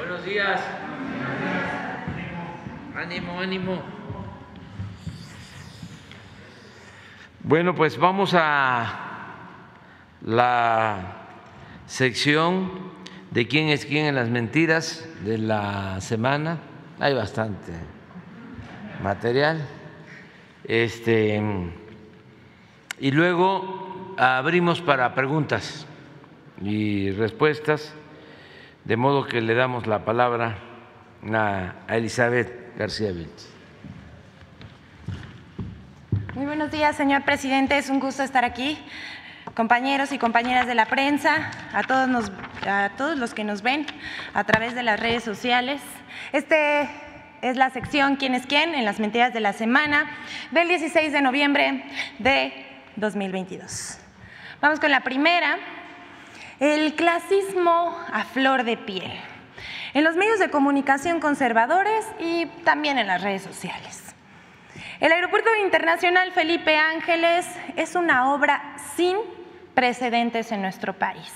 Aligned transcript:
Buenos 0.00 0.24
días. 0.24 0.58
Ánimo, 2.96 3.38
ánimo. 3.38 3.82
Bueno, 7.44 7.74
pues 7.74 7.98
vamos 7.98 8.32
a 8.34 9.36
la 10.22 11.26
sección 11.86 12.70
de 13.30 13.46
quién 13.46 13.68
es 13.68 13.84
quién 13.84 14.06
en 14.06 14.14
las 14.14 14.30
mentiras 14.30 15.06
de 15.22 15.36
la 15.36 16.00
semana. 16.00 16.60
Hay 16.98 17.12
bastante 17.12 17.74
material. 19.02 19.68
Este 20.64 21.42
y 22.98 23.10
luego 23.10 24.14
abrimos 24.16 24.80
para 24.80 25.14
preguntas 25.14 25.86
y 26.62 27.10
respuestas, 27.10 27.94
de 28.84 28.96
modo 28.96 29.26
que 29.26 29.40
le 29.40 29.54
damos 29.54 29.86
la 29.86 30.04
palabra 30.04 30.56
a 31.32 31.96
Elizabeth 31.96 32.76
García 32.76 33.12
Vilches. 33.12 33.50
Muy 36.34 36.46
buenos 36.46 36.70
días, 36.70 36.96
señor 36.96 37.22
presidente. 37.24 37.76
Es 37.76 37.90
un 37.90 38.00
gusto 38.00 38.22
estar 38.22 38.44
aquí. 38.44 38.78
Compañeros 39.54 40.12
y 40.12 40.18
compañeras 40.18 40.66
de 40.66 40.74
la 40.74 40.86
prensa, 40.86 41.50
a 41.72 41.82
todos, 41.82 42.08
nos, 42.08 42.30
a 42.66 42.90
todos 42.96 43.18
los 43.18 43.34
que 43.34 43.44
nos 43.44 43.62
ven 43.62 43.84
a 44.32 44.44
través 44.44 44.74
de 44.74 44.82
las 44.82 44.98
redes 44.98 45.24
sociales. 45.24 45.82
Este 46.32 46.88
es 47.42 47.56
la 47.56 47.70
sección 47.70 48.16
¿Quién 48.16 48.34
es 48.34 48.46
quién? 48.46 48.74
en 48.74 48.84
las 48.84 49.00
mentiras 49.00 49.32
de 49.32 49.40
la 49.40 49.52
semana 49.52 50.08
del 50.50 50.68
16 50.68 51.12
de 51.12 51.20
noviembre 51.20 51.84
de 52.18 52.52
2022. 52.96 53.98
Vamos 54.60 54.78
con 54.78 54.90
la 54.90 55.00
primera. 55.00 55.58
El 56.60 56.94
clasismo 56.94 57.96
a 58.12 58.22
flor 58.24 58.64
de 58.64 58.76
piel. 58.76 59.10
En 59.94 60.04
los 60.04 60.16
medios 60.16 60.38
de 60.38 60.50
comunicación 60.50 61.18
conservadores 61.18 62.04
y 62.18 62.44
también 62.64 62.98
en 62.98 63.06
las 63.06 63.22
redes 63.22 63.40
sociales. 63.40 64.14
El 65.00 65.10
Aeropuerto 65.10 65.48
Internacional 65.64 66.32
Felipe 66.32 66.76
Ángeles 66.76 67.46
es 67.76 67.94
una 67.94 68.34
obra 68.34 68.76
sin 68.94 69.16
precedentes 69.72 70.52
en 70.52 70.60
nuestro 70.60 70.92
país. 70.92 71.32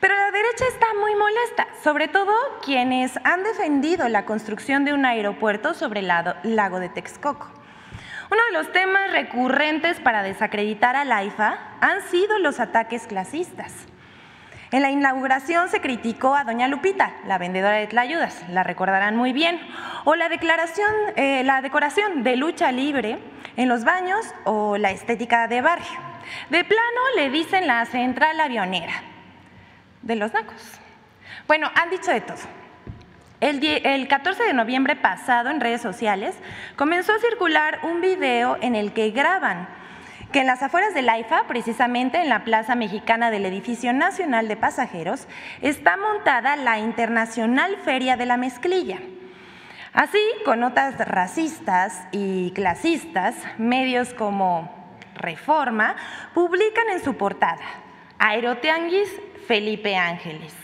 Pero 0.00 0.16
la 0.16 0.32
derecha 0.32 0.64
está 0.66 0.86
muy 1.00 1.14
molesta, 1.14 1.68
sobre 1.84 2.08
todo 2.08 2.34
quienes 2.64 3.20
han 3.22 3.44
defendido 3.44 4.08
la 4.08 4.24
construcción 4.24 4.84
de 4.84 4.94
un 4.94 5.04
aeropuerto 5.04 5.74
sobre 5.74 6.00
el 6.00 6.08
lago 6.08 6.80
de 6.80 6.88
Texcoco. 6.88 7.48
Uno 8.32 8.40
de 8.46 8.58
los 8.58 8.72
temas 8.72 9.12
recurrentes 9.12 10.00
para 10.00 10.24
desacreditar 10.24 10.96
al 10.96 11.12
AIFA 11.12 11.56
han 11.80 12.02
sido 12.02 12.40
los 12.40 12.58
ataques 12.58 13.06
clasistas. 13.06 13.86
En 14.72 14.82
la 14.82 14.90
inauguración 14.90 15.68
se 15.68 15.80
criticó 15.80 16.36
a 16.36 16.44
doña 16.44 16.68
Lupita, 16.68 17.12
la 17.26 17.38
vendedora 17.38 17.76
de 17.76 17.88
tlayudas, 17.88 18.48
la 18.48 18.62
recordarán 18.62 19.16
muy 19.16 19.32
bien, 19.32 19.60
o 20.04 20.14
eh, 20.14 21.42
la 21.44 21.60
decoración 21.60 22.22
de 22.22 22.36
lucha 22.36 22.70
libre 22.70 23.18
en 23.56 23.68
los 23.68 23.82
baños 23.82 24.24
o 24.44 24.76
la 24.76 24.92
estética 24.92 25.48
de 25.48 25.60
barrio. 25.60 25.98
De 26.50 26.62
plano 26.62 27.00
le 27.16 27.30
dicen 27.30 27.66
la 27.66 27.84
central 27.84 28.38
avionera 28.38 28.92
de 30.02 30.14
los 30.14 30.32
nacos. 30.32 30.78
Bueno, 31.48 31.68
han 31.74 31.90
dicho 31.90 32.12
de 32.12 32.20
todo. 32.20 32.38
El, 33.40 33.64
el 33.64 34.06
14 34.06 34.44
de 34.44 34.52
noviembre 34.52 34.94
pasado 34.94 35.50
en 35.50 35.60
redes 35.60 35.80
sociales 35.80 36.36
comenzó 36.76 37.12
a 37.12 37.18
circular 37.18 37.80
un 37.82 38.00
video 38.00 38.56
en 38.60 38.76
el 38.76 38.92
que 38.92 39.10
graban 39.10 39.66
que 40.32 40.40
en 40.40 40.46
las 40.46 40.62
afueras 40.62 40.94
del 40.94 41.08
AIFA, 41.08 41.44
precisamente 41.48 42.20
en 42.20 42.28
la 42.28 42.44
Plaza 42.44 42.74
Mexicana 42.74 43.30
del 43.30 43.46
Edificio 43.46 43.92
Nacional 43.92 44.48
de 44.48 44.56
Pasajeros, 44.56 45.26
está 45.60 45.96
montada 45.96 46.56
la 46.56 46.78
Internacional 46.78 47.76
Feria 47.84 48.16
de 48.16 48.26
la 48.26 48.36
Mezclilla. 48.36 48.98
Así, 49.92 50.20
con 50.44 50.60
notas 50.60 50.96
racistas 50.98 52.06
y 52.12 52.52
clasistas, 52.52 53.34
medios 53.58 54.14
como 54.14 54.70
Reforma 55.16 55.96
publican 56.32 56.88
en 56.90 57.02
su 57.02 57.16
portada 57.16 57.60
Aeroteanguis 58.18 59.10
Felipe 59.48 59.96
Ángeles. 59.96 60.54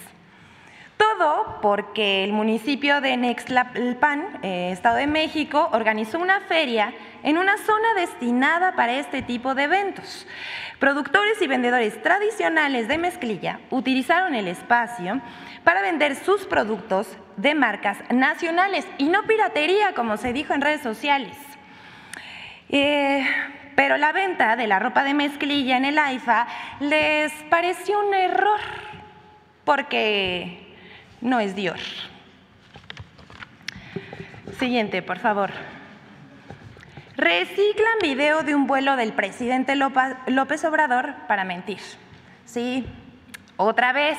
Todo 0.96 1.58
porque 1.60 2.24
el 2.24 2.32
municipio 2.32 3.00
de 3.00 3.16
Nextlalpan, 3.16 4.38
eh, 4.42 4.70
Estado 4.72 4.96
de 4.96 5.06
México, 5.06 5.68
organizó 5.72 6.18
una 6.18 6.40
feria 6.40 6.94
en 7.26 7.38
una 7.38 7.58
zona 7.58 7.92
destinada 7.94 8.76
para 8.76 8.94
este 8.94 9.20
tipo 9.20 9.56
de 9.56 9.64
eventos. 9.64 10.26
Productores 10.78 11.42
y 11.42 11.48
vendedores 11.48 12.00
tradicionales 12.00 12.86
de 12.86 12.98
mezclilla 12.98 13.58
utilizaron 13.70 14.34
el 14.36 14.46
espacio 14.46 15.20
para 15.64 15.82
vender 15.82 16.14
sus 16.14 16.46
productos 16.46 17.08
de 17.36 17.56
marcas 17.56 17.98
nacionales 18.10 18.86
y 18.96 19.08
no 19.08 19.24
piratería, 19.24 19.92
como 19.92 20.16
se 20.18 20.32
dijo 20.32 20.54
en 20.54 20.60
redes 20.60 20.82
sociales. 20.82 21.36
Eh, 22.68 23.26
pero 23.74 23.96
la 23.96 24.12
venta 24.12 24.54
de 24.54 24.68
la 24.68 24.78
ropa 24.78 25.02
de 25.02 25.14
mezclilla 25.14 25.76
en 25.76 25.84
el 25.84 25.98
AIFA 25.98 26.46
les 26.78 27.32
pareció 27.50 28.06
un 28.06 28.14
error, 28.14 28.60
porque 29.64 30.76
no 31.20 31.40
es 31.40 31.56
Dios. 31.56 32.08
Siguiente, 34.60 35.02
por 35.02 35.18
favor. 35.18 35.50
Reciclan 37.16 37.98
video 38.02 38.42
de 38.42 38.54
un 38.54 38.66
vuelo 38.66 38.94
del 38.94 39.14
presidente 39.14 39.74
López 39.74 40.64
Obrador 40.66 41.14
para 41.26 41.44
mentir. 41.44 41.78
Sí, 42.44 42.86
otra 43.56 43.94
vez. 43.94 44.18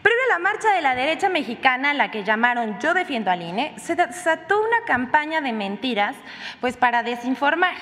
Previo 0.00 0.20
a 0.30 0.32
la 0.32 0.38
marcha 0.38 0.72
de 0.72 0.80
la 0.80 0.94
derecha 0.94 1.28
mexicana, 1.28 1.92
la 1.92 2.10
que 2.10 2.24
llamaron 2.24 2.78
Yo 2.80 2.94
defiendo 2.94 3.30
al 3.30 3.42
INE, 3.42 3.74
se 3.76 3.96
desató 3.96 4.62
una 4.62 4.80
campaña 4.86 5.42
de 5.42 5.52
mentiras 5.52 6.16
pues 6.62 6.78
para 6.78 7.02
desinformar. 7.02 7.74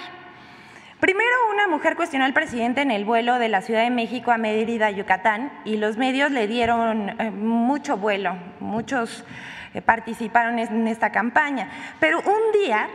Primero, 0.98 1.36
una 1.52 1.68
mujer 1.68 1.94
cuestionó 1.94 2.24
al 2.24 2.32
presidente 2.32 2.80
en 2.80 2.90
el 2.90 3.04
vuelo 3.04 3.38
de 3.38 3.48
la 3.48 3.62
Ciudad 3.62 3.82
de 3.82 3.90
México 3.90 4.32
a 4.32 4.36
Mérida, 4.36 4.90
Yucatán, 4.90 5.52
y 5.64 5.76
los 5.76 5.96
medios 5.96 6.32
le 6.32 6.48
dieron 6.48 7.10
eh, 7.20 7.30
mucho 7.30 7.96
vuelo, 7.96 8.36
muchos 8.58 9.24
eh, 9.74 9.80
participaron 9.80 10.58
en 10.58 10.88
esta 10.88 11.12
campaña. 11.12 11.70
Pero 12.00 12.18
un 12.18 12.60
día, 12.64 12.88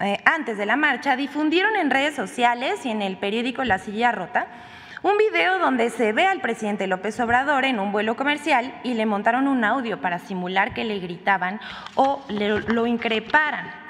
eh, 0.00 0.18
antes 0.24 0.58
de 0.58 0.66
la 0.66 0.76
marcha, 0.76 1.16
difundieron 1.16 1.76
en 1.76 1.90
redes 1.90 2.14
sociales 2.14 2.84
y 2.84 2.90
en 2.90 3.02
el 3.02 3.16
periódico 3.16 3.64
La 3.64 3.78
Silla 3.78 4.12
Rota 4.12 4.46
un 5.02 5.16
video 5.16 5.58
donde 5.58 5.88
se 5.88 6.12
ve 6.12 6.26
al 6.26 6.42
presidente 6.42 6.86
López 6.86 7.18
Obrador 7.20 7.64
en 7.64 7.80
un 7.80 7.90
vuelo 7.90 8.16
comercial 8.16 8.74
y 8.84 8.92
le 8.92 9.06
montaron 9.06 9.48
un 9.48 9.64
audio 9.64 9.98
para 10.02 10.18
simular 10.18 10.74
que 10.74 10.84
le 10.84 10.98
gritaban 10.98 11.58
o 11.94 12.22
lo 12.28 12.86
increparan 12.86 13.80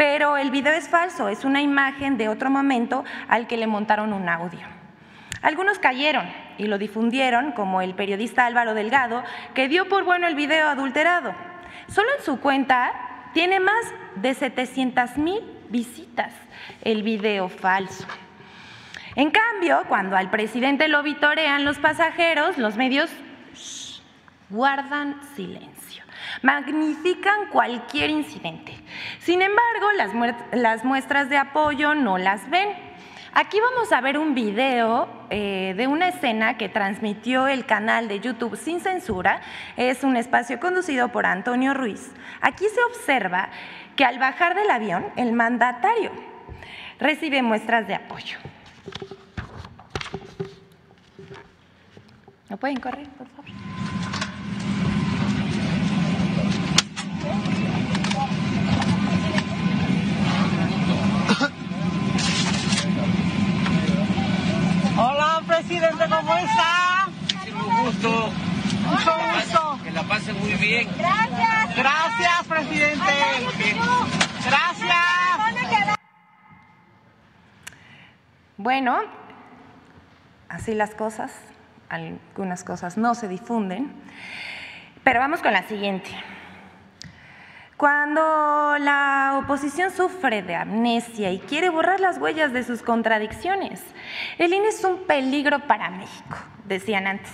pero 0.00 0.38
el 0.38 0.50
video 0.50 0.72
es 0.72 0.88
falso, 0.88 1.28
es 1.28 1.44
una 1.44 1.60
imagen 1.60 2.16
de 2.16 2.30
otro 2.30 2.48
momento 2.48 3.04
al 3.28 3.46
que 3.46 3.58
le 3.58 3.66
montaron 3.66 4.14
un 4.14 4.30
audio. 4.30 4.66
Algunos 5.42 5.78
cayeron 5.78 6.26
y 6.56 6.68
lo 6.68 6.78
difundieron, 6.78 7.52
como 7.52 7.82
el 7.82 7.94
periodista 7.94 8.46
Álvaro 8.46 8.72
Delgado, 8.72 9.22
que 9.52 9.68
dio 9.68 9.90
por 9.90 10.04
bueno 10.04 10.26
el 10.26 10.34
video 10.34 10.68
adulterado. 10.68 11.34
Solo 11.86 12.08
en 12.16 12.24
su 12.24 12.40
cuenta 12.40 13.09
tiene 13.32 13.60
más 13.60 13.84
de 14.16 14.34
700 14.34 15.16
mil 15.16 15.40
visitas 15.68 16.32
el 16.82 17.02
video 17.02 17.48
falso. 17.48 18.06
En 19.16 19.30
cambio, 19.30 19.82
cuando 19.88 20.16
al 20.16 20.30
presidente 20.30 20.88
lo 20.88 21.02
vitorean 21.02 21.64
los 21.64 21.78
pasajeros, 21.78 22.58
los 22.58 22.76
medios 22.76 23.10
guardan 24.50 25.20
silencio 25.34 25.80
magnifican 26.42 27.46
cualquier 27.50 28.10
incidente. 28.10 28.74
Sin 29.20 29.42
embargo, 29.42 29.88
las, 30.52 30.84
muestras 30.84 31.28
de 31.28 31.36
apoyo 31.36 31.94
no 31.94 32.18
las 32.18 32.48
ven. 32.50 32.89
Aquí 33.32 33.60
vamos 33.60 33.92
a 33.92 34.00
ver 34.00 34.18
un 34.18 34.34
video 34.34 35.08
eh, 35.30 35.74
de 35.76 35.86
una 35.86 36.08
escena 36.08 36.56
que 36.56 36.68
transmitió 36.68 37.46
el 37.46 37.64
canal 37.64 38.08
de 38.08 38.18
YouTube 38.18 38.56
Sin 38.56 38.80
Censura. 38.80 39.40
Es 39.76 40.02
un 40.02 40.16
espacio 40.16 40.58
conducido 40.58 41.08
por 41.08 41.26
Antonio 41.26 41.72
Ruiz. 41.72 42.10
Aquí 42.40 42.64
se 42.64 42.82
observa 42.82 43.50
que 43.94 44.04
al 44.04 44.18
bajar 44.18 44.56
del 44.56 44.68
avión, 44.68 45.06
el 45.14 45.32
mandatario 45.32 46.10
recibe 46.98 47.40
muestras 47.40 47.86
de 47.86 47.94
apoyo. 47.94 48.36
¿No 52.48 52.56
pueden 52.56 52.80
correr, 52.80 53.08
por 53.10 53.28
favor? 53.28 53.39
Hola, 65.02 65.42
presidente, 65.46 66.04
¿cómo 66.10 66.36
está? 66.36 67.08
Mucho 67.08 67.82
gusto. 67.82 68.32
Mucho 68.84 69.12
gusto. 69.34 69.78
Que 69.82 69.90
la 69.92 70.02
pase 70.02 70.34
muy 70.34 70.52
bien. 70.56 70.90
Gracias. 70.98 71.74
Gracias, 71.74 72.46
presidente. 72.46 73.12
Gracias. 74.44 75.96
Bueno, 78.58 78.98
así 80.50 80.74
las 80.74 80.94
cosas, 80.94 81.32
algunas 81.88 82.62
cosas 82.62 82.98
no 82.98 83.14
se 83.14 83.26
difunden. 83.26 83.90
Pero 85.02 85.20
vamos 85.20 85.40
con 85.40 85.54
la 85.54 85.66
siguiente. 85.66 86.10
Cuando 87.80 88.20
la 88.78 89.40
oposición 89.42 89.90
sufre 89.90 90.42
de 90.42 90.54
amnesia 90.54 91.32
y 91.32 91.38
quiere 91.38 91.70
borrar 91.70 91.98
las 91.98 92.18
huellas 92.18 92.52
de 92.52 92.62
sus 92.62 92.82
contradicciones, 92.82 93.80
el 94.36 94.52
INE 94.52 94.68
es 94.68 94.84
un 94.84 94.98
peligro 95.06 95.60
para 95.60 95.88
México, 95.88 96.36
decían 96.66 97.06
antes. 97.06 97.32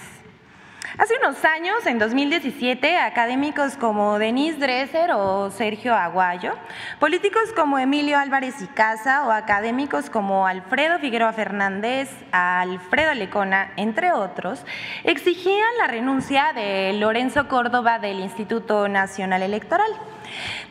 Hace 0.99 1.13
unos 1.23 1.45
años, 1.45 1.85
en 1.85 1.99
2017, 1.99 2.97
académicos 2.97 3.77
como 3.77 4.19
Denise 4.19 4.59
Dresser 4.59 5.11
o 5.13 5.51
Sergio 5.51 5.95
Aguayo, 5.95 6.55
políticos 6.99 7.53
como 7.55 7.79
Emilio 7.79 8.17
Álvarez 8.17 8.63
y 8.63 8.67
Casa 8.67 9.27
o 9.27 9.31
académicos 9.31 10.09
como 10.09 10.47
Alfredo 10.47 10.99
Figueroa 10.99 11.35
Fernández, 11.35 12.09
Alfredo 12.33 13.13
Lecona, 13.13 13.73
entre 13.77 14.13
otros, 14.13 14.65
exigían 15.05 15.69
la 15.77 15.87
renuncia 15.87 16.55
de 16.55 16.95
Lorenzo 16.95 17.47
Córdoba 17.47 17.99
del 17.99 18.21
Instituto 18.21 18.89
Nacional 18.89 19.43
Electoral. 19.43 19.91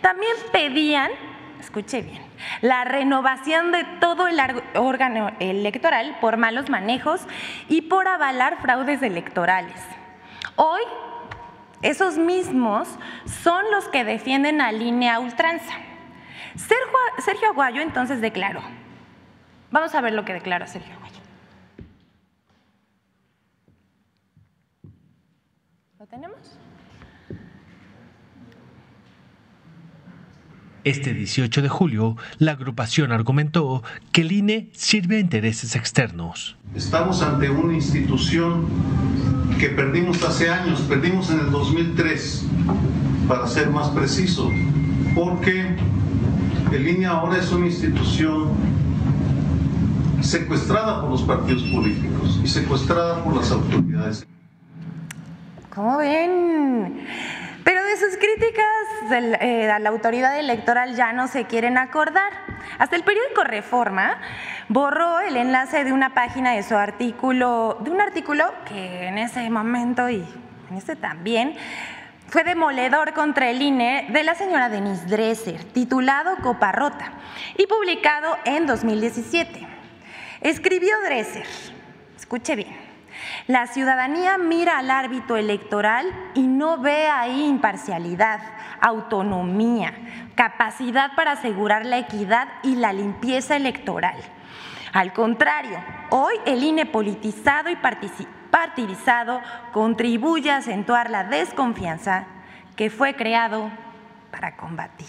También 0.02 0.34
pedían, 0.52 1.12
escuche 1.60 2.02
bien, 2.02 2.24
la 2.62 2.84
renovación 2.84 3.72
de 3.72 3.84
todo 4.00 4.28
el 4.28 4.42
órgano 4.74 5.34
electoral 5.40 6.18
por 6.20 6.38
malos 6.38 6.68
manejos 6.68 7.22
y 7.70 7.84
por 7.84 8.08
avalar 8.08 8.60
fraudes 8.60 9.04
electorales. 9.04 9.95
Hoy, 10.56 10.82
esos 11.82 12.18
mismos 12.18 12.88
son 13.44 13.64
los 13.72 13.88
que 13.90 14.04
defienden 14.04 14.62
a 14.62 14.72
línea 14.72 15.20
ultranza. 15.20 15.74
Sergio 16.56 17.50
Aguayo 17.50 17.82
entonces 17.82 18.22
declaró. 18.22 18.62
Vamos 19.72 19.94
a 19.94 20.02
ver 20.02 20.14
lo 20.14 20.24
que 20.24 20.34
declara 20.34 20.68
Sergio 20.68 20.94
Aguayo. 20.96 21.20
¿Lo 26.00 26.08
tenemos? 26.08 26.58
Este 30.86 31.14
18 31.16 31.64
de 31.64 31.70
julio, 31.70 32.16
la 32.38 32.52
agrupación 32.52 33.12
argumentó 33.12 33.84
que 34.12 34.22
el 34.22 34.32
INE 34.32 34.70
sirve 34.74 35.18
a 35.18 35.20
intereses 35.20 35.76
externos. 35.76 36.58
Estamos 36.76 37.24
ante 37.24 37.50
una 37.50 37.74
institución 37.74 38.68
que 39.60 39.70
perdimos 39.70 40.24
hace 40.24 40.50
años, 40.50 40.82
perdimos 40.82 41.30
en 41.30 41.40
el 41.40 41.52
2003, 41.52 42.46
para 43.28 43.48
ser 43.48 43.70
más 43.70 43.90
preciso, 43.90 44.52
porque 45.14 45.76
el 46.72 46.88
INE 46.88 47.06
ahora 47.06 47.38
es 47.38 47.52
una 47.52 47.68
institución 47.68 48.50
secuestrada 50.22 51.02
por 51.02 51.12
los 51.12 51.22
partidos 51.24 51.64
políticos 51.64 52.40
y 52.44 52.48
secuestrada 52.48 53.24
por 53.24 53.36
las 53.36 53.52
autoridades. 53.52 54.28
¿Cómo 55.74 55.98
ven? 55.98 57.06
Pero 57.66 57.84
de 57.84 57.98
sus 57.98 58.16
críticas 58.18 59.42
eh, 59.42 59.72
a 59.72 59.80
la 59.80 59.90
autoridad 59.90 60.40
electoral 60.40 60.96
ya 60.96 61.14
no 61.14 61.28
se 61.28 61.46
quieren 61.46 61.80
acordar. 61.80 62.32
Hasta 62.78 62.96
el 62.96 63.04
periódico 63.04 63.44
Reforma 63.44 64.20
borró 64.70 65.20
el 65.20 65.36
enlace 65.36 65.84
de 65.84 65.92
una 65.92 66.14
página 66.14 66.52
de 66.52 66.62
su 66.62 66.76
artículo, 66.76 67.80
de 67.82 67.90
un 67.90 68.00
artículo 68.00 68.46
que 68.68 69.08
en 69.08 69.18
ese 69.18 69.50
momento 69.50 70.08
y 70.12 70.24
en 70.70 70.78
este 70.78 70.96
también 70.96 71.56
fue 72.28 72.44
demoledor 72.44 73.14
contra 73.14 73.50
el 73.50 73.60
INE 73.60 74.10
de 74.12 74.24
la 74.24 74.36
señora 74.36 74.70
Denise 74.70 75.08
Dresser, 75.08 75.64
titulado 75.64 76.36
Coparrota 76.44 77.14
y 77.58 77.66
publicado 77.66 78.38
en 78.46 78.68
2017. 78.68 79.68
Escribió 80.42 80.94
Dresser, 81.04 81.48
escuche 82.16 82.56
bien, 82.56 82.85
la 83.48 83.68
ciudadanía 83.68 84.40
mira 84.40 84.80
al 84.80 84.90
árbitro 84.90 85.38
electoral 85.38 86.12
y 86.34 86.48
no 86.48 86.80
ve 86.80 87.08
ahí 87.08 87.46
imparcialidad, 87.46 88.42
autonomía, 88.82 89.94
capacidad 90.34 91.12
para 91.16 91.34
asegurar 91.34 91.86
la 91.86 92.00
equidad 92.00 92.48
y 92.64 92.76
la 92.76 92.92
limpieza 92.92 93.56
electoral. 93.56 94.16
Al 94.94 95.14
contrario, 95.14 95.78
hoy 96.10 96.34
el 96.46 96.64
INE 96.64 96.88
politizado 96.88 97.70
y 97.70 97.78
partidizado 98.50 99.42
contribuye 99.74 100.50
a 100.50 100.58
acentuar 100.58 101.12
la 101.12 101.26
desconfianza 101.26 102.26
que 102.76 102.90
fue 102.90 103.16
creado 103.16 103.70
para 104.32 104.58
combatir. 104.58 105.08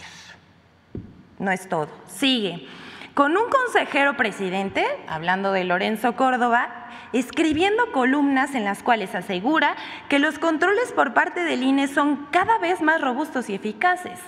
No 1.39 1.51
es 1.51 1.69
todo. 1.69 1.89
Sigue. 2.07 2.69
Con 3.15 3.37
un 3.37 3.49
consejero 3.49 4.17
presidente, 4.17 4.85
hablando 5.09 5.53
de 5.53 5.65
Lorenzo 5.65 6.17
Córdoba, 6.17 6.86
escribiendo 7.19 7.93
columnas 7.93 8.55
en 8.55 8.65
las 8.65 8.83
cuales 8.83 9.15
asegura 9.15 9.77
que 10.09 10.19
los 10.19 10.39
controles 10.39 10.93
por 10.93 11.15
parte 11.15 11.45
del 11.45 11.63
INE 11.63 11.89
son 11.89 12.27
cada 12.31 12.59
vez 12.59 12.83
más 12.83 13.01
robustos 13.01 13.49
y 13.49 13.55
eficaces. 13.55 14.19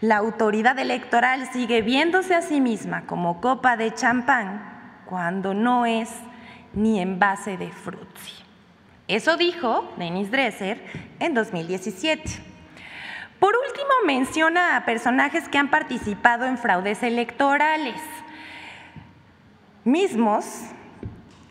La 0.00 0.16
autoridad 0.16 0.78
electoral 0.78 1.48
sigue 1.52 1.82
viéndose 1.82 2.34
a 2.34 2.42
sí 2.42 2.60
misma 2.60 3.06
como 3.06 3.40
copa 3.40 3.76
de 3.76 3.94
champán 3.94 5.02
cuando 5.06 5.54
no 5.54 5.86
es 5.86 6.10
ni 6.74 7.00
en 7.00 7.18
base 7.18 7.56
de 7.56 7.70
frutzi. 7.70 8.32
Eso 9.08 9.36
dijo 9.36 9.90
Denis 9.96 10.30
Dresser 10.30 10.82
en 11.20 11.32
2017. 11.32 12.22
Por 13.38 13.54
último, 13.54 13.88
menciona 14.06 14.76
a 14.76 14.84
personajes 14.84 15.48
que 15.48 15.58
han 15.58 15.70
participado 15.70 16.46
en 16.46 16.58
fraudes 16.58 17.02
electorales, 17.02 18.00
mismos 19.84 20.44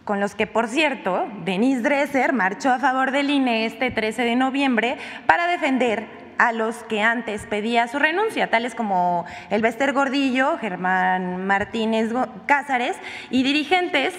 con 0.05 0.19
los 0.19 0.35
que, 0.35 0.47
por 0.47 0.67
cierto, 0.67 1.27
Denise 1.43 1.81
Dresser 1.81 2.31
marchó 2.31 2.71
a 2.71 2.79
favor 2.79 3.11
del 3.11 3.29
INE 3.29 3.65
este 3.65 3.91
13 3.91 4.21
de 4.21 4.35
noviembre 4.35 4.97
para 5.25 5.47
defender 5.47 6.07
a 6.37 6.51
los 6.51 6.83
que 6.83 7.01
antes 7.01 7.45
pedía 7.47 7.87
su 7.87 7.97
renuncia, 7.97 8.49
tales 8.49 8.75
como 8.75 9.25
el 9.49 9.61
Bester 9.61 9.93
Gordillo, 9.93 10.57
Germán 10.59 11.45
Martínez 11.47 12.11
Cázares 12.45 12.97
y 13.31 13.43
dirigentes 13.43 14.13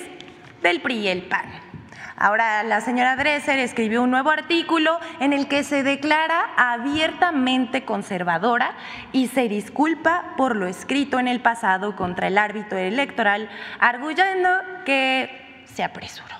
del 0.62 0.80
PRI 0.80 0.98
y 0.98 1.08
el 1.08 1.22
PAN. 1.22 1.44
Ahora 2.18 2.62
la 2.62 2.80
señora 2.80 3.14
Dresser 3.14 3.58
escribió 3.58 4.02
un 4.02 4.10
nuevo 4.10 4.30
artículo 4.30 4.98
en 5.20 5.34
el 5.34 5.48
que 5.48 5.62
se 5.62 5.82
declara 5.82 6.46
abiertamente 6.56 7.84
conservadora 7.84 8.72
y 9.12 9.28
se 9.28 9.48
disculpa 9.48 10.32
por 10.38 10.56
lo 10.56 10.66
escrito 10.66 11.18
en 11.18 11.28
el 11.28 11.40
pasado 11.40 11.94
contra 11.94 12.28
el 12.28 12.38
árbitro 12.38 12.78
electoral, 12.78 13.50
arguyendo 13.78 14.48
que 14.86 15.45
se 15.76 15.84
apresuró. 15.84 16.34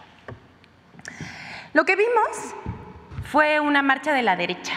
Lo 1.75 1.85
que 1.85 1.95
vimos 1.95 2.55
fue 3.31 3.61
una 3.61 3.83
marcha 3.83 4.15
de 4.15 4.23
la 4.23 4.35
derecha 4.35 4.73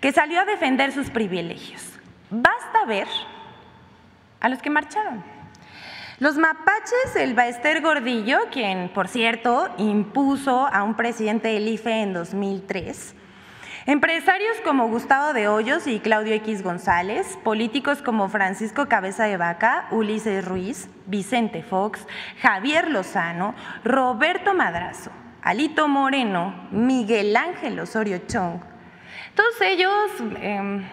que 0.00 0.10
salió 0.10 0.40
a 0.40 0.44
defender 0.44 0.90
sus 0.90 1.10
privilegios. 1.10 1.92
Basta 2.28 2.84
ver 2.86 3.06
a 4.40 4.48
los 4.48 4.60
que 4.60 4.68
marcharon. 4.68 5.22
Los 6.18 6.36
mapaches, 6.36 7.14
el 7.14 7.34
Baester 7.34 7.80
Gordillo, 7.80 8.40
quien 8.50 8.88
por 8.88 9.06
cierto 9.06 9.72
impuso 9.78 10.66
a 10.66 10.82
un 10.82 10.96
presidente 10.96 11.46
del 11.46 11.68
IFE 11.68 12.02
en 12.02 12.12
2003, 12.14 13.14
Empresarios 13.88 14.58
como 14.64 14.86
Gustavo 14.88 15.32
de 15.32 15.48
Hoyos 15.48 15.86
y 15.86 15.98
Claudio 16.00 16.34
X 16.34 16.62
González, 16.62 17.38
políticos 17.42 18.02
como 18.02 18.28
Francisco 18.28 18.86
Cabeza 18.86 19.24
de 19.24 19.38
Vaca, 19.38 19.86
Ulises 19.92 20.44
Ruiz, 20.44 20.90
Vicente 21.06 21.62
Fox, 21.62 22.06
Javier 22.42 22.90
Lozano, 22.90 23.54
Roberto 23.84 24.52
Madrazo, 24.52 25.10
Alito 25.40 25.88
Moreno, 25.88 26.68
Miguel 26.70 27.34
Ángel 27.34 27.80
Osorio 27.80 28.18
Chong, 28.26 28.60
todos 29.34 29.58
ellos 29.62 30.10
em, 30.42 30.86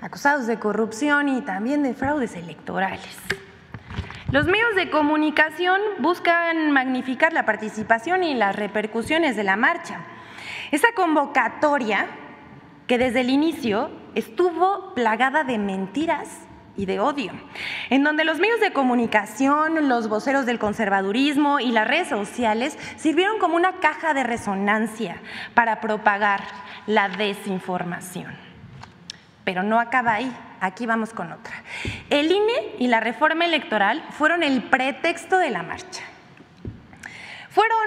acusados 0.00 0.46
de 0.46 0.58
corrupción 0.58 1.28
y 1.28 1.42
también 1.42 1.82
de 1.82 1.92
fraudes 1.92 2.36
electorales. 2.36 3.18
Los 4.32 4.46
medios 4.46 4.74
de 4.76 4.88
comunicación 4.88 5.78
buscan 5.98 6.70
magnificar 6.70 7.34
la 7.34 7.44
participación 7.44 8.24
y 8.24 8.34
las 8.34 8.56
repercusiones 8.56 9.36
de 9.36 9.44
la 9.44 9.56
marcha 9.56 10.06
esa 10.70 10.92
convocatoria 10.94 12.06
que 12.86 12.98
desde 12.98 13.20
el 13.20 13.30
inicio 13.30 13.90
estuvo 14.14 14.94
plagada 14.94 15.44
de 15.44 15.58
mentiras 15.58 16.28
y 16.76 16.86
de 16.86 17.00
odio, 17.00 17.32
en 17.90 18.04
donde 18.04 18.24
los 18.24 18.38
medios 18.38 18.60
de 18.60 18.72
comunicación, 18.72 19.88
los 19.88 20.08
voceros 20.08 20.46
del 20.46 20.60
conservadurismo 20.60 21.58
y 21.58 21.72
las 21.72 21.88
redes 21.88 22.08
sociales 22.08 22.78
sirvieron 22.96 23.38
como 23.38 23.56
una 23.56 23.80
caja 23.80 24.14
de 24.14 24.22
resonancia 24.22 25.16
para 25.54 25.80
propagar 25.80 26.42
la 26.86 27.08
desinformación. 27.08 28.32
Pero 29.44 29.64
no 29.64 29.80
acaba 29.80 30.14
ahí, 30.14 30.32
aquí 30.60 30.86
vamos 30.86 31.12
con 31.12 31.32
otra. 31.32 31.64
El 32.10 32.30
INE 32.30 32.76
y 32.78 32.86
la 32.86 33.00
reforma 33.00 33.44
electoral 33.44 34.04
fueron 34.10 34.44
el 34.44 34.62
pretexto 34.62 35.38
de 35.38 35.50
la 35.50 35.64
marcha. 35.64 36.04
Fueron 37.50 37.78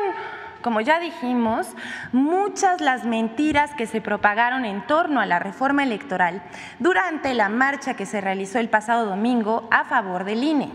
como 0.62 0.82
ya 0.82 1.00
dijimos, 1.00 1.68
muchas 2.12 2.82
las 2.82 3.06
mentiras 3.06 3.74
que 3.76 3.88
se 3.88 4.02
propagaron 4.02 4.66
en 4.66 4.86
torno 4.88 5.20
a 5.20 5.26
la 5.26 5.40
reforma 5.40 5.84
electoral 5.84 6.42
durante 6.80 7.34
la 7.34 7.50
marcha 7.50 7.96
que 7.96 8.06
se 8.06 8.22
realizó 8.22 8.60
el 8.60 8.70
pasado 8.70 9.06
domingo 9.06 9.68
a 9.72 9.84
favor 9.86 10.24
del 10.24 10.44
INE. 10.44 10.70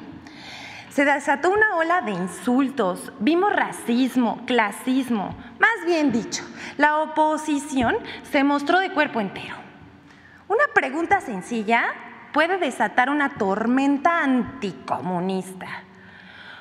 se 0.91 1.05
desató 1.05 1.51
una 1.51 1.77
ola 1.77 2.01
de 2.01 2.13
insultos, 2.13 3.13
vimos 3.21 3.53
racismo, 3.53 4.41
clasismo, 4.47 5.37
más 5.59 5.85
bien 5.85 6.11
dicho, 6.11 6.43
la 6.79 7.03
oposición 7.03 7.97
se 8.31 8.45
mostró 8.45 8.79
de 8.79 8.91
cuerpo 8.91 9.21
entero. 9.21 9.57
Una 10.49 10.65
pregunta 10.75 11.21
sencilla 11.21 11.85
puede 12.33 12.59
desatar 12.59 13.11
una 13.11 13.31
tormenta 13.31 14.23
anticomunista. 14.23 15.67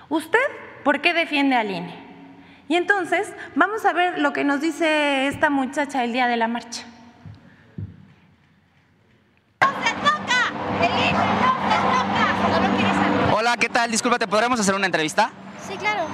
¿Usted 0.09 0.39
por 0.83 1.01
qué 1.01 1.13
defiende 1.13 1.55
al 1.55 1.71
INE? 1.71 2.04
Y 2.67 2.75
entonces 2.75 3.31
vamos 3.55 3.85
a 3.85 3.93
ver 3.93 4.19
lo 4.19 4.33
que 4.33 4.43
nos 4.43 4.59
dice 4.61 5.27
esta 5.27 5.49
muchacha 5.49 6.03
el 6.03 6.13
día 6.13 6.27
de 6.27 6.37
la 6.37 6.47
marcha. 6.47 6.83
Hola, 13.33 13.57
¿qué 13.57 13.69
tal? 13.69 13.91
Disculpa, 13.91 14.17
¿te 14.17 14.27
podremos 14.27 14.59
hacer 14.59 14.73
una 14.73 14.87
entrevista? 14.87 15.29
Sí, 15.67 15.75
claro. 15.77 16.05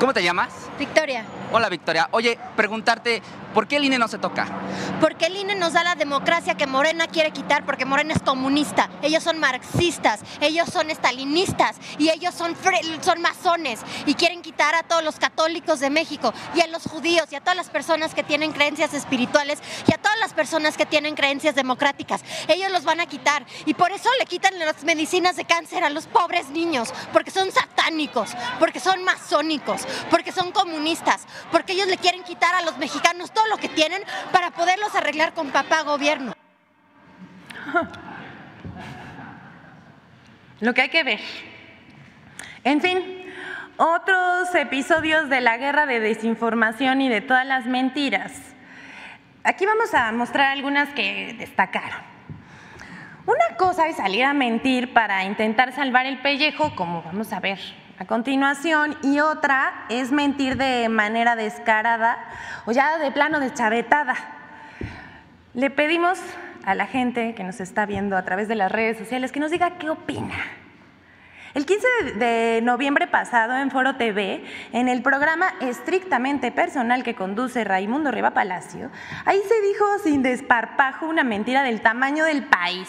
¿Cómo 0.00 0.14
te 0.14 0.22
llamas? 0.22 0.48
Victoria. 0.78 1.24
Hola, 1.52 1.68
Victoria. 1.68 2.08
Oye, 2.12 2.38
preguntarte, 2.56 3.20
¿por 3.58 3.66
qué 3.66 3.74
el 3.74 3.86
INE 3.86 3.98
no 3.98 4.06
se 4.06 4.18
toca? 4.18 4.46
Porque 5.00 5.26
el 5.26 5.36
INE 5.36 5.56
nos 5.56 5.72
da 5.72 5.82
la 5.82 5.96
democracia 5.96 6.54
que 6.54 6.68
Morena 6.68 7.08
quiere 7.08 7.32
quitar 7.32 7.66
porque 7.66 7.84
Morena 7.84 8.14
es 8.14 8.22
comunista. 8.22 8.88
Ellos 9.02 9.24
son 9.24 9.40
marxistas, 9.40 10.20
ellos 10.40 10.68
son 10.72 10.90
estalinistas 10.90 11.74
y 11.98 12.08
ellos 12.08 12.36
son, 12.36 12.54
son 13.00 13.20
masones 13.20 13.80
y 14.06 14.14
quieren 14.14 14.42
quitar 14.42 14.76
a 14.76 14.84
todos 14.84 15.02
los 15.02 15.16
católicos 15.16 15.80
de 15.80 15.90
México 15.90 16.32
y 16.54 16.60
a 16.60 16.68
los 16.68 16.84
judíos 16.84 17.32
y 17.32 17.34
a 17.34 17.40
todas 17.40 17.56
las 17.56 17.68
personas 17.68 18.14
que 18.14 18.22
tienen 18.22 18.52
creencias 18.52 18.94
espirituales 18.94 19.58
y 19.88 19.92
a 19.92 19.98
todas 19.98 20.20
las 20.20 20.34
personas 20.34 20.76
que 20.76 20.86
tienen 20.86 21.16
creencias 21.16 21.56
democráticas. 21.56 22.22
Ellos 22.46 22.70
los 22.70 22.84
van 22.84 23.00
a 23.00 23.06
quitar 23.06 23.44
y 23.66 23.74
por 23.74 23.90
eso 23.90 24.08
le 24.20 24.26
quitan 24.26 24.56
las 24.60 24.84
medicinas 24.84 25.34
de 25.34 25.44
cáncer 25.44 25.82
a 25.82 25.90
los 25.90 26.06
pobres 26.06 26.50
niños, 26.50 26.94
porque 27.12 27.32
son 27.32 27.50
satánicos, 27.50 28.30
porque 28.60 28.78
son 28.78 29.02
masónicos, 29.02 29.82
porque 30.12 30.30
son 30.30 30.52
comunistas, 30.52 31.22
porque 31.50 31.72
ellos 31.72 31.88
le 31.88 31.96
quieren 31.96 32.22
quitar 32.22 32.54
a 32.54 32.62
los 32.62 32.78
mexicanos 32.78 33.32
lo 33.48 33.56
que 33.56 33.68
tienen 33.68 34.02
para 34.32 34.50
poderlos 34.50 34.94
arreglar 34.94 35.32
con 35.34 35.50
papá 35.50 35.82
gobierno. 35.82 36.34
Lo 40.60 40.74
que 40.74 40.82
hay 40.82 40.88
que 40.88 41.04
ver. 41.04 41.20
En 42.64 42.80
fin, 42.80 43.32
otros 43.76 44.52
episodios 44.56 45.28
de 45.28 45.40
la 45.40 45.56
guerra 45.56 45.86
de 45.86 46.00
desinformación 46.00 47.00
y 47.00 47.08
de 47.08 47.20
todas 47.20 47.46
las 47.46 47.66
mentiras. 47.66 48.32
Aquí 49.44 49.66
vamos 49.66 49.94
a 49.94 50.10
mostrar 50.10 50.50
algunas 50.50 50.88
que 50.90 51.36
destacaron. 51.38 52.00
Una 53.24 53.56
cosa 53.56 53.86
es 53.86 53.96
salir 53.96 54.24
a 54.24 54.32
mentir 54.32 54.92
para 54.92 55.22
intentar 55.24 55.72
salvar 55.72 56.06
el 56.06 56.18
pellejo, 56.18 56.74
como 56.74 57.02
vamos 57.02 57.32
a 57.32 57.38
ver 57.38 57.60
a 57.98 58.04
continuación, 58.04 58.96
y 59.02 59.18
otra 59.18 59.86
es 59.88 60.12
mentir 60.12 60.56
de 60.56 60.88
manera 60.88 61.34
descarada 61.34 62.16
o 62.64 62.72
ya 62.72 62.96
de 62.98 63.10
plano 63.10 63.40
deschavetada. 63.40 64.14
Le 65.54 65.70
pedimos 65.70 66.20
a 66.64 66.74
la 66.76 66.86
gente 66.86 67.34
que 67.34 67.42
nos 67.42 67.60
está 67.60 67.86
viendo 67.86 68.16
a 68.16 68.22
través 68.22 68.46
de 68.46 68.54
las 68.54 68.70
redes 68.70 68.98
sociales 68.98 69.32
que 69.32 69.40
nos 69.40 69.50
diga 69.50 69.78
qué 69.78 69.90
opina. 69.90 70.36
El 71.54 71.66
15 71.66 71.86
de 72.18 72.60
noviembre 72.62 73.08
pasado 73.08 73.56
en 73.56 73.72
Foro 73.72 73.96
TV, 73.96 74.44
en 74.72 74.88
el 74.88 75.02
programa 75.02 75.54
estrictamente 75.60 76.52
personal 76.52 77.02
que 77.02 77.16
conduce 77.16 77.64
Raimundo 77.64 78.12
Riva 78.12 78.30
Palacio, 78.30 78.90
ahí 79.24 79.40
se 79.48 79.60
dijo 79.66 79.84
sin 80.04 80.22
desparpajo 80.22 81.06
una 81.06 81.24
mentira 81.24 81.64
del 81.64 81.80
tamaño 81.80 82.24
del 82.24 82.44
país 82.44 82.88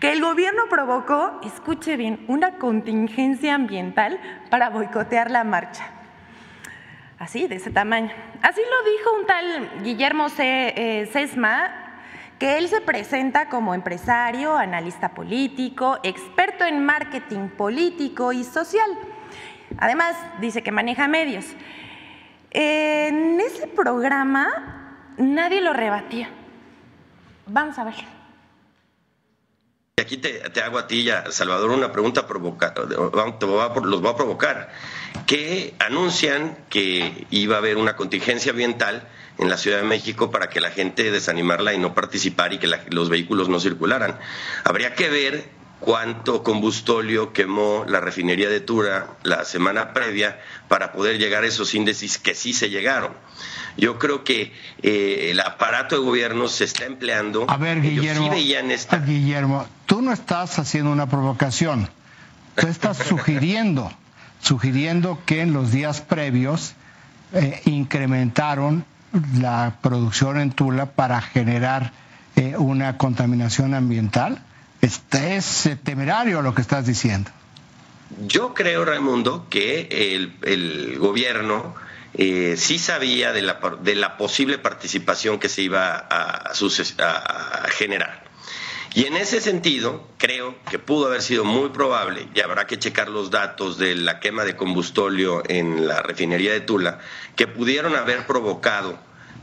que 0.00 0.12
el 0.12 0.20
gobierno 0.20 0.64
provocó, 0.68 1.40
escuche 1.44 1.96
bien, 1.96 2.24
una 2.28 2.58
contingencia 2.58 3.54
ambiental 3.54 4.20
para 4.50 4.70
boicotear 4.70 5.30
la 5.30 5.44
marcha. 5.44 5.86
Así, 7.18 7.46
de 7.46 7.56
ese 7.56 7.70
tamaño. 7.70 8.10
Así 8.42 8.60
lo 8.60 8.90
dijo 8.90 9.14
un 9.18 9.26
tal 9.26 9.82
Guillermo 9.82 10.28
C. 10.28 11.08
Sesma, 11.12 11.66
eh, 11.66 11.70
que 12.38 12.58
él 12.58 12.68
se 12.68 12.80
presenta 12.80 13.48
como 13.48 13.74
empresario, 13.74 14.56
analista 14.56 15.10
político, 15.10 15.98
experto 16.02 16.64
en 16.64 16.84
marketing 16.84 17.48
político 17.48 18.32
y 18.32 18.44
social. 18.44 18.90
Además, 19.78 20.16
dice 20.40 20.62
que 20.62 20.72
maneja 20.72 21.08
medios. 21.08 21.46
En 22.50 23.40
ese 23.40 23.66
programa 23.68 25.14
nadie 25.16 25.60
lo 25.60 25.72
rebatía. 25.72 26.28
Vamos 27.46 27.78
a 27.78 27.84
ver. 27.84 28.13
Aquí 30.04 30.16
te, 30.16 30.42
hago 30.60 30.78
a 30.78 30.88
ti 30.88 31.04
ya, 31.04 31.30
Salvador, 31.30 31.70
una 31.70 31.92
pregunta 31.92 32.26
provoca, 32.26 32.74
los 32.76 34.00
voy 34.02 34.10
a 34.10 34.16
provocar. 34.16 34.72
¿Qué 35.24 35.74
anuncian 35.78 36.58
que 36.68 37.26
iba 37.30 37.54
a 37.54 37.58
haber 37.58 37.76
una 37.76 37.94
contingencia 37.94 38.50
ambiental 38.50 39.08
en 39.38 39.48
la 39.48 39.56
Ciudad 39.56 39.78
de 39.78 39.84
México 39.84 40.32
para 40.32 40.50
que 40.50 40.60
la 40.60 40.70
gente 40.70 41.12
desanimarla 41.12 41.74
y 41.74 41.78
no 41.78 41.94
participar 41.94 42.52
y 42.52 42.58
que 42.58 42.68
los 42.90 43.08
vehículos 43.08 43.48
no 43.48 43.60
circularan? 43.60 44.18
Habría 44.64 44.96
que 44.96 45.08
ver 45.08 45.48
cuánto 45.78 46.42
combustóleo 46.42 47.32
quemó 47.32 47.84
la 47.86 48.00
refinería 48.00 48.48
de 48.48 48.60
Tura 48.60 49.16
la 49.22 49.44
semana 49.44 49.92
previa 49.92 50.40
para 50.66 50.92
poder 50.92 51.18
llegar 51.18 51.44
a 51.44 51.46
esos 51.46 51.72
índices 51.72 52.18
que 52.18 52.34
sí 52.34 52.52
se 52.52 52.68
llegaron. 52.68 53.12
Yo 53.76 53.98
creo 53.98 54.22
que 54.22 54.52
eh, 54.82 55.28
el 55.30 55.40
aparato 55.40 55.96
de 55.96 56.02
gobierno 56.02 56.48
se 56.48 56.64
está 56.64 56.84
empleando. 56.84 57.46
A 57.48 57.56
ver, 57.56 57.80
Guillermo, 57.80 58.30
Guillermo, 59.04 59.66
tú 59.86 60.00
no 60.00 60.12
estás 60.12 60.58
haciendo 60.58 60.92
una 60.92 61.08
provocación, 61.08 61.88
tú 62.54 62.66
estás 62.68 62.98
sugiriendo, 63.08 63.92
sugiriendo 64.40 65.18
que 65.26 65.40
en 65.40 65.52
los 65.52 65.72
días 65.72 66.00
previos 66.00 66.74
eh, 67.32 67.60
incrementaron 67.64 68.84
la 69.38 69.78
producción 69.80 70.38
en 70.38 70.52
Tula 70.52 70.86
para 70.86 71.20
generar 71.20 71.92
eh, 72.36 72.54
una 72.56 72.96
contaminación 72.96 73.74
ambiental. 73.74 74.42
Este 74.80 75.36
es 75.36 75.68
temerario 75.82 76.42
lo 76.42 76.54
que 76.54 76.62
estás 76.62 76.86
diciendo. 76.86 77.30
Yo 78.26 78.54
creo, 78.54 78.84
Raimundo, 78.84 79.46
que 79.48 80.14
el, 80.14 80.36
el 80.42 80.98
gobierno 80.98 81.74
eh, 82.16 82.54
sí 82.56 82.78
sabía 82.78 83.32
de 83.32 83.42
la, 83.42 84.16
posible 84.16 84.58
participación 84.58 85.38
que 85.38 85.48
se 85.48 85.62
iba 85.62 85.96
a, 85.96 86.52
a, 86.52 87.68
generar. 87.68 88.24
Y 88.94 89.06
en 89.06 89.16
ese 89.16 89.40
sentido, 89.40 90.06
creo 90.18 90.54
que 90.70 90.78
pudo 90.78 91.06
haber 91.06 91.22
sido 91.22 91.44
muy 91.44 91.70
probable, 91.70 92.28
y 92.32 92.40
habrá 92.40 92.68
que 92.68 92.78
checar 92.78 93.08
los 93.08 93.30
datos 93.30 93.76
de 93.78 93.96
la 93.96 94.20
quema 94.20 94.44
de 94.44 94.54
combustóleo 94.54 95.42
en 95.48 95.88
la 95.88 96.00
refinería 96.02 96.52
de 96.52 96.60
Tula, 96.60 97.00
que 97.34 97.48
pudieron 97.48 97.96
haber 97.96 98.26
provocado 98.26 98.96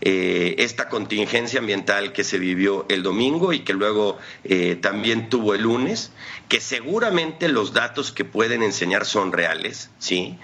eh, 0.04 0.56
esta 0.58 0.90
contingencia 0.90 1.60
ambiental 1.60 2.12
que 2.12 2.24
se 2.24 2.40
vivió 2.40 2.88
el 2.90 3.04
domingo 3.04 3.54
y 3.54 3.60
que 3.60 3.74
luego 3.74 4.18
eh, 4.44 4.76
también 4.76 5.30
tuvo 5.30 5.54
el 5.54 5.62
lunes, 5.62 6.12
que 6.50 6.60
seguramente 6.60 7.48
los 7.50 7.74
datos 7.74 8.12
que 8.12 8.26
pueden 8.26 8.64
enseñar 8.64 9.06
son 9.06 9.32
reales, 9.32 9.92
¿sí? 10.00 10.40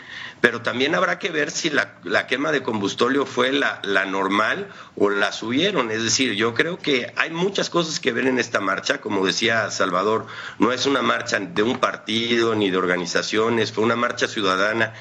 Pero 0.48 0.62
también 0.62 0.96
habrá 0.96 1.20
que 1.20 1.30
ver 1.30 1.52
si 1.52 1.70
la, 1.70 2.26
quema 2.26 2.54
de 2.54 2.64
combustóleo 2.64 3.26
fue 3.26 3.52
la, 3.52 3.82
normal 4.06 4.70
o 4.96 5.10
la 5.10 5.34
subieron. 5.34 5.92
Es 5.92 6.02
decir, 6.04 6.36
yo 6.36 6.54
creo 6.54 6.78
que 6.78 7.12
hay 7.18 7.32
muchas 7.32 7.70
cosas 7.70 8.00
que 8.00 8.14
ver 8.14 8.28
en 8.28 8.40
esta 8.40 8.62
marcha. 8.62 9.02
Como 9.02 9.26
decía 9.26 9.70
Salvador, 9.72 10.26
no 10.58 10.72
es 10.72 10.86
una 10.86 11.02
marcha 11.02 11.38
de 11.38 11.64
un 11.64 11.80
partido 11.80 12.56
ni 12.56 12.70
de 12.70 12.78
organizaciones, 12.78 13.74
fue 13.74 13.84
una 13.84 13.98
marcha 13.98 14.30
ciudadana. 14.30 14.94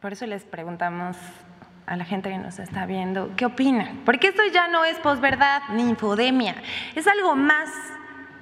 Por 0.00 0.14
eso 0.14 0.24
les 0.24 0.44
preguntamos 0.44 1.18
a 1.84 1.94
la 1.94 2.06
gente 2.06 2.30
que 2.30 2.38
nos 2.38 2.58
está 2.58 2.86
viendo, 2.86 3.32
¿qué 3.36 3.44
opinan? 3.44 4.00
Porque 4.06 4.28
esto 4.28 4.44
ya 4.50 4.66
no 4.66 4.86
es 4.86 4.96
posverdad 5.00 5.60
ni 5.74 5.82
infodemia, 5.82 6.54
es 6.94 7.06
algo 7.06 7.36
más 7.36 7.68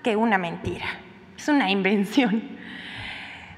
que 0.04 0.14
una 0.14 0.38
mentira, 0.38 0.86
es 1.36 1.48
una 1.48 1.68
invención. 1.68 2.62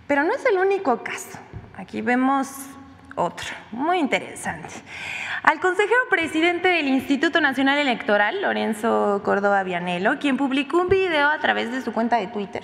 Pero 0.06 0.22
no 0.22 0.32
es 0.32 0.44
el 0.46 0.58
único 0.58 1.02
caso. 1.02 1.38
Aquí 1.76 2.00
vemos 2.00 2.48
otro, 3.16 3.46
muy 3.72 3.98
interesante. 3.98 4.68
Al 5.42 5.58
consejero 5.60 6.00
presidente 6.10 6.68
del 6.68 6.86
Instituto 6.88 7.40
Nacional 7.40 7.78
Electoral, 7.78 8.42
Lorenzo 8.42 9.22
Córdoba 9.24 9.62
Vianelo, 9.62 10.18
quien 10.18 10.36
publicó 10.36 10.82
un 10.82 10.88
video 10.88 11.28
a 11.28 11.38
través 11.38 11.72
de 11.72 11.80
su 11.82 11.92
cuenta 11.92 12.16
de 12.16 12.26
Twitter, 12.28 12.62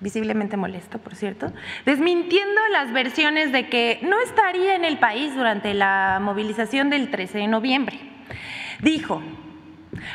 visiblemente 0.00 0.56
molesto, 0.56 0.98
por 0.98 1.14
cierto, 1.14 1.52
desmintiendo 1.86 2.60
las 2.72 2.92
versiones 2.92 3.52
de 3.52 3.68
que 3.68 4.00
no 4.02 4.18
estaría 4.20 4.74
en 4.74 4.84
el 4.84 4.98
país 4.98 5.34
durante 5.34 5.74
la 5.74 6.18
movilización 6.20 6.90
del 6.90 7.10
13 7.10 7.38
de 7.38 7.46
noviembre. 7.46 8.00
Dijo, 8.80 9.22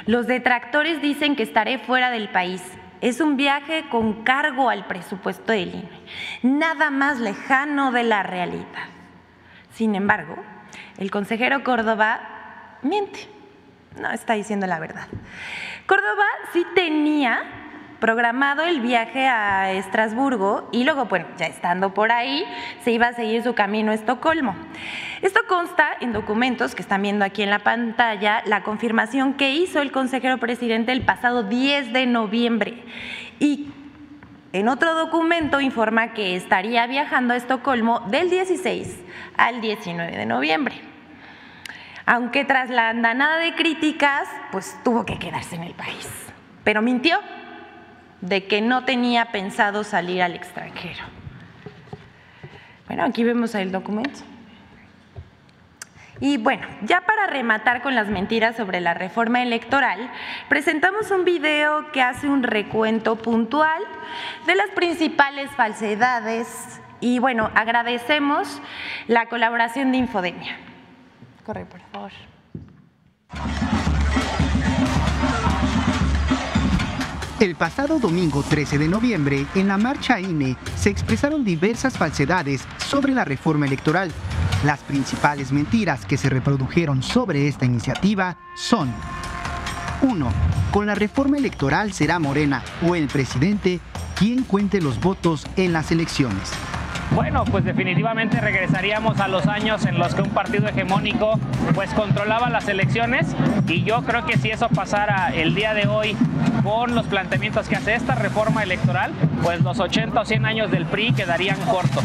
los 0.05 0.27
detractores 0.27 1.01
dicen 1.01 1.35
que 1.35 1.43
estaré 1.43 1.79
fuera 1.79 2.11
del 2.11 2.29
país, 2.29 2.61
es 3.01 3.21
un 3.21 3.37
viaje 3.37 3.85
con 3.89 4.23
cargo 4.23 4.69
al 4.69 4.85
presupuesto 4.87 5.51
del 5.51 5.75
INE, 5.75 5.89
nada 6.43 6.89
más 6.89 7.19
lejano 7.19 7.91
de 7.91 8.03
la 8.03 8.23
realidad. 8.23 8.89
Sin 9.71 9.95
embargo, 9.95 10.35
el 10.97 11.11
consejero 11.11 11.63
Córdoba 11.63 12.19
miente, 12.81 13.29
no 13.99 14.11
está 14.11 14.33
diciendo 14.33 14.67
la 14.67 14.79
verdad. 14.79 15.07
Córdoba 15.87 16.25
sí 16.53 16.65
tenía 16.75 17.58
programado 17.99 18.63
el 18.63 18.79
viaje 18.81 19.27
a 19.27 19.71
Estrasburgo 19.71 20.67
y 20.71 20.83
luego, 20.83 21.05
bueno, 21.05 21.25
ya 21.37 21.47
estando 21.47 21.93
por 21.93 22.11
ahí, 22.11 22.45
se 22.83 22.91
iba 22.91 23.07
a 23.07 23.13
seguir 23.13 23.43
su 23.43 23.53
camino 23.53 23.91
a 23.91 23.95
Estocolmo. 23.95 24.55
Esto 25.21 25.41
consta 25.47 25.89
en 25.99 26.13
documentos 26.13 26.75
que 26.75 26.81
están 26.81 27.01
viendo 27.01 27.25
aquí 27.25 27.43
en 27.43 27.49
la 27.49 27.59
pantalla, 27.59 28.41
la 28.45 28.63
confirmación 28.63 29.33
que 29.33 29.51
hizo 29.51 29.81
el 29.81 29.91
consejero 29.91 30.37
presidente 30.37 30.91
el 30.91 31.01
pasado 31.01 31.43
10 31.43 31.91
de 31.91 32.05
noviembre 32.05 32.83
y 33.39 33.67
en 34.51 34.67
otro 34.67 34.95
documento 34.95 35.59
informa 35.61 36.13
que 36.13 36.35
estaría 36.35 36.87
viajando 36.87 37.33
a 37.33 37.37
Estocolmo 37.37 37.99
del 38.07 38.29
16 38.29 38.97
al 39.37 39.61
19 39.61 40.17
de 40.17 40.25
noviembre. 40.25 40.75
Aunque 42.07 42.45
tras 42.45 42.71
la 42.71 42.89
andanada 42.89 43.37
de 43.37 43.53
críticas, 43.53 44.27
pues 44.51 44.75
tuvo 44.83 45.05
que 45.05 45.19
quedarse 45.19 45.55
en 45.55 45.63
el 45.63 45.75
país. 45.75 46.09
Pero 46.63 46.81
mintió 46.81 47.19
de 48.21 48.45
que 48.45 48.61
no 48.61 48.85
tenía 48.85 49.31
pensado 49.31 49.83
salir 49.83 50.21
al 50.21 50.35
extranjero. 50.35 51.03
Bueno, 52.87 53.03
aquí 53.03 53.23
vemos 53.23 53.53
el 53.55 53.71
documento. 53.71 54.21
Y 56.21 56.37
bueno, 56.37 56.67
ya 56.81 57.01
para 57.01 57.27
rematar 57.27 57.81
con 57.81 57.95
las 57.95 58.07
mentiras 58.07 58.57
sobre 58.57 58.81
la 58.81 58.93
reforma 58.93 59.41
electoral, 59.41 60.11
presentamos 60.49 61.11
un 61.11 61.23
video 61.23 61.91
que 61.91 62.01
hace 62.01 62.27
un 62.27 62.43
recuento 62.43 63.15
puntual 63.15 63.81
de 64.45 64.55
las 64.55 64.69
principales 64.71 65.49
falsedades 65.51 66.81
y 66.99 67.19
bueno, 67.19 67.49
agradecemos 67.55 68.61
la 69.07 69.27
colaboración 69.27 69.91
de 69.93 69.99
Infodemia. 69.99 70.57
Corre, 71.45 71.65
por 71.65 71.79
favor. 71.91 72.11
El 77.39 77.55
pasado 77.55 77.99
domingo 77.99 78.43
13 78.43 78.77
de 78.77 78.89
noviembre, 78.89 79.45
en 79.55 79.69
la 79.69 79.77
marcha 79.77 80.19
INE, 80.19 80.57
se 80.75 80.89
expresaron 80.89 81.45
diversas 81.45 81.97
falsedades 81.97 82.65
sobre 82.85 83.13
la 83.13 83.23
reforma 83.23 83.65
electoral. 83.65 84.11
Las 84.65 84.81
principales 84.81 85.53
mentiras 85.53 86.05
que 86.05 86.17
se 86.17 86.29
reprodujeron 86.29 87.01
sobre 87.01 87.47
esta 87.47 87.63
iniciativa 87.63 88.37
son 88.57 88.93
1. 90.01 90.33
Con 90.71 90.85
la 90.85 90.95
reforma 90.95 91.37
electoral 91.37 91.93
será 91.93 92.19
Morena 92.19 92.61
o 92.85 92.93
el 92.93 93.07
presidente 93.07 93.79
quien 94.17 94.43
cuente 94.43 94.81
los 94.81 94.99
votos 94.99 95.47
en 95.55 95.71
las 95.71 95.93
elecciones. 95.93 96.51
Bueno, 97.11 97.43
pues 97.45 97.65
definitivamente 97.65 98.39
regresaríamos 98.39 99.19
a 99.19 99.27
los 99.27 99.47
años 99.47 99.85
en 99.85 99.97
los 99.97 100.13
que 100.13 100.21
un 100.21 100.29
partido 100.29 100.67
hegemónico 100.67 101.39
pues 101.73 101.91
controlaba 101.93 102.49
las 102.49 102.67
elecciones 102.67 103.27
y 103.67 103.83
yo 103.83 104.03
creo 104.03 104.25
que 104.25 104.37
si 104.37 104.51
eso 104.51 104.69
pasara 104.69 105.33
el 105.33 105.55
día 105.55 105.73
de 105.73 105.87
hoy 105.87 106.15
con 106.63 106.93
los 106.93 107.07
planteamientos 107.07 107.67
que 107.67 107.75
hace 107.75 107.95
esta 107.95 108.15
reforma 108.15 108.63
electoral, 108.63 109.11
pues 109.41 109.61
los 109.61 109.79
80 109.79 110.19
o 110.19 110.25
100 110.25 110.45
años 110.45 110.71
del 110.71 110.85
PRI 110.85 111.13
quedarían 111.13 111.59
cortos. 111.61 112.03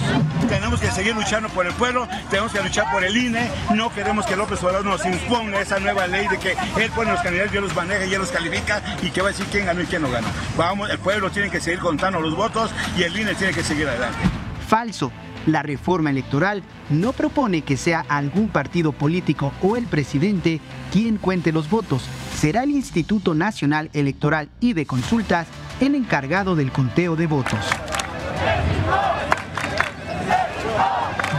Tenemos 0.48 0.80
que 0.80 0.90
seguir 0.90 1.14
luchando 1.14 1.48
por 1.50 1.66
el 1.66 1.72
pueblo, 1.74 2.08
tenemos 2.30 2.52
que 2.52 2.62
luchar 2.62 2.90
por 2.90 3.04
el 3.04 3.16
INE, 3.16 3.48
no 3.74 3.90
queremos 3.90 4.24
que 4.26 4.36
López 4.36 4.62
Obrador 4.62 4.86
nos 4.86 5.04
imponga 5.04 5.60
esa 5.60 5.78
nueva 5.80 6.06
ley 6.06 6.26
de 6.28 6.38
que 6.38 6.52
él 6.52 6.90
pone 6.94 7.12
los 7.12 7.20
candidatos, 7.20 7.52
yo 7.52 7.60
los 7.60 7.74
maneja 7.74 8.06
y 8.06 8.14
él 8.14 8.20
los 8.20 8.30
califica 8.30 8.80
y 9.02 9.10
que 9.10 9.20
va 9.20 9.28
a 9.28 9.32
decir 9.32 9.46
quién 9.50 9.66
ganó 9.66 9.82
y 9.82 9.86
quién 9.86 10.02
no 10.02 10.10
ganó. 10.10 10.28
Vamos, 10.56 10.88
el 10.90 10.98
pueblo 10.98 11.30
tiene 11.30 11.50
que 11.50 11.60
seguir 11.60 11.80
contando 11.80 12.20
los 12.20 12.34
votos 12.34 12.70
y 12.96 13.02
el 13.02 13.18
INE 13.18 13.34
tiene 13.34 13.52
que 13.52 13.62
seguir 13.62 13.88
adelante. 13.88 14.43
Falso. 14.64 15.12
La 15.46 15.62
reforma 15.62 16.10
electoral 16.10 16.62
no 16.88 17.12
propone 17.12 17.62
que 17.62 17.76
sea 17.76 18.04
algún 18.08 18.48
partido 18.48 18.92
político 18.92 19.52
o 19.62 19.76
el 19.76 19.86
presidente 19.86 20.60
quien 20.92 21.18
cuente 21.18 21.52
los 21.52 21.68
votos. 21.68 22.04
Será 22.34 22.62
el 22.62 22.70
Instituto 22.70 23.34
Nacional 23.34 23.90
Electoral 23.92 24.48
y 24.60 24.72
de 24.72 24.86
Consultas 24.86 25.46
el 25.80 25.94
encargado 25.94 26.56
del 26.56 26.72
conteo 26.72 27.14
de 27.14 27.26
votos. 27.26 27.60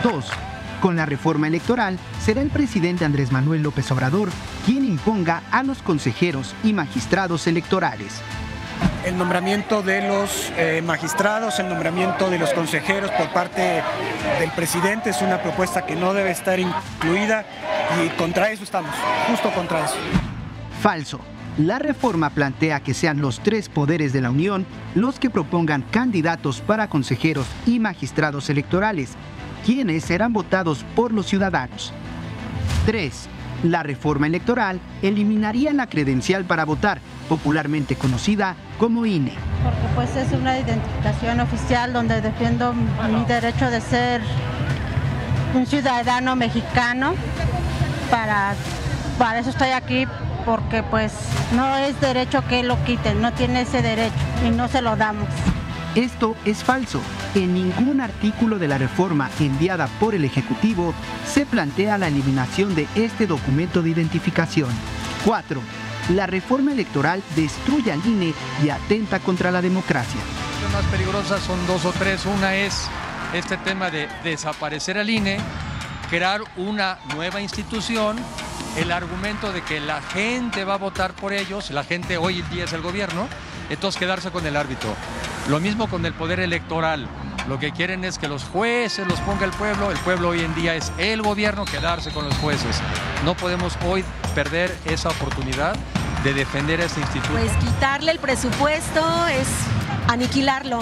2. 0.04 0.26
Con 0.82 0.96
la 0.96 1.08
reforma 1.08 1.48
electoral 1.48 1.98
será 2.24 2.42
el 2.42 2.50
presidente 2.50 3.06
Andrés 3.06 3.32
Manuel 3.32 3.64
López 3.64 3.90
Obrador 3.92 4.30
quien 4.66 4.86
imponga 4.86 5.42
a 5.50 5.64
los 5.64 5.82
consejeros 5.82 6.54
y 6.64 6.74
magistrados 6.74 7.48
electorales 7.48 8.22
el 9.06 9.18
nombramiento 9.18 9.84
de 9.84 10.08
los 10.08 10.52
eh, 10.58 10.82
magistrados, 10.84 11.60
el 11.60 11.70
nombramiento 11.70 12.30
de 12.30 12.40
los 12.40 12.52
consejeros 12.54 13.12
por 13.12 13.30
parte 13.30 13.84
del 14.40 14.52
presidente 14.52 15.12
es 15.12 15.22
una 15.22 15.42
propuesta 15.42 15.86
que 15.86 15.96
no 15.96 16.14
debe 16.14 16.32
estar 16.32 16.60
incluida 16.60 17.46
y 18.04 18.10
contra 18.18 18.50
eso 18.50 18.64
estamos, 18.64 18.92
justo 19.30 19.52
contra 19.52 19.86
eso. 19.86 19.96
Falso. 20.82 21.20
La 21.58 21.80
reforma 21.80 22.32
plantea 22.32 22.82
que 22.82 22.94
sean 22.94 23.22
los 23.22 23.40
tres 23.40 23.70
poderes 23.70 24.12
de 24.12 24.22
la 24.22 24.32
Unión 24.32 24.66
los 24.94 25.20
que 25.20 25.30
propongan 25.30 25.84
candidatos 25.84 26.60
para 26.62 26.90
consejeros 26.90 27.46
y 27.66 27.80
magistrados 27.80 28.50
electorales, 28.50 29.14
quienes 29.66 30.04
serán 30.04 30.34
votados 30.34 30.84
por 30.96 31.14
los 31.14 31.28
ciudadanos. 31.28 31.94
3. 32.86 33.30
La 33.64 33.84
reforma 33.84 34.28
electoral 34.28 34.82
eliminaría 35.02 35.72
la 35.72 35.88
credencial 35.88 36.44
para 36.44 36.66
votar, 36.66 37.00
popularmente 37.28 37.96
conocida 37.96 38.56
como 38.78 39.06
INE. 39.06 39.34
Porque 39.64 39.88
pues 39.96 40.16
es 40.16 40.32
una 40.32 40.58
identificación 40.58 41.40
oficial 41.40 41.94
donde 41.94 42.22
defiendo 42.22 42.74
mi 42.74 43.26
derecho 43.26 43.70
de 43.70 43.82
ser 43.82 44.22
un 45.54 45.66
ciudadano 45.66 46.36
mexicano. 46.36 47.14
Para, 48.12 48.54
para 49.18 49.40
eso 49.40 49.50
estoy 49.50 49.70
aquí, 49.70 50.08
porque 50.46 50.84
pues 50.84 51.14
no 51.56 51.76
es 51.78 52.00
derecho 52.00 52.44
que 52.48 52.64
lo 52.64 52.82
quiten, 52.84 53.22
no 53.22 53.34
tiene 53.34 53.62
ese 53.62 53.82
derecho 53.82 54.16
y 54.46 54.50
no 54.50 54.68
se 54.68 54.82
lo 54.82 54.96
damos. 54.96 55.28
Esto 55.96 56.36
es 56.44 56.64
falso. 56.64 57.02
En 57.36 57.54
ningún 57.54 58.02
artículo 58.02 58.60
de 58.60 58.68
la 58.68 58.78
reforma 58.78 59.30
enviada 59.40 59.88
por 60.00 60.14
el 60.14 60.26
Ejecutivo 60.26 60.94
se 61.26 61.46
plantea 61.46 61.98
la 61.98 62.10
eliminación 62.10 62.76
de 62.76 62.86
este 62.96 63.28
documento 63.28 63.82
de 63.82 63.92
identificación. 63.92 64.70
4. 65.24 65.62
La 66.10 66.28
reforma 66.28 66.72
electoral 66.72 67.24
destruye 67.36 67.92
al 67.92 68.06
INE 68.06 68.32
y 68.64 68.70
atenta 68.70 69.20
contra 69.20 69.50
la 69.50 69.60
democracia. 69.60 70.22
Las 70.62 70.72
más 70.72 70.92
peligrosas 70.92 71.42
son 71.42 71.66
dos 71.66 71.84
o 71.84 71.92
tres. 71.94 72.26
Una 72.28 72.56
es 72.56 72.88
este 73.34 73.58
tema 73.58 73.90
de 73.90 74.08
desaparecer 74.24 75.00
al 75.00 75.10
INE, 75.10 75.40
crear 76.12 76.42
una 76.58 77.00
nueva 77.16 77.42
institución, 77.42 78.18
el 78.78 78.92
argumento 78.92 79.52
de 79.52 79.64
que 79.64 79.80
la 79.80 80.00
gente 80.02 80.64
va 80.64 80.76
a 80.76 80.78
votar 80.78 81.14
por 81.14 81.34
ellos, 81.34 81.72
la 81.72 81.84
gente 81.84 82.18
hoy 82.18 82.40
en 82.40 82.50
día 82.52 82.66
es 82.66 82.74
el 82.74 82.82
gobierno, 82.82 83.28
entonces 83.70 84.00
quedarse 84.00 84.32
con 84.32 84.46
el 84.46 84.56
árbitro. 84.56 84.94
Lo 85.50 85.60
mismo 85.60 85.88
con 85.88 86.06
el 86.06 86.14
poder 86.14 86.40
electoral. 86.40 87.08
Lo 87.48 87.60
que 87.60 87.72
quieren 87.72 88.04
es 88.04 88.18
que 88.18 88.28
los 88.28 88.44
jueces 88.44 89.08
los 89.08 89.20
ponga 89.22 89.46
el 89.46 89.52
pueblo. 89.52 89.92
El 89.92 89.98
pueblo 90.00 90.30
hoy 90.30 90.42
en 90.42 90.56
día 90.56 90.76
es 90.76 90.92
el 90.98 91.22
gobierno 91.22 91.66
quedarse 91.66 92.12
con 92.12 92.26
los 92.26 92.36
jueces. 92.38 92.82
No 93.24 93.36
podemos 93.36 93.78
hoy 93.86 94.04
perder 94.34 94.76
esa 94.86 95.10
oportunidad 95.10 95.76
de 96.24 96.34
defender 96.34 96.82
a 96.82 96.86
este 96.86 97.02
instituto. 97.02 97.34
Pues 97.34 97.52
quitarle 97.58 98.12
el 98.12 98.20
presupuesto 98.20 99.28
es 99.28 99.48
aniquilarlo. 100.08 100.80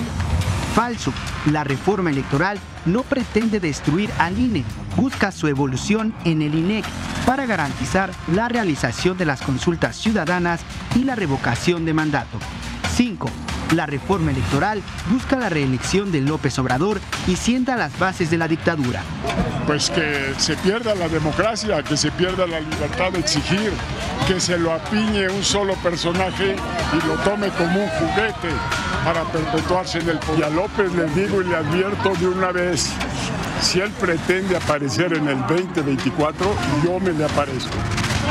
Falso. 0.73 1.13
La 1.51 1.63
reforma 1.63 2.09
electoral 2.09 2.59
no 2.85 3.03
pretende 3.03 3.59
destruir 3.59 4.09
al 4.17 4.39
INE, 4.39 4.63
busca 4.95 5.31
su 5.31 5.47
evolución 5.47 6.13
en 6.25 6.41
el 6.41 6.55
INEC 6.55 6.83
para 7.27 7.45
garantizar 7.45 8.11
la 8.33 8.49
realización 8.49 9.17
de 9.17 9.25
las 9.25 9.41
consultas 9.41 9.95
ciudadanas 9.95 10.61
y 10.95 11.03
la 11.03 11.15
revocación 11.15 11.85
de 11.85 11.93
mandato. 11.93 12.39
5. 12.95 13.29
La 13.75 13.85
reforma 13.85 14.31
electoral 14.31 14.81
busca 15.09 15.35
la 15.35 15.49
reelección 15.49 16.11
de 16.11 16.21
López 16.21 16.57
Obrador 16.57 16.99
y 17.27 17.35
sienta 17.35 17.75
las 17.75 17.97
bases 17.99 18.31
de 18.31 18.37
la 18.37 18.47
dictadura. 18.47 19.01
Pues 19.67 19.91
que 19.91 20.33
se 20.37 20.55
pierda 20.57 20.95
la 20.95 21.07
democracia, 21.07 21.83
que 21.83 21.97
se 21.97 22.11
pierda 22.11 22.47
la 22.47 22.59
libertad 22.59 23.11
de 23.11 23.19
exigir, 23.19 23.71
que 24.27 24.39
se 24.39 24.57
lo 24.57 24.73
apiñe 24.73 25.29
un 25.29 25.43
solo 25.43 25.75
personaje 25.75 26.55
y 26.93 27.07
lo 27.07 27.13
tome 27.23 27.49
como 27.49 27.83
un 27.83 27.89
juguete 27.89 28.49
para 29.03 29.23
perpetuarse 29.25 29.99
en 29.99 30.09
el 30.09 30.19
poder. 30.19 30.39
Y 30.39 30.43
a 30.43 30.49
López 30.49 30.93
le 30.93 31.05
digo 31.09 31.41
y 31.41 31.45
le 31.45 31.55
advierto 31.55 32.13
de 32.15 32.27
una 32.27 32.51
vez, 32.51 32.91
si 33.61 33.79
él 33.79 33.91
pretende 33.91 34.57
aparecer 34.57 35.13
en 35.13 35.27
el 35.27 35.39
2024, 35.47 36.55
yo 36.83 36.99
me 36.99 37.11
le 37.11 37.25
aparezco. 37.25 37.75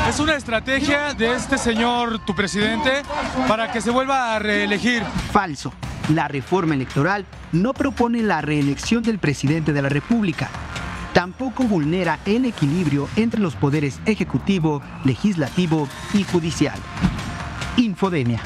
Es 0.09 0.19
una 0.19 0.35
estrategia 0.35 1.13
de 1.13 1.33
este 1.33 1.57
señor, 1.57 2.19
tu 2.25 2.35
presidente, 2.35 3.03
para 3.47 3.71
que 3.71 3.79
se 3.79 3.91
vuelva 3.91 4.35
a 4.35 4.39
reelegir. 4.39 5.03
Falso. 5.31 5.73
La 6.09 6.27
reforma 6.27 6.73
electoral 6.73 7.25
no 7.53 7.73
propone 7.73 8.21
la 8.21 8.41
reelección 8.41 9.03
del 9.03 9.19
presidente 9.19 9.71
de 9.71 9.81
la 9.81 9.89
República. 9.89 10.49
Tampoco 11.13 11.63
vulnera 11.63 12.19
el 12.25 12.45
equilibrio 12.45 13.07
entre 13.15 13.39
los 13.39 13.55
poderes 13.55 13.99
ejecutivo, 14.05 14.81
legislativo 15.05 15.87
y 16.13 16.23
judicial. 16.23 16.77
Infodemia. 17.77 18.41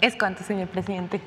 Es 0.00 0.14
cuanto, 0.14 0.42
señor 0.42 0.68
presidente. 0.68 1.20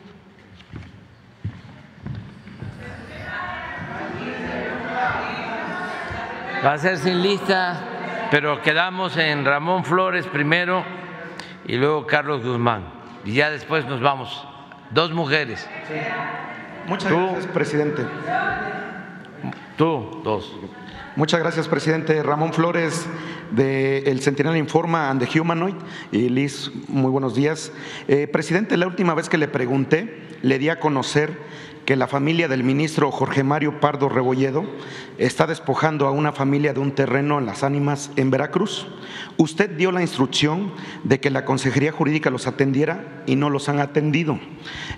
Va 6.63 6.73
a 6.73 6.77
ser 6.77 6.97
sin 6.97 7.21
lista, 7.23 7.79
pero 8.31 8.61
quedamos 8.61 9.15
en 9.17 9.45
Ramón 9.45 9.85
Flores 9.85 10.27
primero 10.27 10.83
y 11.65 11.77
luego 11.77 12.05
Carlos 12.05 12.43
Guzmán. 12.43 12.83
Y 13.23 13.33
ya 13.33 13.49
después 13.49 13.85
nos 13.85 14.01
vamos. 14.01 14.45
Dos 14.91 15.11
mujeres. 15.11 15.67
Muchas 16.87 17.11
gracias, 17.11 17.47
presidente. 17.47 18.05
Tú, 19.77 20.21
dos. 20.23 20.53
Muchas 21.15 21.39
gracias, 21.39 21.67
presidente. 21.67 22.21
Ramón 22.21 22.53
Flores, 22.53 23.07
de 23.51 23.99
El 23.99 24.21
Centinela 24.21 24.57
Informa 24.57 25.09
and 25.09 25.25
the 25.25 25.39
Humanoid. 25.39 25.75
Y 26.11 26.29
Liz, 26.29 26.71
muy 26.87 27.11
buenos 27.11 27.35
días. 27.35 27.71
Eh, 28.07 28.27
presidente, 28.27 28.77
la 28.77 28.87
última 28.87 29.13
vez 29.13 29.29
que 29.29 29.37
le 29.37 29.47
pregunté, 29.47 30.19
le 30.41 30.59
di 30.59 30.69
a 30.69 30.79
conocer 30.79 31.37
que 31.89 31.95
la 31.95 32.05
familia 32.05 32.47
del 32.47 32.63
ministro 32.63 33.11
Jorge 33.11 33.43
Mario 33.43 33.79
Pardo 33.79 34.09
Rebolledo 34.09 34.63
está 35.17 35.47
despojando 35.47 36.05
a 36.05 36.11
una 36.11 36.31
familia 36.31 36.71
de 36.71 36.79
un 36.79 36.91
terreno 36.91 37.39
en 37.39 37.47
las 37.47 37.63
ánimas 37.63 38.11
en 38.15 38.29
Veracruz. 38.29 38.85
Usted 39.37 39.75
dio 39.75 39.91
la 39.91 40.03
instrucción 40.03 40.71
de 41.03 41.19
que 41.19 41.31
la 41.31 41.45
Consejería 41.45 41.91
Jurídica 41.91 42.29
los 42.29 42.45
atendiera 42.45 43.23
y 43.25 43.37
no 43.37 43.49
los 43.49 43.69
han 43.69 43.79
atendido. 43.79 44.39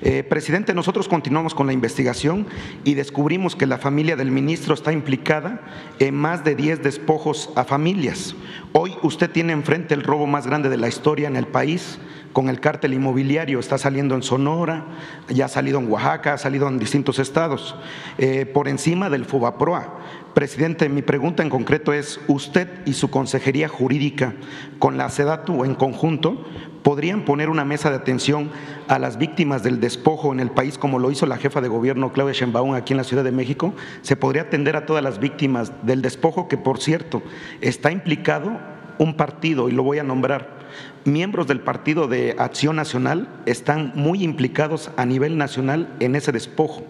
Eh, 0.02 0.24
presidente, 0.24 0.74
nosotros 0.74 1.08
continuamos 1.08 1.56
con 1.56 1.66
la 1.66 1.72
investigación 1.72 2.46
y 2.84 2.96
descubrimos 2.96 3.56
que 3.56 3.68
la 3.68 3.78
familia 3.78 4.18
del 4.18 4.30
ministro 4.30 4.74
está 4.74 4.92
implicada 4.92 5.62
en 6.00 6.16
más 6.16 6.44
de 6.44 6.56
10 6.56 6.84
despojos 6.84 7.52
a 7.56 7.64
familias. 7.64 8.36
Hoy 8.74 8.96
usted 9.02 9.32
tiene 9.32 9.54
enfrente 9.54 9.94
el 9.94 10.04
robo 10.04 10.28
más 10.28 10.46
grande 10.46 10.68
de 10.68 10.76
la 10.76 10.90
historia 10.90 11.30
en 11.30 11.38
el 11.38 11.48
país 11.48 12.00
con 12.34 12.50
el 12.50 12.60
cártel 12.60 12.94
inmobiliario, 12.94 13.60
está 13.60 13.78
saliendo 13.78 14.16
en 14.16 14.24
Sonora, 14.24 14.86
ya 15.30 15.46
ha 15.46 15.50
salido 15.50 15.80
en 15.80 15.92
Oaxaca, 15.92 16.34
ha 16.34 16.38
salido 16.38 16.68
en 16.68 16.80
distintos 16.80 17.20
estados, 17.20 17.76
eh, 18.18 18.46
por 18.46 18.68
encima 18.68 19.10
del 19.10 19.26
FUBAPROA. 19.26 20.00
Presidente, 20.34 20.88
mi 20.88 21.02
pregunta 21.02 21.44
en 21.44 21.50
concreto 21.50 21.92
es, 21.92 22.20
¿usted 22.28 22.70
y 22.86 22.94
su 22.94 23.10
consejería 23.10 23.68
jurídica 23.68 24.34
con 24.80 24.98
la 24.98 25.10
SEDATU 25.10 25.66
en 25.66 25.76
conjunto 25.76 26.46
podrían 26.84 27.26
poner 27.26 27.50
una 27.50 27.66
mesa 27.66 27.90
de 27.90 27.98
atención 27.98 28.50
a 28.88 28.98
las 28.98 29.18
víctimas 29.18 29.62
del 29.62 29.80
despojo 29.80 30.32
en 30.32 30.40
el 30.40 30.50
país 30.50 30.78
como 30.78 31.00
lo 31.00 31.12
hizo 31.12 31.26
la 31.26 31.38
jefa 31.38 31.62
de 31.62 31.68
gobierno 31.68 32.14
Claudia 32.14 32.34
Sheinbaum 32.34 32.74
aquí 32.74 32.94
en 32.94 32.98
la 32.98 33.04
Ciudad 33.04 33.24
de 33.24 33.32
México? 33.32 33.74
¿Se 34.02 34.16
podría 34.16 34.44
atender 34.44 34.76
a 34.76 34.86
todas 34.86 35.04
las 35.04 35.20
víctimas 35.20 35.72
del 35.84 36.02
despojo 36.02 36.48
que, 36.48 36.58
por 36.58 36.80
cierto, 36.80 37.22
está 37.60 37.92
implicado 37.92 38.58
un 39.02 39.16
partido, 39.16 39.68
y 39.68 39.72
lo 39.72 39.84
voy 39.84 40.00
a 40.00 40.04
nombrar, 40.04 40.60
miembros 41.06 41.48
del 41.48 41.60
Partido 41.60 42.08
de 42.08 42.36
Acción 42.38 42.76
Nacional 42.76 43.28
están 43.46 43.92
muy 43.96 44.24
implicados 44.24 44.92
a 44.98 45.06
nivel 45.06 45.38
nacional 45.38 45.94
en 46.00 46.16
ese 46.16 46.32
despojo 46.32 46.86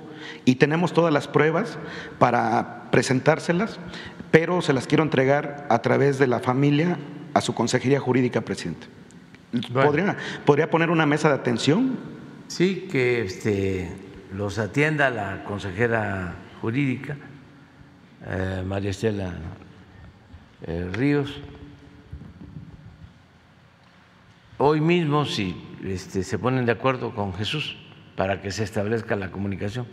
y 0.46 0.56
tenemos 0.56 0.94
todas 0.94 1.14
las 1.14 1.28
pruebas 1.28 1.78
para 2.20 2.90
presentárselas, 2.92 3.80
pero 4.32 4.62
se 4.62 4.74
las 4.74 4.88
quiero 4.88 5.04
entregar 5.04 5.68
a 5.70 5.82
través 5.82 6.20
de 6.20 6.28
la 6.28 6.40
familia 6.40 6.98
a 7.34 7.42
su 7.42 7.54
consejería 7.54 8.00
jurídica, 8.00 8.42
presidente. 8.42 8.88
¿Podría, 9.74 10.18
¿Podría, 10.46 10.70
poner 10.70 10.90
una 10.90 11.06
mesa 11.06 11.28
de 11.28 11.36
atención? 11.36 11.98
Sí, 12.48 12.88
que 12.90 13.22
este, 13.24 13.92
los 14.34 14.58
atienda 14.60 15.10
la 15.10 15.44
consejera 15.44 16.36
jurídica, 16.62 17.18
eh, 18.26 18.64
María 18.66 18.92
Estela 18.92 19.34
eh, 20.66 20.90
Ríos 20.94 21.42
hoy 24.62 24.80
mismo, 24.80 25.26
si 25.26 25.56
este, 25.84 26.24
se 26.24 26.38
ponen 26.38 26.66
de 26.66 26.72
acuerdo 26.72 27.16
con 27.16 27.34
Jesús 27.34 27.78
para 28.16 28.42
que 28.42 28.52
se 28.52 28.64
establezca 28.64 29.16
la 29.16 29.32
comunicación. 29.32 29.88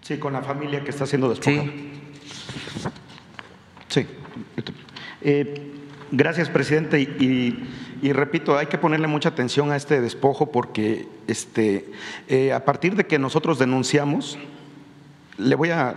Sí, 0.00 0.16
con 0.18 0.32
la 0.32 0.42
familia 0.42 0.82
que 0.82 0.90
está 0.90 1.04
siendo 1.04 1.28
despojada. 1.28 1.64
Sí. 3.88 4.06
Eh, 5.20 5.72
gracias, 6.10 6.48
presidente. 6.48 7.00
Y, 7.00 8.12
repito, 8.12 8.56
hay 8.56 8.66
que 8.66 8.78
ponerle 8.78 9.08
mucha 9.08 9.30
atención 9.30 9.70
a 9.72 9.76
este 9.76 10.00
despojo 10.00 10.50
porque 10.52 11.06
este, 11.26 11.90
eh, 12.28 12.52
a 12.52 12.64
partir 12.64 12.94
de 12.94 13.06
que 13.06 13.18
nosotros 13.18 13.58
denunciamos, 13.58 14.38
le 15.36 15.54
voy 15.54 15.70
a, 15.70 15.94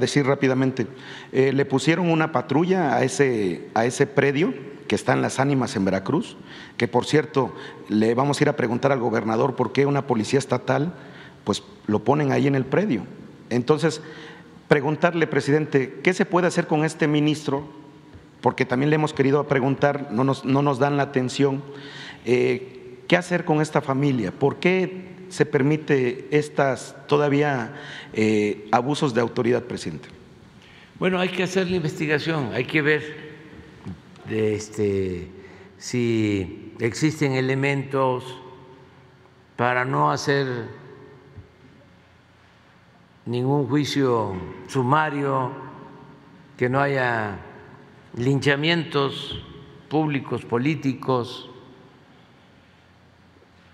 decir 0.00 0.26
rápidamente, 0.26 0.86
eh, 1.32 1.52
le 1.52 1.64
pusieron 1.64 2.08
una 2.10 2.30
patrulla 2.30 2.94
a 2.94 3.02
ese, 3.02 3.68
a 3.74 3.84
ese 3.84 4.06
predio 4.06 4.69
que 4.90 4.96
está 4.96 5.12
en 5.12 5.22
las 5.22 5.38
ánimas 5.38 5.76
en 5.76 5.84
Veracruz, 5.84 6.36
que 6.76 6.88
por 6.88 7.06
cierto 7.06 7.54
le 7.88 8.12
vamos 8.14 8.40
a 8.40 8.42
ir 8.42 8.48
a 8.48 8.56
preguntar 8.56 8.90
al 8.90 8.98
gobernador 8.98 9.54
por 9.54 9.70
qué 9.70 9.86
una 9.86 10.08
policía 10.08 10.40
estatal 10.40 10.92
pues 11.44 11.62
lo 11.86 12.00
ponen 12.02 12.32
ahí 12.32 12.48
en 12.48 12.56
el 12.56 12.64
predio. 12.64 13.04
Entonces, 13.50 14.02
preguntarle, 14.66 15.28
presidente, 15.28 16.00
¿qué 16.02 16.12
se 16.12 16.26
puede 16.26 16.48
hacer 16.48 16.66
con 16.66 16.84
este 16.84 17.06
ministro? 17.06 17.68
Porque 18.40 18.64
también 18.64 18.90
le 18.90 18.96
hemos 18.96 19.14
querido 19.14 19.46
preguntar, 19.46 20.08
no 20.10 20.24
nos, 20.24 20.44
no 20.44 20.60
nos 20.60 20.80
dan 20.80 20.96
la 20.96 21.04
atención. 21.04 21.62
Eh, 22.24 22.98
¿Qué 23.06 23.16
hacer 23.16 23.44
con 23.44 23.60
esta 23.60 23.80
familia? 23.80 24.32
¿Por 24.32 24.56
qué 24.56 25.04
se 25.28 25.46
permite 25.46 26.26
estas 26.32 26.96
todavía 27.06 27.74
eh, 28.12 28.66
abusos 28.72 29.14
de 29.14 29.20
autoridad, 29.20 29.62
presidente? 29.62 30.08
Bueno, 30.98 31.20
hay 31.20 31.28
que 31.28 31.44
hacer 31.44 31.70
la 31.70 31.76
investigación, 31.76 32.50
hay 32.52 32.64
que 32.64 32.82
ver 32.82 33.29
este, 34.32 35.28
si 35.78 36.74
existen 36.78 37.32
elementos 37.32 38.24
para 39.56 39.84
no 39.84 40.10
hacer 40.10 40.68
ningún 43.26 43.68
juicio 43.68 44.34
sumario, 44.68 45.52
que 46.56 46.68
no 46.68 46.80
haya 46.80 47.38
linchamientos 48.16 49.42
públicos, 49.88 50.44
políticos, 50.44 51.50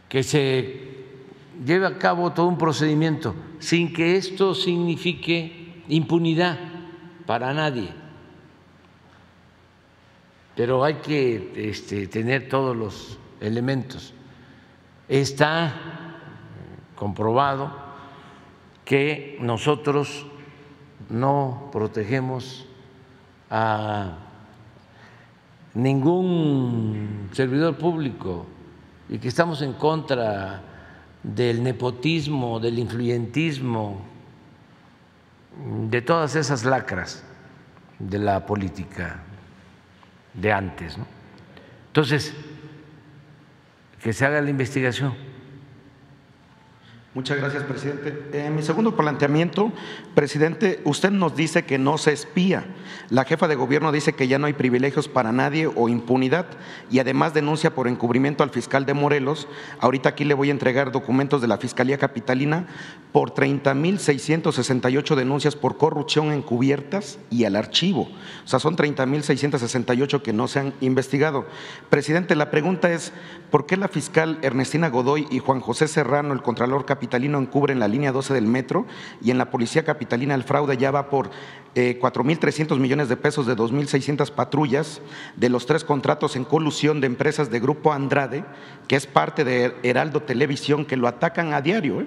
que 0.09 0.23
se 0.23 1.05
lleve 1.65 1.87
a 1.87 1.99
cabo 1.99 2.33
todo 2.33 2.47
un 2.47 2.59
procedimiento 2.59 3.35
sin 3.59 3.93
que 3.93 4.17
esto 4.17 4.55
signifique 4.55 5.83
impunidad 5.89 6.59
para 7.27 7.53
nadie 7.53 8.06
pero 10.57 10.83
hay 10.83 10.95
que 10.95 11.53
este, 11.69 12.09
tener 12.09 12.49
todos 12.49 12.75
los 12.75 13.19
elementos. 13.41 14.15
Está 15.07 15.75
comprobado 16.97 17.71
que 18.85 19.37
nosotros 19.41 20.27
no 21.11 21.69
protegemos 21.71 22.67
a 23.51 24.17
ningún 25.75 27.29
servidor 27.33 27.77
público 27.77 28.47
y 29.11 29.19
que 29.19 29.29
estamos 29.29 29.61
en 29.61 29.75
contra 29.75 30.63
del 31.23 31.63
nepotismo, 31.63 32.59
del 32.59 32.79
influyentismo, 32.79 34.01
de 35.91 36.01
todas 36.01 36.35
esas 36.35 36.65
lacras 36.65 37.23
de 37.99 38.19
la 38.19 38.47
política 38.47 39.23
de 40.37 40.53
antes. 40.53 40.97
¿no? 40.99 41.07
Entonces, 41.89 42.35
que 44.03 44.13
se 44.13 44.25
haga 44.25 44.41
la 44.41 44.51
investigación. 44.51 45.15
Muchas 47.17 47.39
gracias, 47.39 47.63
presidente. 47.63 48.45
En 48.45 48.55
mi 48.55 48.63
segundo 48.63 48.95
planteamiento, 48.95 49.73
presidente, 50.15 50.83
usted 50.85 51.11
nos 51.11 51.35
dice 51.35 51.65
que 51.65 51.79
no 51.79 51.97
se 51.97 52.13
espía. 52.13 52.67
La 53.09 53.25
jefa 53.25 53.49
de 53.49 53.55
gobierno 53.55 53.91
dice 53.91 54.13
que 54.13 54.29
ya 54.29 54.39
no 54.39 54.47
hay 54.47 54.53
privilegios 54.53 55.09
para 55.09 55.33
nadie 55.33 55.67
o 55.67 55.89
impunidad 55.89 56.45
y 56.91 56.99
además 56.99 57.33
denuncia 57.33 57.75
por 57.75 57.89
encubrimiento 57.89 58.43
al 58.43 58.51
fiscal 58.51 58.85
de 58.85 58.93
Morelos. 58.93 59.49
Ahorita 59.81 60.11
aquí 60.11 60.25
le 60.25 60.35
voy 60.35 60.49
a 60.49 60.53
entregar 60.53 60.93
documentos 60.93 61.41
de 61.41 61.49
la 61.49 61.57
Fiscalía 61.57 61.97
Capitalina 61.97 62.67
por 63.13 63.33
30.668 63.33 65.15
denuncias 65.15 65.57
por 65.57 65.79
corrupción 65.79 66.33
encubiertas 66.33 67.19
y 67.31 67.45
al 67.45 67.57
archivo. 67.57 68.11
O 68.45 68.47
sea, 68.47 68.59
son 68.59 68.77
30.668 68.77 70.21
que 70.21 70.35
no 70.35 70.49
se 70.49 70.61
han 70.61 70.75
investigado. 70.83 71.47
Presidente, 71.89 72.37
la 72.37 72.51
pregunta 72.51 72.93
es, 72.93 73.15
¿por 73.51 73.65
qué 73.65 73.79
la 73.79 73.89
fiscal 73.89 74.39
Ernestina 74.43 74.91
Godoy 74.91 75.27
y 75.31 75.39
Juan 75.39 75.61
José 75.61 75.89
Serrano, 75.89 76.35
el 76.35 76.43
Contralor 76.43 76.85
Capitalino, 77.07 77.39
encubren 77.39 77.79
la 77.79 77.87
línea 77.87 78.11
12 78.11 78.35
del 78.35 78.47
metro 78.47 78.85
y 79.23 79.31
en 79.31 79.39
la 79.39 79.49
Policía 79.49 79.85
Capitalina 79.85 80.35
el 80.35 80.43
fraude 80.43 80.77
ya 80.77 80.91
va 80.91 81.09
por 81.09 81.31
eh, 81.77 82.01
4.300 82.03 82.81
millones 82.81 83.09
de 83.09 83.17
pesos 83.17 83.47
de 83.47 83.57
2.600 83.57 84.33
patrullas 84.33 85.01
de 85.37 85.49
los 85.49 85.67
tres 85.67 85.85
contratos 85.85 86.35
en 86.35 86.45
colusión 86.45 87.01
de 87.01 87.07
empresas 87.07 87.49
de 87.49 87.61
Grupo 87.61 87.93
Andrade, 87.93 88.45
que 88.89 88.97
es 88.97 89.07
parte 89.07 89.45
de 89.45 89.77
Heraldo 89.85 90.23
Televisión, 90.23 90.85
que 90.85 90.97
lo 90.97 91.07
atacan 91.07 91.55
a 91.55 91.61
diario. 91.61 92.01
¿eh? 92.01 92.07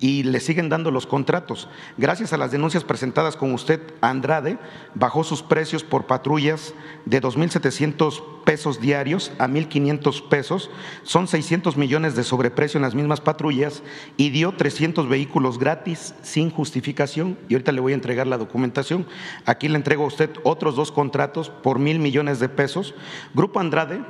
Y 0.00 0.22
le 0.22 0.40
siguen 0.40 0.70
dando 0.70 0.90
los 0.90 1.06
contratos. 1.06 1.68
Gracias 1.98 2.32
a 2.32 2.38
las 2.38 2.50
denuncias 2.50 2.84
presentadas 2.84 3.36
con 3.36 3.52
usted, 3.52 3.80
Andrade 4.00 4.58
bajó 4.94 5.22
sus 5.22 5.42
precios 5.42 5.84
por 5.84 6.06
patrullas 6.06 6.74
de 7.04 7.20
2.700 7.20 8.22
pesos 8.44 8.80
diarios 8.80 9.30
a 9.38 9.46
1.500 9.46 10.28
pesos, 10.28 10.70
son 11.02 11.28
600 11.28 11.76
millones 11.76 12.16
de 12.16 12.24
sobreprecio 12.24 12.78
en 12.78 12.82
las 12.82 12.94
mismas 12.94 13.20
patrullas 13.20 13.82
y 14.16 14.30
dio 14.30 14.52
300 14.52 15.08
vehículos 15.08 15.58
gratis 15.58 16.14
sin 16.22 16.50
justificación 16.50 17.38
y 17.48 17.54
ahorita 17.54 17.72
le 17.72 17.80
voy 17.80 17.92
a 17.92 17.96
entregar 17.96 18.26
la 18.26 18.38
documentación. 18.38 19.06
Aquí 19.44 19.68
le 19.68 19.76
entrego 19.76 20.04
a 20.04 20.08
usted 20.08 20.30
otros 20.42 20.76
dos 20.76 20.90
contratos 20.90 21.50
por 21.50 21.78
mil 21.78 21.98
millones 21.98 22.40
de 22.40 22.48
pesos. 22.48 22.94
Grupo 23.34 23.60
Andrade, 23.60 24.00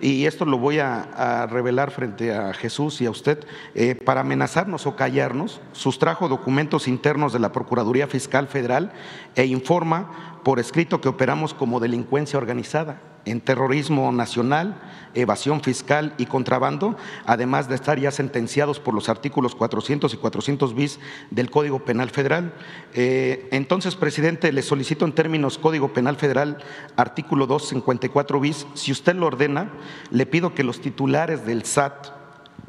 y 0.00 0.26
esto 0.26 0.44
lo 0.44 0.58
voy 0.58 0.78
a, 0.78 1.46
revelar 1.50 1.90
frente 1.90 2.34
a 2.34 2.52
Jesús 2.52 3.00
y 3.00 3.06
a 3.06 3.10
usted, 3.10 3.44
eh, 3.74 3.94
para 3.94 4.20
amenazarnos 4.20 4.86
o 4.86 4.96
callarnos, 4.96 5.60
sustrajo 5.72 6.28
documentos 6.28 6.88
internos 6.88 7.32
de 7.32 7.38
la 7.38 7.52
Procuraduría 7.52 8.06
Fiscal 8.06 8.48
Federal 8.48 8.92
e 9.34 9.46
informa 9.46 10.40
por 10.44 10.58
escrito 10.58 11.00
que 11.00 11.08
operamos 11.08 11.54
como 11.54 11.80
delincuencia 11.80 12.38
organizada 12.38 13.00
en 13.30 13.40
terrorismo 13.40 14.10
nacional, 14.12 14.80
evasión 15.14 15.62
fiscal 15.62 16.14
y 16.18 16.26
contrabando, 16.26 16.96
además 17.26 17.68
de 17.68 17.74
estar 17.74 17.98
ya 17.98 18.10
sentenciados 18.10 18.80
por 18.80 18.94
los 18.94 19.08
artículos 19.08 19.54
400 19.54 20.12
y 20.14 20.16
400 20.16 20.74
bis 20.74 21.00
del 21.30 21.50
Código 21.50 21.84
Penal 21.84 22.10
Federal. 22.10 22.54
Eh, 22.94 23.48
entonces, 23.52 23.96
presidente, 23.96 24.52
le 24.52 24.62
solicito 24.62 25.04
en 25.04 25.12
términos 25.12 25.58
Código 25.58 25.92
Penal 25.92 26.16
Federal, 26.16 26.58
artículo 26.96 27.46
254 27.46 28.40
bis, 28.40 28.66
si 28.74 28.92
usted 28.92 29.14
lo 29.14 29.26
ordena, 29.26 29.72
le 30.10 30.26
pido 30.26 30.54
que 30.54 30.64
los 30.64 30.80
titulares 30.80 31.46
del 31.46 31.64
SAT 31.64 32.17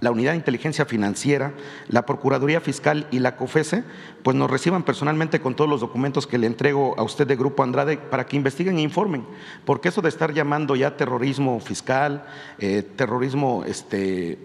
la 0.01 0.12
Unidad 0.12 0.31
de 0.31 0.38
Inteligencia 0.38 0.85
Financiera, 0.85 1.53
la 1.88 2.05
Procuraduría 2.05 2.62
Fiscal 2.62 3.07
y 3.12 3.19
la 3.19 3.35
COFESE, 3.35 3.83
pues 4.23 4.35
nos 4.35 4.49
reciban 4.49 4.83
personalmente 4.83 5.39
con 5.41 5.55
todos 5.55 5.69
los 5.69 5.81
documentos 5.81 6.27
que 6.27 6.38
le 6.38 6.47
entrego 6.47 6.95
a 6.97 7.03
usted 7.03 7.27
de 7.27 7.35
Grupo 7.35 7.63
Andrade 7.63 7.97
para 7.97 8.25
que 8.25 8.38
investiguen 8.38 8.77
e 8.77 8.81
informen, 8.81 9.25
porque 9.65 9.89
eso 9.89 10.01
de 10.01 10.09
estar 10.09 10.33
llamando 10.33 10.75
ya 10.75 10.97
terrorismo 10.97 11.59
fiscal, 11.59 12.25
eh, 12.59 12.83
terrorismo 12.95 13.63
este, 13.65 14.38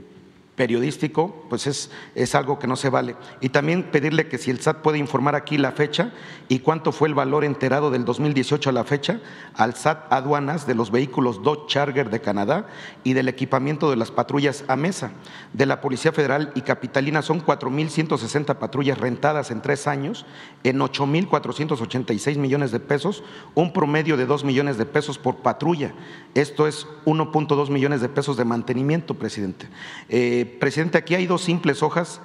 periodístico, 0.57 1.45
pues 1.49 1.67
es, 1.67 1.91
es, 2.15 2.35
algo 2.35 2.59
que 2.59 2.67
no 2.67 2.77
se 2.77 2.89
vale. 2.89 3.17
Y 3.41 3.49
también 3.49 3.85
pedirle 3.85 4.29
que 4.29 4.39
si 4.39 4.51
el 4.51 4.61
SAT 4.61 4.83
puede 4.83 4.99
informar 4.99 5.35
aquí 5.35 5.59
la 5.59 5.73
fecha 5.73 6.13
y 6.49 6.61
cuánto 6.61 6.93
fue 6.93 7.09
el 7.09 7.15
valor 7.15 7.45
enterado 7.45 7.91
del 7.91 8.05
2018 8.05 8.71
a 8.71 8.73
la 8.73 8.85
fecha 8.85 9.21
al 9.55 9.75
SAT 9.75 10.13
aduanas 10.13 10.67
de 10.67 10.75
los 10.75 10.91
vehículos 10.91 11.43
Dodge 11.43 11.67
Charger 11.67 12.11
de 12.11 12.21
Canadá 12.21 12.67
y 13.03 13.15
del 13.15 13.29
equipamiento 13.29 13.91
de 13.91 13.97
las 13.97 14.11
patrullas 14.11 14.65
a 14.69 14.77
mesa 14.77 15.11
de 15.53 15.67
la 15.67 15.81
Policía 15.81 16.13
Federal 16.13 16.53
y 16.55 16.61
Capitalina. 16.63 17.23
Son 17.23 17.45
4.160 17.45 18.55
patrullas 18.57 18.99
rentadas 18.99 19.51
en 19.51 19.61
tres 19.61 19.87
años 19.87 20.25
en 20.63 20.79
8.486 20.79 22.39
millones 22.39 22.71
de 22.71 22.81
pesos, 22.81 23.25
un 23.55 23.73
promedio 23.73 24.17
de 24.17 24.27
2 24.27 24.45
millones 24.45 24.79
de 24.79 24.87
pesos 24.87 25.19
por 25.19 25.37
patrulla. 25.37 25.95
Esto 26.35 26.67
es 26.67 26.87
1.2 27.07 27.71
millones 27.71 28.01
de 28.01 28.09
pesos 28.09 28.37
de 28.37 28.45
mantenimiento, 28.45 29.15
presidente. 29.15 29.69
Eh, 30.09 30.44
presidente, 30.45 30.99
aquí 30.99 31.15
hay 31.15 31.27
dos 31.27 31.43
simples 31.43 31.83
hojas 31.83 32.21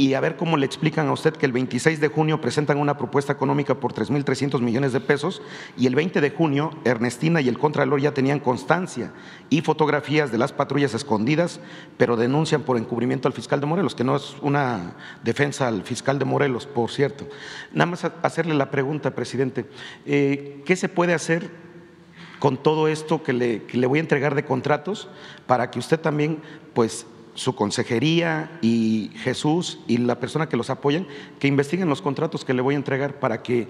y 0.00 0.14
a 0.14 0.20
ver 0.20 0.36
cómo 0.36 0.56
le 0.56 0.64
explican 0.64 1.08
a 1.08 1.12
usted 1.12 1.34
que 1.34 1.44
el 1.44 1.52
26 1.52 2.00
de 2.00 2.08
junio 2.08 2.40
presentan 2.40 2.78
una 2.78 2.96
propuesta 2.96 3.34
económica 3.34 3.74
por 3.74 3.92
3.300 3.92 4.62
millones 4.62 4.94
de 4.94 5.00
pesos 5.00 5.42
y 5.76 5.86
el 5.86 5.94
20 5.94 6.22
de 6.22 6.30
junio 6.30 6.70
Ernestina 6.84 7.42
y 7.42 7.48
el 7.48 7.58
Contralor 7.58 8.00
ya 8.00 8.14
tenían 8.14 8.40
constancia 8.40 9.12
y 9.50 9.60
fotografías 9.60 10.32
de 10.32 10.38
las 10.38 10.54
patrullas 10.54 10.94
escondidas, 10.94 11.60
pero 11.98 12.16
denuncian 12.16 12.62
por 12.62 12.78
encubrimiento 12.78 13.28
al 13.28 13.34
fiscal 13.34 13.60
de 13.60 13.66
Morelos, 13.66 13.94
que 13.94 14.04
no 14.04 14.16
es 14.16 14.36
una 14.40 14.96
defensa 15.22 15.68
al 15.68 15.82
fiscal 15.82 16.18
de 16.18 16.24
Morelos, 16.24 16.66
por 16.66 16.90
cierto. 16.90 17.28
Nada 17.72 17.90
más 17.90 18.10
hacerle 18.22 18.54
la 18.54 18.70
pregunta, 18.70 19.14
presidente, 19.14 19.66
eh, 20.06 20.62
¿qué 20.64 20.76
se 20.76 20.88
puede 20.88 21.12
hacer 21.12 21.50
con 22.38 22.56
todo 22.56 22.88
esto 22.88 23.22
que 23.22 23.34
le, 23.34 23.64
que 23.64 23.76
le 23.76 23.86
voy 23.86 23.98
a 23.98 24.00
entregar 24.00 24.34
de 24.34 24.46
contratos 24.46 25.08
para 25.46 25.70
que 25.70 25.78
usted 25.78 26.00
también, 26.00 26.40
pues, 26.72 27.06
su 27.34 27.54
consejería 27.54 28.58
y 28.60 29.10
Jesús 29.16 29.80
y 29.86 29.98
la 29.98 30.18
persona 30.20 30.48
que 30.48 30.56
los 30.56 30.70
apoyan, 30.70 31.06
que 31.38 31.48
investiguen 31.48 31.88
los 31.88 32.02
contratos 32.02 32.44
que 32.44 32.54
le 32.54 32.62
voy 32.62 32.74
a 32.74 32.78
entregar 32.78 33.18
para 33.20 33.42
que 33.42 33.68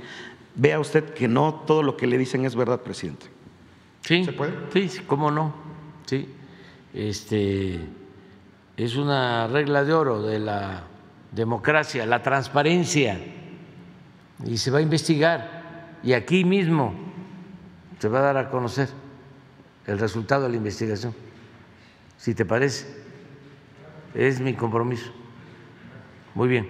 vea 0.55 0.81
usted 0.81 1.15
que 1.15 1.29
no 1.29 1.63
todo 1.67 1.83
lo 1.83 1.97
que 1.97 2.07
le 2.07 2.19
dicen 2.19 2.45
es 2.45 2.55
verdad, 2.55 2.81
presidente. 2.81 3.27
Sí, 4.03 4.25
¿Se 4.25 4.33
puede? 4.33 4.53
Sí, 4.73 5.01
cómo 5.07 5.31
no. 5.31 5.55
Sí. 6.07 6.29
Este 6.95 7.79
es 8.77 8.97
una 8.97 9.47
regla 9.47 9.85
de 9.85 9.93
oro 9.93 10.23
de 10.23 10.39
la 10.39 10.85
democracia, 11.33 12.07
la 12.07 12.23
transparencia. 12.23 13.21
Y 14.45 14.57
se 14.57 14.71
va 14.71 14.79
a 14.79 14.83
investigar. 14.83 15.99
Y 16.03 16.15
aquí 16.15 16.45
mismo 16.45 16.95
se 17.99 18.09
va 18.09 18.21
a 18.21 18.23
dar 18.23 18.37
a 18.39 18.51
conocer 18.51 18.89
el 19.87 19.99
resultado 19.99 20.45
de 20.45 20.49
la 20.51 20.57
investigación. 20.57 21.15
Si 22.17 22.35
te 22.35 22.45
parece. 22.45 23.00
Es 24.15 24.41
mi 24.41 24.55
compromiso. 24.55 25.11
Muy 26.35 26.49
bien. 26.49 26.69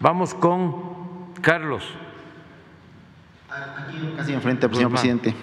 Vamos 0.00 0.34
con 0.34 1.32
Carlos. 1.40 1.84
Aquí 3.48 4.12
casi 4.16 4.32
enfrente, 4.32 4.68
señor 4.72 4.90
presidente. 4.90 5.34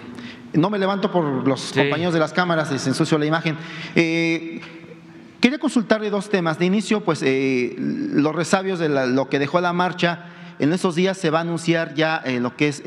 No 0.52 0.70
me 0.70 0.78
levanto 0.78 1.10
por 1.10 1.46
los 1.46 1.72
compañeros 1.72 2.14
de 2.14 2.20
las 2.20 2.32
cámaras, 2.32 2.68
se 2.68 2.88
ensució 2.88 3.18
la 3.18 3.26
imagen. 3.26 3.56
Eh, 3.96 4.60
quería 5.40 5.58
consultarle 5.58 6.10
dos 6.10 6.30
temas. 6.30 6.58
De 6.58 6.66
inicio, 6.66 7.02
pues 7.02 7.22
eh, 7.24 7.74
los 7.78 8.34
resabios 8.34 8.78
de 8.78 8.88
lo 8.88 9.28
que 9.28 9.40
dejó 9.40 9.60
la 9.60 9.72
marcha. 9.72 10.26
En 10.60 10.72
estos 10.72 10.94
días 10.94 11.18
se 11.18 11.30
va 11.30 11.38
a 11.38 11.42
anunciar 11.42 11.94
ya 11.94 12.22
eh, 12.24 12.38
lo 12.38 12.54
que 12.56 12.68
es 12.68 12.82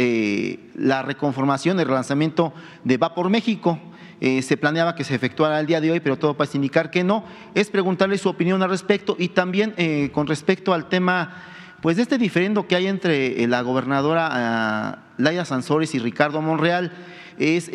la 0.76 1.02
reconformación, 1.02 1.78
el 1.82 1.88
relanzamiento 1.88 2.54
de 2.86 2.96
Va 2.96 3.14
por 3.14 3.30
México. 3.30 3.78
Eh, 4.20 4.42
se 4.42 4.58
planeaba 4.58 4.96
que 4.96 5.04
se 5.04 5.14
efectuara 5.14 5.60
el 5.60 5.68
día 5.68 5.80
de 5.80 5.92
hoy, 5.92 6.00
pero 6.00 6.18
todo 6.18 6.36
parece 6.36 6.58
indicar 6.58 6.90
que 6.90 7.04
no, 7.04 7.24
es 7.54 7.70
preguntarle 7.70 8.18
su 8.18 8.30
opinión 8.30 8.64
al 8.64 8.70
respecto 8.70 9.16
y 9.20 9.30
también 9.30 9.76
eh, 9.78 10.10
con 10.12 10.26
respecto 10.26 10.74
al 10.74 10.90
tema 10.90 11.44
pues 11.82 11.98
de 11.98 12.02
este 12.02 12.18
diferendo 12.18 12.68
que 12.68 12.76
hay 12.76 12.88
entre 12.88 13.44
eh, 13.44 13.48
la 13.48 13.62
gobernadora 13.62 15.04
Laia 15.18 15.46
Sansores 15.46 15.94
y 15.94 16.00
Ricardo 16.00 16.42
Monreal, 16.42 16.92
es 17.38 17.70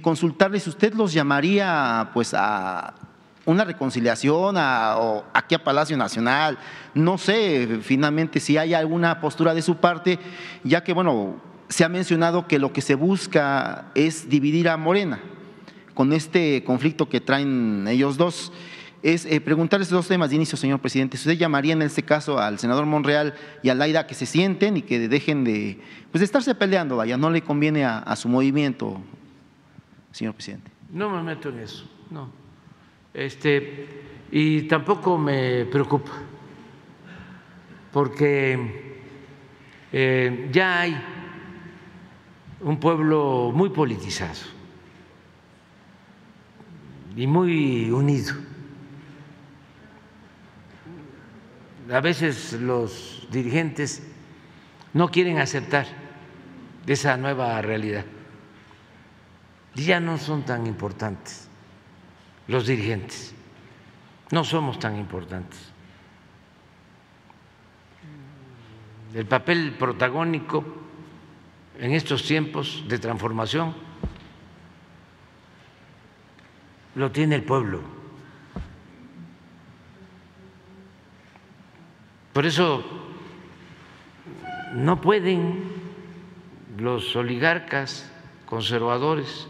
consultarle 0.00 0.60
si 0.60 0.70
usted 0.70 0.94
los 0.94 1.12
llamaría 1.12 2.10
pues 2.14 2.32
a 2.34 2.94
una 3.46 3.64
reconciliación 3.64 4.56
o 4.56 5.24
aquí 5.34 5.56
a 5.56 5.64
Palacio 5.64 5.96
Nacional, 5.96 6.56
no 6.94 7.18
sé 7.18 7.80
finalmente 7.82 8.38
si 8.38 8.56
hay 8.56 8.74
alguna 8.74 9.20
postura 9.20 9.54
de 9.54 9.62
su 9.62 9.78
parte, 9.78 10.20
ya 10.62 10.84
que 10.84 10.92
bueno, 10.92 11.40
se 11.68 11.82
ha 11.82 11.88
mencionado 11.88 12.46
que 12.46 12.60
lo 12.60 12.72
que 12.72 12.80
se 12.80 12.94
busca 12.94 13.86
es 13.96 14.28
dividir 14.28 14.68
a 14.68 14.76
Morena 14.76 15.18
con 15.98 16.12
este 16.12 16.62
conflicto 16.62 17.08
que 17.08 17.20
traen 17.20 17.88
ellos 17.88 18.16
dos 18.16 18.52
es 19.02 19.26
eh, 19.26 19.40
preguntarles 19.40 19.90
dos 19.90 20.06
temas 20.06 20.30
de 20.30 20.36
inicio, 20.36 20.56
señor 20.56 20.78
presidente. 20.78 21.16
Si 21.16 21.28
usted 21.28 21.40
llamaría 21.40 21.72
en 21.72 21.82
este 21.82 22.04
caso 22.04 22.38
al 22.38 22.60
senador 22.60 22.86
Monreal 22.86 23.34
y 23.64 23.68
a 23.68 23.74
Laida 23.74 24.06
que 24.06 24.14
se 24.14 24.24
sienten 24.24 24.76
y 24.76 24.82
que 24.82 25.08
dejen 25.08 25.42
de, 25.42 25.80
pues 26.12 26.20
de 26.20 26.26
estarse 26.26 26.54
peleando, 26.54 26.98
vaya, 26.98 27.16
no 27.16 27.30
le 27.30 27.42
conviene 27.42 27.84
a, 27.84 28.14
su 28.14 28.28
movimiento, 28.28 29.00
señor 30.12 30.34
presidente. 30.34 30.70
No 30.92 31.10
me 31.10 31.20
meto 31.20 31.48
en 31.48 31.58
eso, 31.58 31.84
no. 32.12 32.30
Este, 33.12 33.88
y 34.30 34.68
tampoco 34.68 35.18
me 35.18 35.64
preocupa, 35.64 36.12
porque 37.92 39.00
eh, 39.92 40.48
ya 40.52 40.80
hay 40.80 40.96
un 42.60 42.78
pueblo 42.78 43.50
muy 43.52 43.70
politizado 43.70 44.57
y 47.18 47.26
muy 47.26 47.90
unido. 47.90 48.32
A 51.92 52.00
veces 52.00 52.52
los 52.52 53.26
dirigentes 53.32 54.04
no 54.92 55.10
quieren 55.10 55.38
aceptar 55.38 55.88
esa 56.86 57.16
nueva 57.16 57.60
realidad. 57.60 58.04
Y 59.74 59.82
ya 59.82 59.98
no 59.98 60.16
son 60.16 60.44
tan 60.44 60.68
importantes 60.68 61.48
los 62.46 62.68
dirigentes, 62.68 63.34
no 64.30 64.44
somos 64.44 64.78
tan 64.78 64.96
importantes. 64.96 65.58
El 69.12 69.26
papel 69.26 69.72
protagónico 69.72 70.64
en 71.80 71.94
estos 71.94 72.22
tiempos 72.22 72.84
de 72.86 73.00
transformación 73.00 73.87
lo 76.98 77.12
tiene 77.12 77.36
el 77.36 77.44
pueblo. 77.44 77.80
Por 82.32 82.44
eso 82.44 82.84
no 84.74 85.00
pueden 85.00 85.62
los 86.76 87.14
oligarcas 87.14 88.10
conservadores 88.46 89.46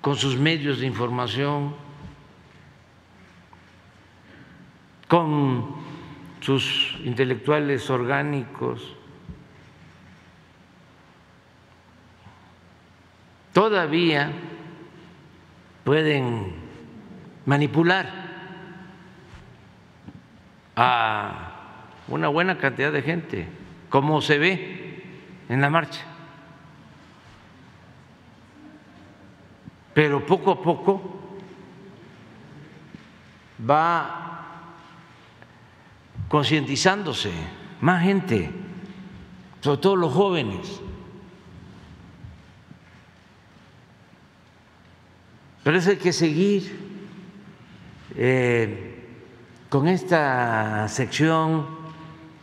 con 0.00 0.14
sus 0.14 0.36
medios 0.36 0.78
de 0.78 0.86
información, 0.86 1.74
con 5.08 5.74
sus 6.40 6.96
intelectuales 7.02 7.90
orgánicos, 7.90 8.94
todavía 13.52 14.32
pueden 15.88 16.52
manipular 17.46 18.06
a 20.76 21.52
una 22.08 22.28
buena 22.28 22.58
cantidad 22.58 22.92
de 22.92 23.00
gente, 23.00 23.48
como 23.88 24.20
se 24.20 24.36
ve 24.36 25.02
en 25.48 25.62
la 25.62 25.70
marcha. 25.70 26.04
Pero 29.94 30.26
poco 30.26 30.50
a 30.50 30.60
poco 30.60 31.20
va 33.58 34.44
concientizándose 36.28 37.32
más 37.80 38.02
gente, 38.02 38.50
sobre 39.62 39.80
todo 39.80 39.96
los 39.96 40.12
jóvenes. 40.12 40.82
Pero 45.68 45.80
eso 45.80 45.90
hay 45.90 45.98
que 45.98 46.14
seguir 46.14 46.78
eh, 48.16 49.04
con 49.68 49.86
esta 49.86 50.88
sección 50.88 51.66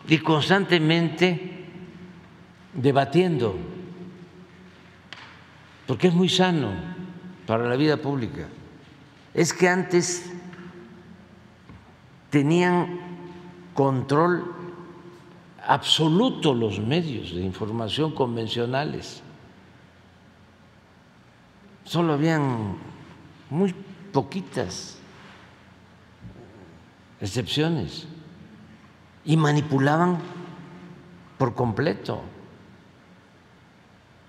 y 0.07 0.19
constantemente 0.19 1.65
debatiendo, 2.71 3.55
porque 5.87 6.09
es 6.09 6.13
muy 6.13 6.29
sano 6.29 6.69
para 7.47 7.67
la 7.67 7.75
vida 7.75 7.97
pública. 7.97 8.47
Es 9.33 9.53
que 9.53 9.69
antes 9.69 10.31
tenían 12.29 12.99
control 13.73 14.53
absoluto 15.65 16.53
los 16.53 16.79
medios 16.79 17.33
de 17.33 17.41
información 17.41 18.11
convencionales. 18.11 19.23
Solo 21.85 22.13
habían 22.13 22.93
muy 23.49 23.73
poquitas 24.11 24.97
excepciones 27.19 28.07
y 29.23 29.37
manipulaban 29.37 30.19
por 31.37 31.55
completo 31.55 32.21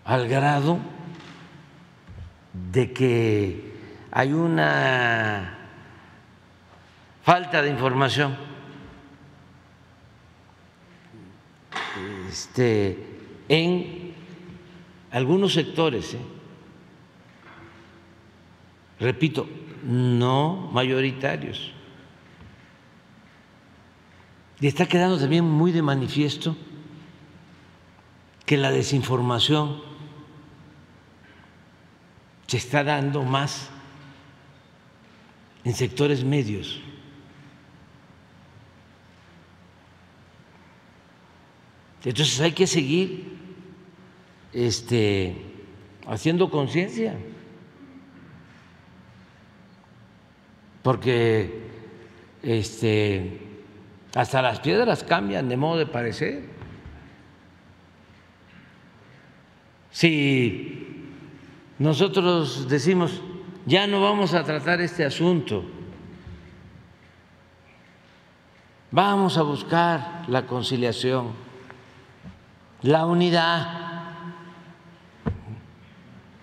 al 0.05 0.29
grado 0.29 0.79
de 2.73 2.93
que 2.93 3.75
hay 4.11 4.33
una 4.33 5.59
falta 7.23 7.61
de 7.61 7.71
información 7.71 8.37
este, 12.31 13.05
en 13.49 14.15
algunos 15.11 15.53
sectores, 15.53 16.15
¿eh? 16.15 16.36
Repito, 18.99 19.49
no 19.85 20.71
mayoritarios. 20.73 21.73
Y 24.61 24.67
está 24.67 24.87
quedando 24.87 25.19
también 25.19 25.45
muy 25.45 25.73
de 25.73 25.83
manifiesto 25.83 26.57
que 28.47 28.57
la 28.57 28.71
desinformación 28.71 29.83
se 32.47 32.57
está 32.57 32.85
dando 32.85 33.23
más 33.23 33.71
en 35.65 35.75
sectores 35.75 36.25
medios. 36.25 36.81
Entonces 42.05 42.41
hay 42.41 42.53
que 42.53 42.69
seguir 42.69 43.37
este, 44.53 45.37
haciendo 46.07 46.51
conciencia, 46.51 47.19
porque 50.87 51.63
este, 52.45 53.41
hasta 54.15 54.41
las 54.41 54.61
piedras 54.61 55.03
cambian 55.03 55.49
de 55.49 55.57
modo 55.57 55.79
de 55.79 55.87
parecer. 55.87 56.45
Si 59.91 61.11
nosotros 61.81 62.69
decimos, 62.69 63.21
ya 63.67 63.89
no 63.89 64.01
vamos 64.01 64.33
a 64.33 64.45
tratar 64.45 64.81
este 64.81 65.05
asunto, 65.05 65.65
vamos 68.93 69.37
a 69.39 69.43
buscar 69.43 70.23
la 70.29 70.47
conciliación, 70.47 71.33
la 72.83 73.07
unidad, 73.07 74.13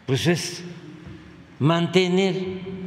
pues 0.06 0.28
es 0.28 0.66
mantener 1.60 2.83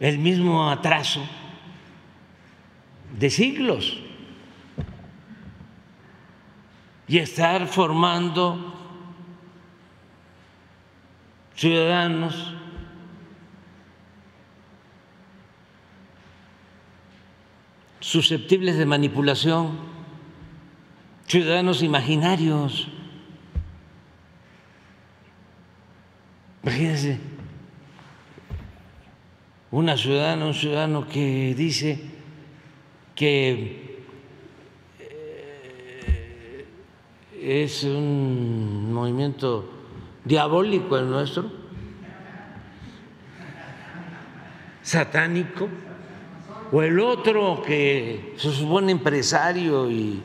el 0.00 0.18
mismo 0.18 0.70
atraso 0.70 1.24
de 3.18 3.30
siglos 3.30 3.98
y 7.08 7.18
estar 7.18 7.66
formando 7.66 8.74
ciudadanos 11.56 12.54
susceptibles 18.00 18.78
de 18.78 18.86
manipulación, 18.86 19.78
ciudadanos 21.26 21.82
imaginarios. 21.82 22.88
Imagínense 26.62 27.37
una 29.70 29.96
ciudadana, 29.96 30.46
un 30.46 30.54
ciudadano 30.54 31.06
que 31.06 31.54
dice 31.54 32.00
que 33.14 33.98
eh, 34.98 36.66
es 37.40 37.84
un 37.84 38.92
movimiento 38.92 39.70
diabólico 40.24 40.96
el 40.96 41.10
nuestro, 41.10 41.50
satánico, 44.82 45.68
o 46.72 46.82
el 46.82 46.98
otro 47.00 47.62
que 47.62 48.34
se 48.36 48.50
supone 48.52 48.92
empresario 48.92 49.90
y 49.90 50.22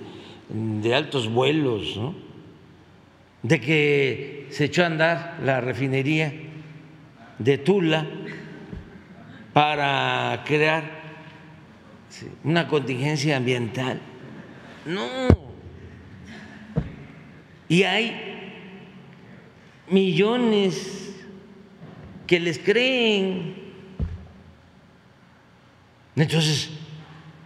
de 0.50 0.96
altos 0.96 1.30
vuelos, 1.30 2.00
de 3.42 3.60
que 3.60 4.48
se 4.52 4.66
echó 4.66 4.84
a 4.84 4.88
andar 4.88 5.40
la 5.44 5.60
refinería 5.60 6.34
de 7.40 7.58
Tula 7.58 8.06
para 9.54 10.44
crear 10.46 10.84
una 12.44 12.68
contingencia 12.68 13.38
ambiental. 13.38 14.02
No. 14.86 15.08
Y 17.70 17.84
hay 17.84 18.52
millones 19.90 21.16
que 22.28 22.40
les 22.40 22.58
creen. 22.60 23.56
Entonces, 26.16 26.70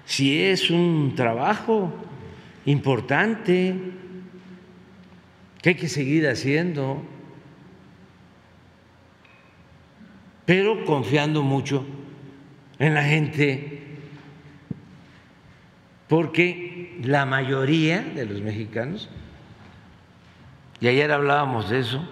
si 0.06 0.42
es 0.42 0.70
un 0.70 1.14
trabajo 1.16 1.94
importante 2.66 3.76
que 5.62 5.70
hay 5.70 5.76
que 5.76 5.88
seguir 5.90 6.28
haciendo, 6.28 7.02
pero 10.46 10.86
confiando 10.86 11.44
mucho 11.44 11.86
en 12.80 12.94
la 12.94 13.04
gente, 13.04 13.98
porque 16.08 17.00
la 17.04 17.26
mayoría 17.26 18.02
de 18.02 18.26
los 18.26 18.42
mexicanos, 18.42 19.10
y 20.80 20.88
ayer 20.88 21.12
hablábamos 21.12 21.70
de 21.70 21.80
eso, 21.80 22.08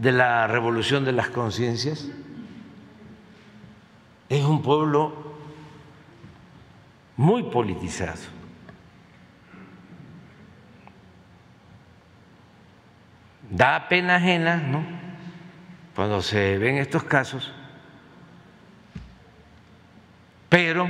de 0.00 0.12
la 0.12 0.46
revolución 0.46 1.04
de 1.04 1.12
las 1.12 1.28
conciencias, 1.28 2.08
es 4.28 4.44
un 4.44 4.62
pueblo 4.62 5.36
muy 7.16 7.44
politizado. 7.44 8.20
Da 13.50 13.88
pena 13.88 14.16
ajena, 14.16 14.56
¿no? 14.56 15.02
cuando 15.94 16.22
se 16.22 16.58
ven 16.58 16.78
estos 16.78 17.04
casos, 17.04 17.52
pero 20.52 20.86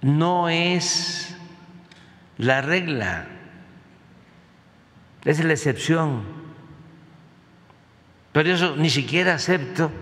no 0.00 0.48
es 0.48 1.36
la 2.36 2.62
regla, 2.62 3.28
es 5.24 5.44
la 5.44 5.52
excepción. 5.52 6.24
Pero 8.32 8.52
eso 8.52 8.74
ni 8.74 8.90
siquiera 8.90 9.34
acepto 9.34 9.92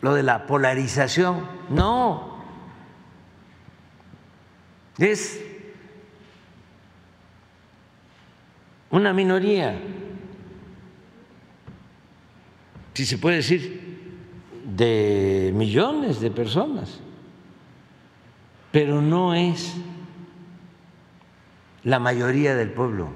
lo 0.00 0.14
de 0.14 0.22
la 0.22 0.46
polarización. 0.46 1.44
No, 1.70 2.40
es 4.96 5.44
una 8.90 9.12
minoría, 9.12 9.76
si 12.94 13.04
se 13.04 13.18
puede 13.18 13.38
decir, 13.38 13.87
de 14.78 15.50
millones 15.56 16.20
de 16.20 16.30
personas, 16.30 17.00
pero 18.70 19.02
no 19.02 19.34
es 19.34 19.74
la 21.82 21.98
mayoría 21.98 22.54
del 22.54 22.70
pueblo. 22.70 23.10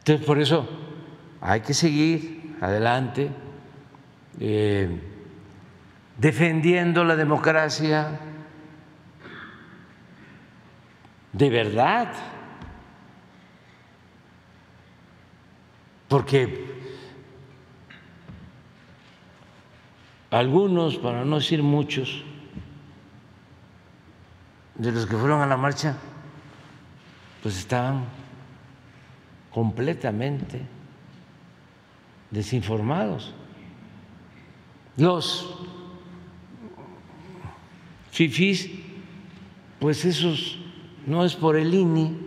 Entonces, 0.00 0.26
por 0.26 0.38
eso 0.38 0.68
hay 1.40 1.62
que 1.62 1.72
seguir 1.72 2.54
adelante 2.60 3.30
eh, 4.38 5.00
defendiendo 6.18 7.02
la 7.02 7.16
democracia 7.16 8.20
de 11.32 11.50
verdad, 11.50 12.12
porque 16.08 16.76
algunos, 20.30 20.96
para 20.96 21.24
no 21.24 21.36
decir 21.36 21.62
muchos, 21.62 22.22
de 24.74 24.92
los 24.92 25.06
que 25.06 25.16
fueron 25.16 25.40
a 25.40 25.46
la 25.46 25.56
marcha, 25.56 25.96
pues 27.42 27.58
estaban 27.58 28.04
completamente 29.50 30.60
desinformados. 32.30 33.32
Los 34.96 35.56
fifís, 38.10 38.70
pues 39.78 40.04
esos 40.04 40.58
no 41.06 41.24
es 41.24 41.34
por 41.34 41.56
el 41.56 41.72
INI, 41.72 42.25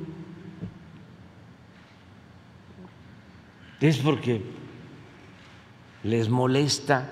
es 3.88 3.98
porque 3.98 4.42
les 6.04 6.30
molesta 6.30 7.10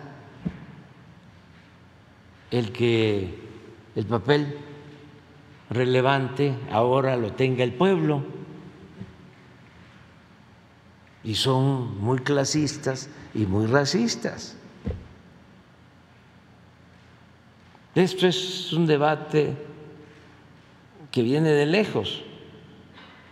el 2.52 2.72
que 2.72 3.34
el 3.96 4.06
papel 4.06 4.58
relevante 5.70 6.56
ahora 6.72 7.16
lo 7.16 7.34
tenga 7.34 7.64
el 7.64 7.74
pueblo 7.74 8.24
y 11.24 11.36
son 11.36 12.00
muy 12.00 12.20
clasistas 12.20 13.10
y 13.34 13.46
muy 13.46 13.66
racistas. 13.66 14.56
Esto 17.96 18.28
es 18.28 18.72
un 18.74 18.86
debate 18.86 19.58
que 21.12 21.22
viene 21.24 21.50
de 21.50 21.66
lejos. 21.66 22.24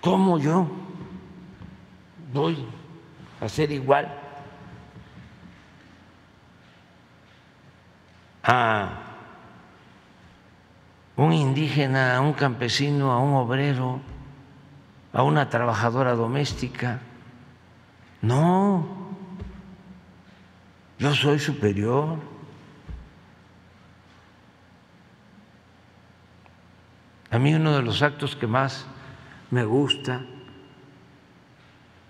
¿Cómo 0.02 0.40
yo 0.40 0.68
voy 2.34 2.58
a 3.46 3.50
ser 3.50 3.72
igual 3.72 4.12
a 8.44 8.90
un 11.16 11.32
indígena, 11.32 12.18
a 12.18 12.22
un 12.22 12.34
campesino, 12.34 13.12
a 13.12 13.20
un 13.20 13.36
obrero, 13.36 14.02
a 15.14 15.24
una 15.24 15.50
trabajadora 15.50 16.14
doméstica. 16.14 17.00
No, 18.22 18.86
yo 21.00 21.14
soy 21.14 21.40
superior. 21.40 22.18
A 27.32 27.40
mí 27.40 27.54
uno 27.54 27.76
de 27.76 27.82
los 27.82 28.02
actos 28.02 28.36
que 28.36 28.48
más 28.48 28.86
me 29.52 29.64
gusta 29.64 30.22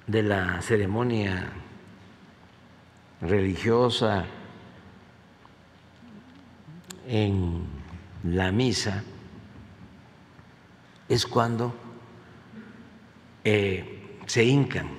de 0.07 0.23
la 0.23 0.61
ceremonia 0.61 1.51
religiosa 3.21 4.25
en 7.07 7.65
la 8.23 8.51
misa 8.51 9.03
es 11.09 11.25
cuando 11.25 11.73
eh, 13.43 14.19
se 14.25 14.43
hincan 14.43 14.89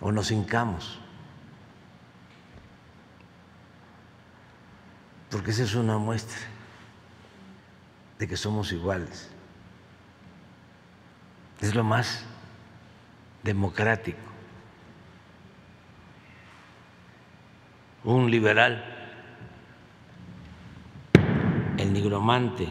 o 0.00 0.12
nos 0.12 0.30
hincamos, 0.30 1.00
porque 5.30 5.50
esa 5.50 5.64
es 5.64 5.74
una 5.74 5.98
muestra 5.98 6.38
de 8.18 8.28
que 8.28 8.36
somos 8.36 8.72
iguales. 8.72 9.30
Es 11.60 11.74
lo 11.74 11.84
más 11.84 12.24
democrático. 13.42 14.18
Un 18.04 18.30
liberal 18.30 18.94
el 21.78 21.92
nigromante 21.92 22.68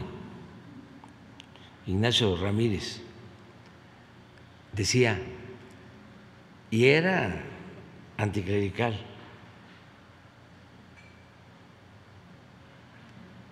Ignacio 1.86 2.36
Ramírez 2.36 3.00
decía, 4.72 5.18
y 6.70 6.84
era 6.84 7.42
anticlerical, 8.18 9.00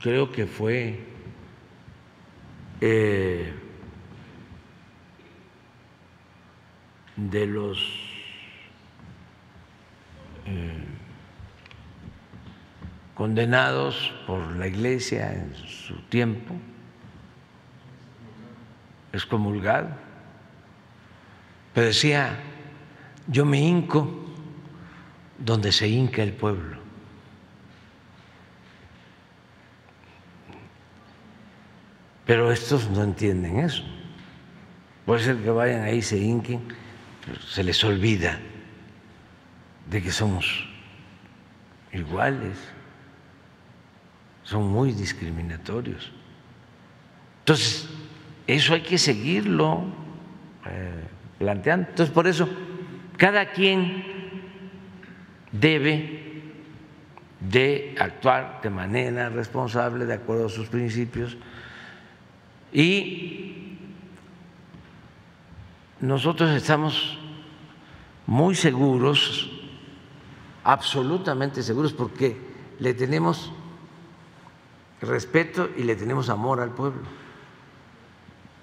creo 0.01 0.31
que 0.31 0.47
fue 0.47 1.01
eh, 2.83 3.55
de 7.17 7.47
los 7.47 7.79
eh, 10.45 10.85
condenados 13.15 14.13
por 14.27 14.57
la 14.57 14.67
Iglesia 14.67 15.33
en 15.33 15.55
su 15.55 15.97
tiempo, 16.03 16.55
excomulgado, 19.13 19.89
pero 21.73 21.87
decía, 21.87 22.39
yo 23.27 23.45
me 23.45 23.59
hinco 23.59 24.27
donde 25.39 25.73
se 25.73 25.89
hinca 25.89 26.23
el 26.23 26.33
pueblo. 26.33 26.77
Pero 32.27 32.51
estos 32.51 32.91
no 32.91 33.03
entienden 33.03 33.61
eso. 33.61 33.85
Puede 35.07 35.23
ser 35.23 35.37
que 35.37 35.51
vayan 35.51 35.83
ahí, 35.83 36.03
se 36.03 36.19
hinquen, 36.19 36.61
se 37.49 37.63
les 37.63 37.83
olvida 37.85 38.39
de 39.91 40.03
que 40.03 40.11
somos 40.11 40.69
iguales 41.93 42.57
son 44.47 44.69
muy 44.69 44.93
discriminatorios. 44.93 46.13
Entonces, 47.41 47.89
eso 48.47 48.75
hay 48.75 48.83
que 48.83 48.97
seguirlo 48.97 49.85
eh, 50.67 51.05
planteando. 51.39 51.89
Entonces, 51.91 52.15
por 52.15 52.29
eso, 52.29 52.49
cada 53.17 53.51
quien 53.51 54.05
debe 55.51 56.23
de 57.41 57.97
actuar 57.99 58.61
de 58.63 58.71
manera 58.71 59.29
responsable, 59.29 60.07
de 60.07 60.15
acuerdo 60.15 60.47
a 60.47 60.49
sus 60.49 60.69
principios, 60.69 61.37
y 62.73 63.56
nosotros 66.01 66.51
estamos 66.51 67.19
muy 68.27 68.55
seguros, 68.55 69.51
absolutamente 70.65 71.63
seguros, 71.63 71.93
porque 71.93 72.37
le 72.79 72.95
tenemos 72.95 73.53
respeto 75.01 75.71
y 75.77 75.85
le 75.85 75.97
tenemos 75.97 76.29
amor 76.29 76.61
al 76.61 76.71
pueblo. 76.71 77.03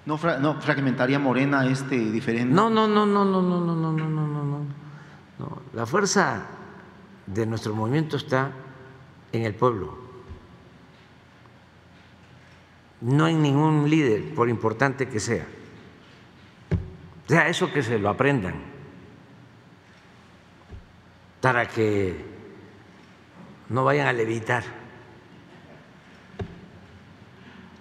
¿No, 0.06 0.18
no 0.40 0.60
fragmentaría 0.60 1.18
Morena 1.18 1.66
este 1.66 1.96
diferente? 1.96 2.54
No, 2.54 2.68
no, 2.68 2.86
no, 2.86 3.06
no, 3.06 3.24
no, 3.24 3.40
no, 3.40 3.60
no, 3.60 3.74
no, 3.74 3.92
no, 3.92 4.08
no, 4.08 4.26
no, 4.26 4.58
no. 5.38 5.62
La 5.72 5.86
fuerza 5.86 6.46
de 7.26 7.46
nuestro 7.46 7.74
movimiento 7.74 8.16
está 8.16 8.52
en 9.32 9.42
el 9.42 9.54
pueblo, 9.54 9.96
no 13.00 13.26
en 13.26 13.42
ningún 13.42 13.88
líder, 13.88 14.34
por 14.34 14.48
importante 14.48 15.08
que 15.08 15.18
sea. 15.18 15.46
O 17.26 17.28
sea, 17.28 17.48
eso 17.48 17.72
que 17.72 17.82
se 17.82 17.98
lo 17.98 18.08
aprendan, 18.10 18.54
para 21.40 21.66
que 21.66 22.24
no 23.68 23.84
vayan 23.84 24.06
a 24.06 24.12
levitar 24.12 24.62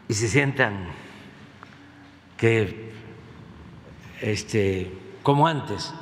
y 0.07 0.13
se 0.13 0.27
sientan 0.27 0.87
que, 2.37 2.91
este, 4.21 4.91
como 5.23 5.47
antes, 5.47 5.93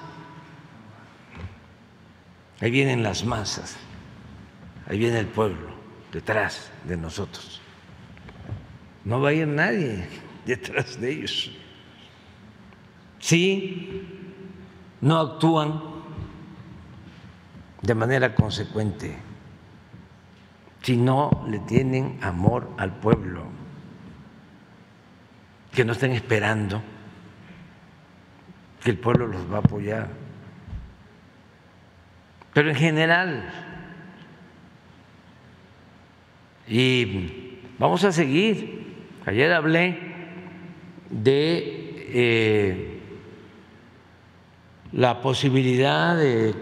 Ahí 2.61 2.69
vienen 2.69 3.01
las 3.01 3.25
masas, 3.25 3.75
ahí 4.87 4.99
viene 4.99 5.17
el 5.17 5.25
pueblo 5.25 5.71
detrás 6.11 6.69
de 6.83 6.95
nosotros. 6.95 7.59
No 9.03 9.19
va 9.19 9.29
a 9.29 9.33
ir 9.33 9.47
nadie 9.47 10.07
detrás 10.45 11.01
de 11.01 11.11
ellos. 11.11 11.51
Si 13.21 14.03
no 14.99 15.19
actúan 15.19 15.81
de 17.81 17.95
manera 17.95 18.35
consecuente, 18.35 19.15
si 20.81 20.97
no 20.97 21.45
le 21.47 21.59
tienen 21.59 22.19
amor 22.21 22.69
al 22.77 22.93
pueblo, 22.97 23.45
que 25.71 25.85
no 25.85 25.93
estén 25.93 26.11
esperando 26.11 26.81
que 28.83 28.91
el 28.91 28.99
pueblo 28.99 29.27
los 29.27 29.49
va 29.49 29.57
a 29.57 29.59
apoyar 29.59 30.21
pero 32.53 32.69
en 32.69 32.75
general. 32.75 33.49
Y 36.67 37.59
vamos 37.77 38.03
a 38.03 38.11
seguir. 38.11 38.81
Ayer 39.25 39.51
hablé 39.53 39.97
de 41.09 42.07
eh, 42.13 43.00
la 44.93 45.21
posibilidad 45.21 46.15
de 46.15 46.53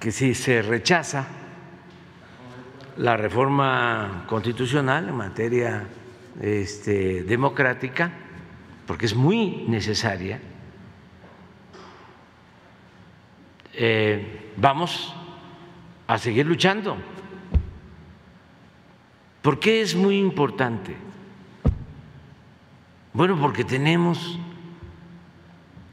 que 0.00 0.10
si 0.10 0.34
se 0.34 0.62
rechaza 0.62 1.26
la 2.96 3.16
reforma 3.16 4.24
constitucional 4.26 5.08
en 5.08 5.14
materia 5.14 5.84
este, 6.40 7.22
democrática, 7.24 8.10
porque 8.86 9.06
es 9.06 9.14
muy 9.14 9.64
necesaria, 9.68 10.40
Eh, 13.78 14.52
vamos 14.56 15.14
a 16.06 16.16
seguir 16.16 16.46
luchando. 16.46 16.96
¿Por 19.42 19.60
qué 19.60 19.82
es 19.82 19.94
muy 19.94 20.18
importante? 20.18 20.96
Bueno, 23.12 23.38
porque 23.38 23.64
tenemos 23.64 24.38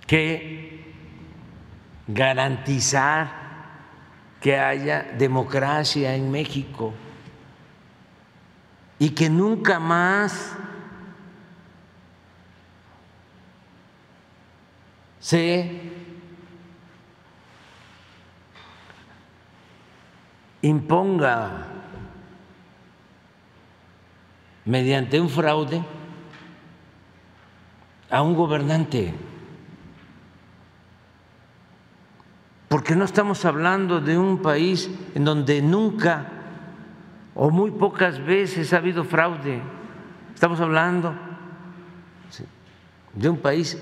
que 0.07 0.52
garantizar 2.07 3.43
que 4.41 4.57
haya 4.59 5.03
democracia 5.17 6.15
en 6.15 6.29
México 6.29 6.93
y 8.99 9.09
que 9.11 9.29
nunca 9.29 9.79
más 9.79 10.55
se 15.19 15.81
imponga 20.61 21.67
mediante 24.65 25.19
un 25.19 25.29
fraude 25.29 25.83
a 28.09 28.21
un 28.21 28.35
gobernante. 28.35 29.13
Porque 32.73 32.95
no 32.95 33.05
estamos 33.05 33.45
hablando 33.45 34.01
de 34.01 34.17
un 34.17 34.39
país 34.39 34.89
en 35.13 35.23
donde 35.23 35.61
nunca 35.61 36.25
o 37.35 37.51
muy 37.51 37.69
pocas 37.69 38.17
veces 38.25 38.73
ha 38.73 38.77
habido 38.77 39.03
fraude. 39.03 39.61
Estamos 40.33 40.59
hablando 40.59 41.13
de 43.13 43.29
un 43.29 43.37
país, 43.37 43.77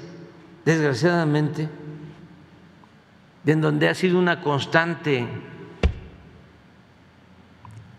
desgraciadamente, 0.65 1.69
en 3.45 3.61
donde 3.61 3.87
ha 3.87 3.95
sido 3.95 4.19
una 4.19 4.41
constante 4.41 5.25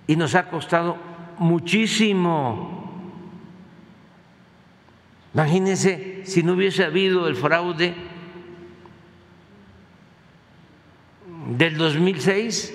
y 0.07 0.15
nos 0.15 0.35
ha 0.35 0.51
costado 0.51 0.99
muchísimo. 1.39 2.93
Imagínense 5.33 6.21
si 6.27 6.43
no 6.43 6.53
hubiese 6.53 6.85
habido 6.85 7.29
el 7.29 7.37
fraude 7.37 8.12
del 11.59 11.77
2006, 11.77 12.75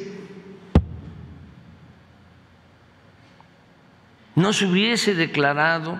no 4.35 4.53
se 4.53 4.65
hubiese 4.65 5.15
declarado 5.15 5.99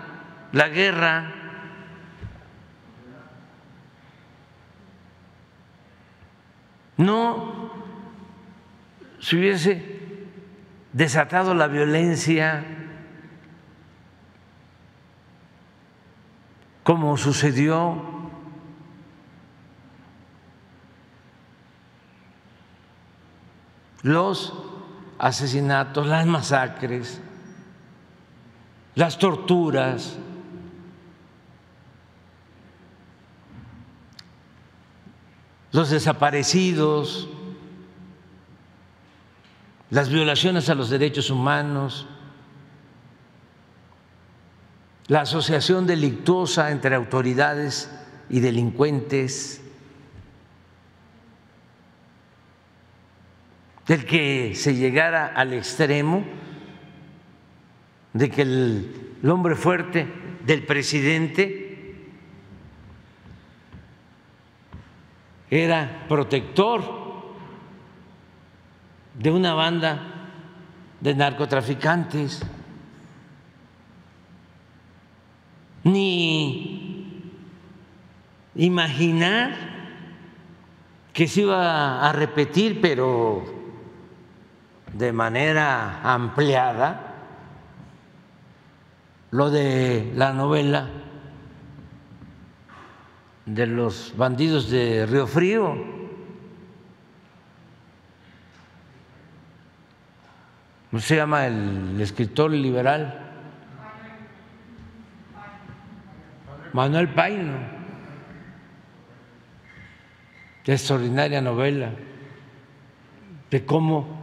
la 0.51 0.69
guerra. 0.69 1.33
No 6.97 7.71
se 9.19 9.35
hubiese 9.37 9.99
desatado 10.93 11.53
la 11.53 11.67
violencia, 11.67 12.63
como 16.83 17.17
sucedió 17.17 18.16
los 24.07 24.53
asesinatos, 25.19 26.07
las 26.07 26.25
masacres, 26.25 27.19
las 28.95 29.19
torturas, 29.19 30.15
los 35.73 35.89
desaparecidos, 35.89 37.27
las 39.89 40.09
violaciones 40.09 40.69
a 40.69 40.75
los 40.75 40.89
derechos 40.89 41.29
humanos, 41.29 42.07
la 45.07 45.21
asociación 45.21 45.85
delictuosa 45.85 46.71
entre 46.71 46.95
autoridades 46.95 47.91
y 48.29 48.39
delincuentes, 48.39 49.61
del 53.87 54.05
que 54.05 54.53
se 54.53 54.75
llegara 54.75 55.27
al 55.27 55.53
extremo 55.53 56.23
de 58.13 58.29
que 58.29 58.41
el, 58.41 59.29
hombre 59.29 59.55
fuerte 59.55 60.07
del 60.45 60.63
presidente 60.65 61.65
era 65.49 66.05
protector 66.07 66.83
de 69.17 69.31
una 69.31 69.53
banda 69.53 70.31
de 70.99 71.15
narcotraficantes, 71.15 72.41
ni 75.83 77.31
imaginar 78.55 79.55
que 81.13 81.27
se 81.27 81.41
iba 81.41 82.07
a 82.07 82.11
repetir, 82.11 82.79
pero 82.81 83.56
de 84.97 85.11
manera 85.11 86.01
ampliada, 86.03 87.13
lo 89.31 89.49
de 89.49 90.11
la 90.15 90.33
novela 90.33 90.89
de 93.45 93.67
los 93.67 94.13
bandidos 94.17 94.69
de 94.69 95.05
Río 95.05 95.27
Frío 95.27 95.97
¿Cómo 100.89 101.01
se 101.01 101.17
llama 101.17 101.45
el 101.47 101.99
escritor 101.99 102.49
liberal? 102.49 103.19
Manuel 106.73 107.09
Paino. 107.09 107.57
Extraordinaria 110.65 111.41
novela 111.41 111.91
de 113.51 113.65
cómo 113.65 114.16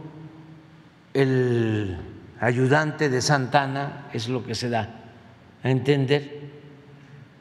el 1.15 1.97
ayudante 2.41 3.09
de 3.09 3.21
Santana, 3.21 4.09
es 4.11 4.27
lo 4.27 4.45
que 4.45 4.53
se 4.53 4.69
da 4.69 4.89
a 5.63 5.69
entender, 5.69 6.51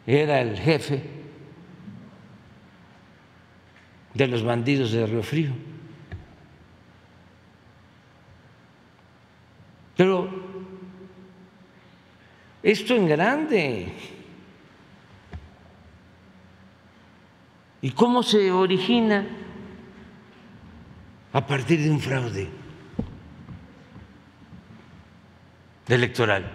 era 0.07 0.41
el 0.41 0.57
jefe 0.57 1.03
de 4.14 4.29
los 4.29 4.45
bandidos 4.45 4.93
de 4.93 5.07
Río 5.07 5.22
Frío. 5.25 5.51
Pero 9.97 10.31
esto 12.62 12.95
en 12.95 13.09
grande. 13.09 13.93
¿Y 17.83 17.91
cómo 17.91 18.22
se 18.22 18.53
origina? 18.53 19.27
A 21.33 21.45
partir 21.45 21.81
de 21.81 21.91
un 21.91 22.01
fraude 22.01 22.63
de 25.87 25.95
electoral. 25.95 26.51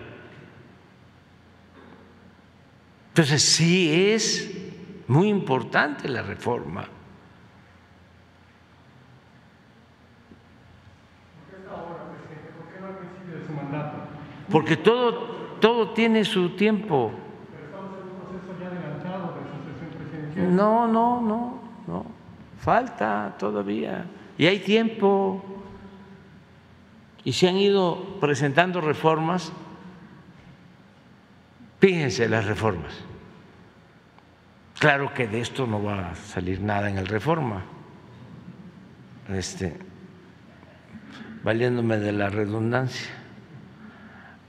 Entonces 3.09 3.41
sí 3.41 4.11
es 4.11 4.49
muy 5.07 5.27
importante 5.27 6.07
la 6.07 6.21
reforma. 6.21 6.83
¿Por 6.83 6.89
qué 11.49 11.55
es 11.61 11.67
ahora, 11.69 12.05
pues 12.07 12.21
qué? 12.29 12.35
¿Por 12.57 12.67
qué 12.71 12.79
no 12.79 12.87
al 12.87 12.97
principio 12.97 13.39
de 13.39 13.45
su 13.45 13.53
mandato? 13.53 13.97
Porque 14.49 14.77
todo 14.77 15.39
todo 15.59 15.89
tiene 15.89 16.23
su 16.23 16.51
tiempo. 16.51 17.11
¿Estamos 17.65 17.91
en 17.99 18.07
un 18.07 18.15
proceso 18.21 18.57
ya 18.59 18.67
adelantado 18.67 19.33
de 19.35 19.41
su 19.77 19.85
presidencial? 19.97 20.55
No 20.55 20.87
no 20.87 21.21
no 21.21 21.61
no 21.87 22.05
falta 22.59 23.35
todavía 23.37 24.05
y 24.37 24.45
hay 24.45 24.59
tiempo. 24.59 25.58
Y 27.23 27.33
se 27.33 27.47
han 27.47 27.57
ido 27.57 28.19
presentando 28.19 28.81
reformas. 28.81 29.51
Fíjense 31.79 32.27
las 32.29 32.45
reformas. 32.45 32.93
Claro 34.79 35.13
que 35.13 35.27
de 35.27 35.41
esto 35.41 35.67
no 35.67 35.83
va 35.83 36.11
a 36.11 36.15
salir 36.15 36.61
nada 36.61 36.89
en 36.89 36.97
el 36.97 37.07
reforma. 37.07 37.63
Este, 39.27 39.77
valiéndome 41.43 41.97
de 41.97 42.13
la 42.13 42.29
redundancia. 42.29 43.11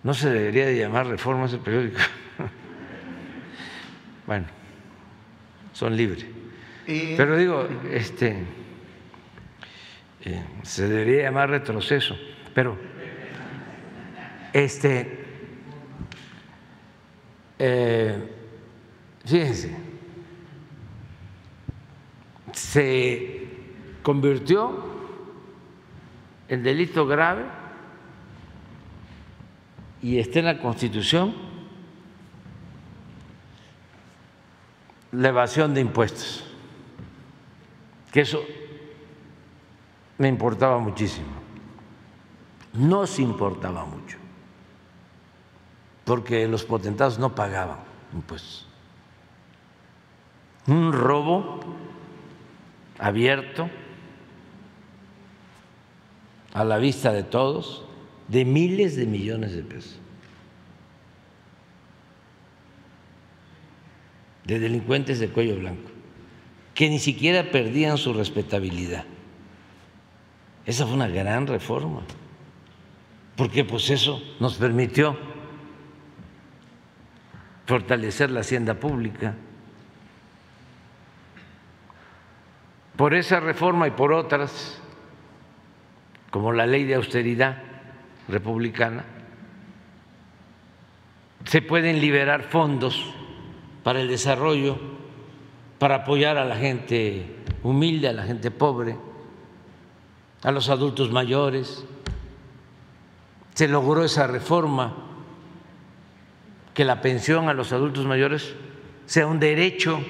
No 0.02 0.14
se 0.14 0.30
debería 0.30 0.66
de 0.66 0.78
llamar 0.78 1.06
reformas 1.06 1.52
el 1.52 1.60
periódico. 1.60 1.98
bueno, 4.26 4.46
son 5.72 5.96
libres. 5.96 6.24
Pero 6.86 7.36
digo, 7.36 7.68
este, 7.90 8.44
eh, 10.24 10.44
se 10.62 10.88
debería 10.88 11.24
llamar 11.24 11.50
retroceso. 11.50 12.16
Pero, 12.54 12.76
este, 14.52 15.24
eh, 17.58 18.34
fíjense, 19.24 19.76
se 22.52 23.48
convirtió 24.02 24.84
en 26.48 26.62
delito 26.62 27.06
grave 27.06 27.44
y 30.02 30.18
está 30.18 30.40
en 30.40 30.46
la 30.46 30.58
Constitución 30.58 31.34
la 35.12 35.28
evasión 35.28 35.74
de 35.74 35.80
impuestos, 35.80 36.44
que 38.12 38.20
eso 38.20 38.44
me 40.18 40.28
importaba 40.28 40.78
muchísimo, 40.78 41.28
nos 42.72 43.18
importaba 43.18 43.84
mucho, 43.84 44.18
porque 46.04 46.46
los 46.48 46.64
potentados 46.64 47.18
no 47.18 47.34
pagaban 47.34 47.78
impuestos. 48.12 48.66
Un 50.66 50.92
robo 50.92 51.60
abierto 52.98 53.68
a 56.52 56.64
la 56.64 56.78
vista 56.78 57.12
de 57.12 57.22
todos 57.22 57.84
de 58.28 58.44
miles 58.44 58.96
de 58.96 59.06
millones 59.06 59.52
de 59.52 59.62
pesos. 59.62 60.00
de 64.50 64.58
delincuentes 64.58 65.20
de 65.20 65.28
cuello 65.28 65.56
blanco, 65.56 65.88
que 66.74 66.88
ni 66.88 66.98
siquiera 66.98 67.52
perdían 67.52 67.98
su 67.98 68.12
respetabilidad. 68.12 69.04
Esa 70.66 70.86
fue 70.86 70.94
una 70.94 71.06
gran 71.06 71.46
reforma, 71.46 72.02
porque 73.40 73.64
pues 73.64 73.88
eso 73.88 74.22
nos 74.38 74.56
permitió 74.56 75.16
fortalecer 77.64 78.30
la 78.30 78.40
hacienda 78.40 78.74
pública. 78.74 79.34
Por 82.96 83.14
esa 83.14 83.40
reforma 83.40 83.88
y 83.88 83.92
por 83.92 84.12
otras, 84.12 84.78
como 86.30 86.52
la 86.52 86.66
ley 86.66 86.84
de 86.84 86.96
austeridad 86.96 87.62
republicana, 88.28 89.06
se 91.46 91.62
pueden 91.62 91.98
liberar 91.98 92.42
fondos 92.42 93.02
para 93.82 94.02
el 94.02 94.08
desarrollo, 94.08 94.76
para 95.78 95.94
apoyar 95.94 96.36
a 96.36 96.44
la 96.44 96.56
gente 96.56 97.36
humilde, 97.62 98.06
a 98.06 98.12
la 98.12 98.24
gente 98.24 98.50
pobre, 98.50 98.98
a 100.42 100.50
los 100.50 100.68
adultos 100.68 101.10
mayores. 101.10 101.86
Se 103.60 103.68
logró 103.68 104.02
esa 104.02 104.26
reforma, 104.26 104.94
que 106.72 106.82
la 106.82 107.02
pensión 107.02 107.50
a 107.50 107.52
los 107.52 107.74
adultos 107.74 108.06
mayores 108.06 108.54
sea 109.04 109.26
un 109.26 109.38
derecho 109.38 110.00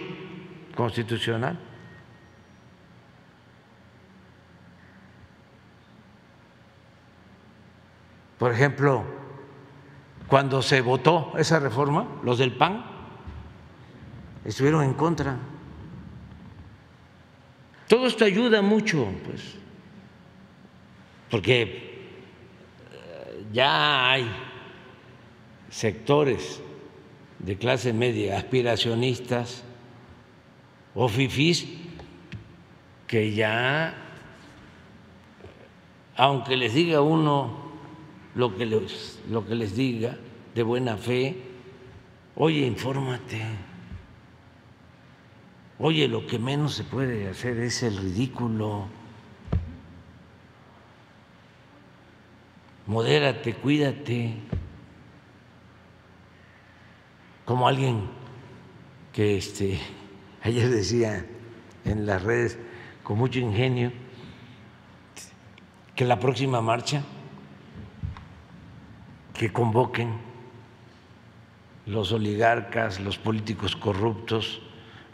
constitucional. 0.76 1.58
Por 8.38 8.52
ejemplo, 8.52 9.02
cuando 10.28 10.62
se 10.62 10.80
votó 10.80 11.32
esa 11.36 11.58
reforma, 11.58 12.06
los 12.22 12.38
del 12.38 12.52
PAN 12.52 12.84
estuvieron 14.44 14.84
en 14.84 14.94
contra. 14.94 15.36
Todo 17.88 18.06
esto 18.06 18.24
ayuda 18.24 18.62
mucho, 18.62 19.08
pues, 19.24 19.56
porque 21.28 21.89
ya 23.52 24.10
hay 24.10 24.30
sectores 25.70 26.60
de 27.38 27.56
clase 27.56 27.92
media 27.92 28.38
aspiracionistas 28.38 29.64
o 30.94 31.08
fifís 31.08 31.66
que 33.06 33.32
ya, 33.32 33.94
aunque 36.16 36.56
les 36.56 36.74
diga 36.74 37.00
uno 37.00 37.70
lo 38.34 38.56
que 38.56 38.66
les, 38.66 39.20
lo 39.28 39.44
que 39.46 39.54
les 39.54 39.74
diga 39.74 40.16
de 40.54 40.62
buena 40.62 40.96
fe, 40.96 41.36
oye, 42.36 42.66
infórmate. 42.66 43.42
Oye, 45.78 46.08
lo 46.08 46.26
que 46.26 46.38
menos 46.38 46.74
se 46.74 46.84
puede 46.84 47.28
hacer 47.28 47.58
es 47.58 47.82
el 47.82 47.96
ridículo. 47.96 48.86
Modérate, 52.90 53.54
cuídate. 53.54 54.34
Como 57.44 57.68
alguien 57.68 58.10
que 59.12 59.38
este, 59.38 59.78
ayer 60.42 60.68
decía 60.68 61.24
en 61.84 62.04
las 62.04 62.20
redes 62.20 62.58
con 63.04 63.16
mucho 63.16 63.38
ingenio 63.38 63.92
que 65.94 66.04
la 66.04 66.18
próxima 66.18 66.60
marcha 66.60 67.04
que 69.34 69.52
convoquen 69.52 70.18
los 71.86 72.10
oligarcas, 72.10 72.98
los 72.98 73.18
políticos 73.18 73.76
corruptos, 73.76 74.62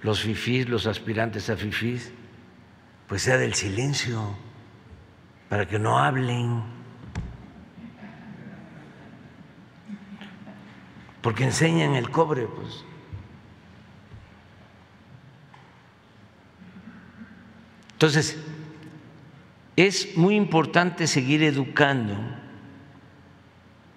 los 0.01 0.22
fifís, 0.22 0.66
los 0.66 0.87
aspirantes 0.87 1.51
a 1.51 1.59
fifís, 1.59 2.11
pues 3.07 3.20
sea 3.20 3.37
del 3.37 3.53
silencio, 3.53 4.35
para 5.51 5.68
que 5.68 5.79
no 5.79 5.99
hablen. 5.99 6.76
Porque 11.27 11.43
enseñan 11.43 11.97
el 11.97 12.09
cobre, 12.09 12.47
pues. 12.47 12.85
Entonces, 17.95 18.39
es 19.74 20.16
muy 20.16 20.37
importante 20.37 21.09
seguir 21.09 21.43
educando 21.43 22.14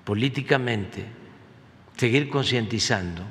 políticamente, 0.06 1.06
seguir 1.98 2.32
concientizando 2.32 3.24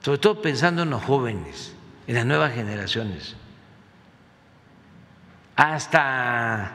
sobre 0.00 0.18
todo 0.18 0.40
pensando 0.40 0.82
en 0.82 0.90
los 0.90 1.02
jóvenes, 1.02 1.74
en 2.06 2.14
las 2.14 2.24
nuevas 2.24 2.54
generaciones, 2.54 3.34
hasta 5.56 6.70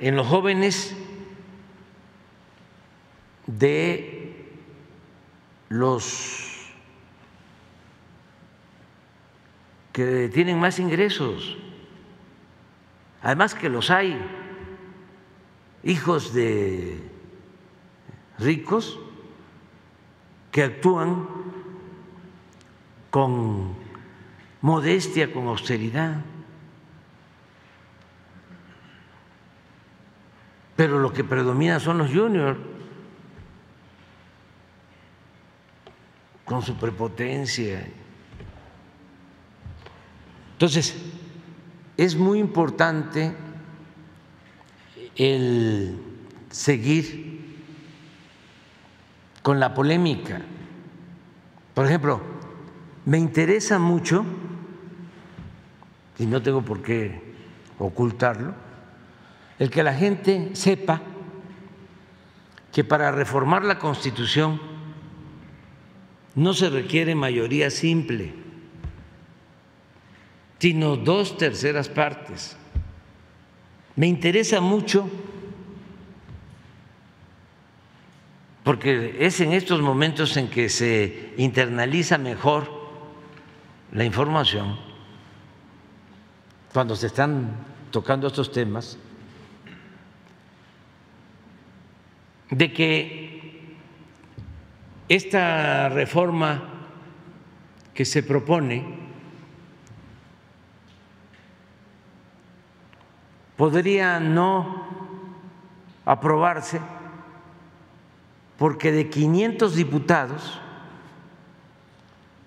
en 0.00 0.16
los 0.16 0.26
jóvenes 0.26 0.96
de 3.58 4.20
los 5.68 6.70
que 9.92 10.28
tienen 10.28 10.58
más 10.58 10.78
ingresos, 10.78 11.56
además 13.22 13.54
que 13.54 13.68
los 13.68 13.90
hay, 13.90 14.20
hijos 15.82 16.32
de 16.32 17.00
ricos 18.38 18.98
que 20.50 20.62
actúan 20.64 21.28
con 23.10 23.74
modestia, 24.60 25.32
con 25.32 25.48
austeridad. 25.48 26.22
Pero 30.76 30.98
lo 30.98 31.12
que 31.12 31.24
predomina 31.24 31.78
son 31.78 31.98
los 31.98 32.10
juniors, 32.10 32.58
con 36.60 36.66
su 36.66 36.74
prepotencia. 36.74 37.86
Entonces, 40.52 40.94
es 41.96 42.14
muy 42.14 42.38
importante 42.38 43.32
el 45.16 45.98
seguir 46.50 47.64
con 49.40 49.58
la 49.58 49.72
polémica. 49.72 50.42
Por 51.72 51.86
ejemplo, 51.86 52.20
me 53.06 53.16
interesa 53.16 53.78
mucho, 53.78 54.22
y 56.18 56.26
no 56.26 56.42
tengo 56.42 56.60
por 56.60 56.82
qué 56.82 57.22
ocultarlo, 57.78 58.52
el 59.58 59.70
que 59.70 59.82
la 59.82 59.94
gente 59.94 60.50
sepa 60.52 61.00
que 62.70 62.84
para 62.84 63.10
reformar 63.12 63.64
la 63.64 63.78
Constitución 63.78 64.69
no 66.34 66.54
se 66.54 66.70
requiere 66.70 67.14
mayoría 67.14 67.70
simple, 67.70 68.32
sino 70.58 70.96
dos 70.96 71.36
terceras 71.36 71.88
partes. 71.88 72.56
Me 73.96 74.06
interesa 74.06 74.60
mucho 74.60 75.08
porque 78.62 79.16
es 79.18 79.40
en 79.40 79.52
estos 79.52 79.80
momentos 79.80 80.36
en 80.36 80.48
que 80.48 80.68
se 80.68 81.34
internaliza 81.38 82.18
mejor 82.18 82.70
la 83.92 84.04
información, 84.04 84.78
cuando 86.72 86.94
se 86.94 87.08
están 87.08 87.56
tocando 87.90 88.28
estos 88.28 88.52
temas, 88.52 88.98
de 92.50 92.72
que 92.72 93.29
esta 95.10 95.88
reforma 95.88 96.62
que 97.92 98.04
se 98.04 98.22
propone 98.22 99.00
podría 103.56 104.20
no 104.20 104.86
aprobarse 106.04 106.80
porque 108.56 108.92
de 108.92 109.10
500 109.10 109.74
diputados 109.74 110.60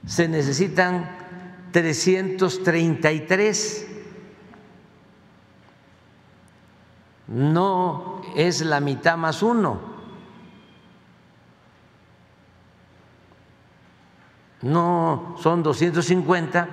se 0.06 0.30
necesitan 0.30 1.18
333. 1.74 3.88
No 7.28 8.22
es 8.38 8.62
la 8.62 8.80
mitad 8.80 9.18
más 9.18 9.44
uno. 9.44 9.93
No 14.64 15.36
son 15.40 15.62
250, 15.62 16.68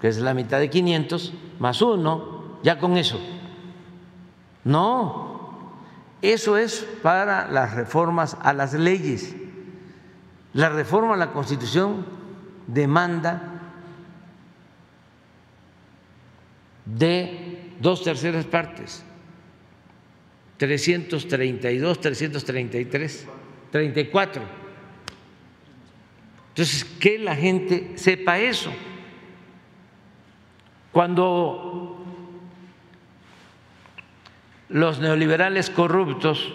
que 0.00 0.08
es 0.08 0.18
la 0.18 0.32
mitad 0.32 0.60
de 0.60 0.70
500, 0.70 1.34
más 1.58 1.82
uno, 1.82 2.58
ya 2.62 2.78
con 2.78 2.96
eso. 2.96 3.20
No, 4.62 5.74
eso 6.22 6.56
es 6.56 6.86
para 7.02 7.48
las 7.50 7.74
reformas 7.74 8.36
a 8.40 8.52
las 8.52 8.72
leyes. 8.72 9.34
La 10.52 10.68
reforma 10.68 11.14
a 11.14 11.16
la 11.18 11.32
Constitución 11.32 12.06
demanda 12.68 13.50
de 16.86 17.72
dos 17.80 18.04
terceras 18.04 18.44
partes, 18.46 19.02
332, 20.58 22.00
333, 22.00 23.26
34. 23.72 24.63
Entonces, 26.54 26.84
que 26.84 27.18
la 27.18 27.34
gente 27.34 27.98
sepa 27.98 28.38
eso. 28.38 28.72
Cuando 30.92 32.00
los 34.68 35.00
neoliberales 35.00 35.68
corruptos 35.68 36.52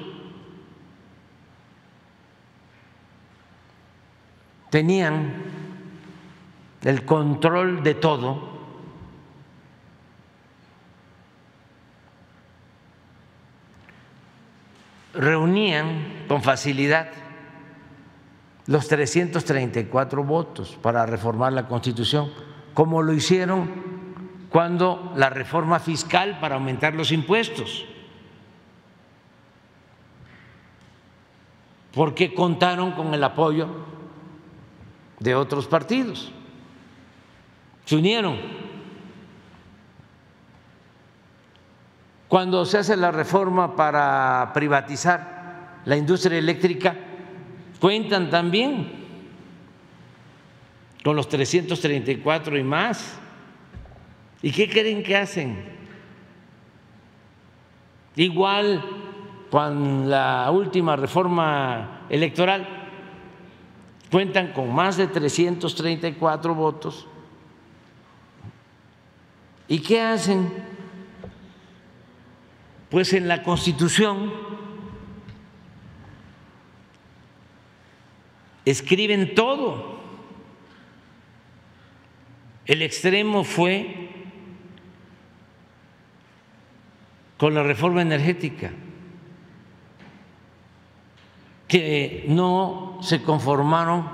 tenían 4.70 5.34
el 6.84 7.04
control 7.04 7.84
de 7.84 7.96
todo, 7.96 8.50
reunían 15.14 16.24
con 16.30 16.42
facilidad 16.42 17.10
los 18.70 18.88
334 18.88 20.24
votos 20.24 20.78
para 20.82 21.06
reformar 21.06 21.52
la 21.52 21.68
Constitución, 21.68 22.32
como 22.74 23.02
lo 23.02 23.14
hicieron 23.14 23.68
cuando 24.50 25.12
la 25.16 25.30
reforma 25.30 25.80
fiscal 25.80 26.40
para 26.40 26.56
aumentar 26.56 26.94
los 26.94 27.12
impuestos. 27.12 27.86
porque 31.94 32.34
contaron 32.34 32.92
con 32.92 33.14
el 33.14 33.24
apoyo 33.24 33.68
de 35.20 35.36
otros 35.36 35.68
partidos. 35.68 36.32
Se 37.86 37.96
unieron. 37.96 38.38
Cuando 42.28 42.64
se 42.66 42.78
hace 42.78 42.96
la 42.96 43.12
reforma 43.12 43.76
para 43.76 44.52
privatizar 44.54 45.82
la 45.86 45.98
industria 45.98 46.38
eléctrica, 46.38 46.96
cuentan 47.80 48.30
también 48.30 49.00
con 51.04 51.16
los 51.16 51.28
334 51.30 52.58
y 52.58 52.64
más. 52.64 53.20
¿Y 54.42 54.52
qué 54.52 54.70
creen 54.70 55.04
que 55.04 55.16
hacen? 55.18 55.64
Igual 58.16 58.84
con 59.50 60.10
la 60.10 60.50
última 60.52 60.96
reforma 60.96 62.02
electoral, 62.10 62.68
cuentan 64.12 64.52
con 64.54 64.74
más 64.74 64.98
de 64.98 65.08
334 65.08 66.56
votos. 66.56 67.08
¿Y 69.68 69.80
qué 69.80 70.02
hacen? 70.02 70.52
Pues 72.90 73.14
en 73.14 73.28
la 73.28 73.44
Constitución 73.44 74.49
escriben 78.66 79.36
todo. 79.36 80.00
El 82.66 82.82
extremo 82.82 83.44
fue 83.44 84.10
con 87.38 87.54
la 87.54 87.64
reforma 87.64 88.02
energética 88.02 88.72
que 91.68 92.26
no 92.28 93.00
se 93.02 93.22
conformaron 93.22 94.10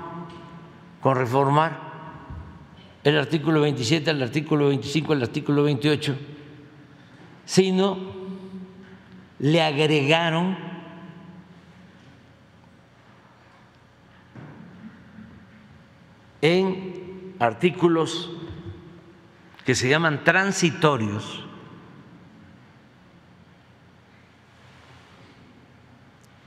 con 1.00 1.16
reformar 1.16 1.86
el 3.02 3.18
artículo 3.18 3.60
27, 3.60 4.10
el 4.10 4.22
artículo 4.22 4.68
25, 4.68 5.12
el 5.12 5.22
artículo 5.22 5.62
28, 5.62 6.16
sino 7.44 7.98
le 9.38 9.62
agregaron 9.62 10.65
en 16.46 17.34
artículos 17.40 18.30
que 19.64 19.74
se 19.74 19.88
llaman 19.88 20.22
transitorios 20.22 21.44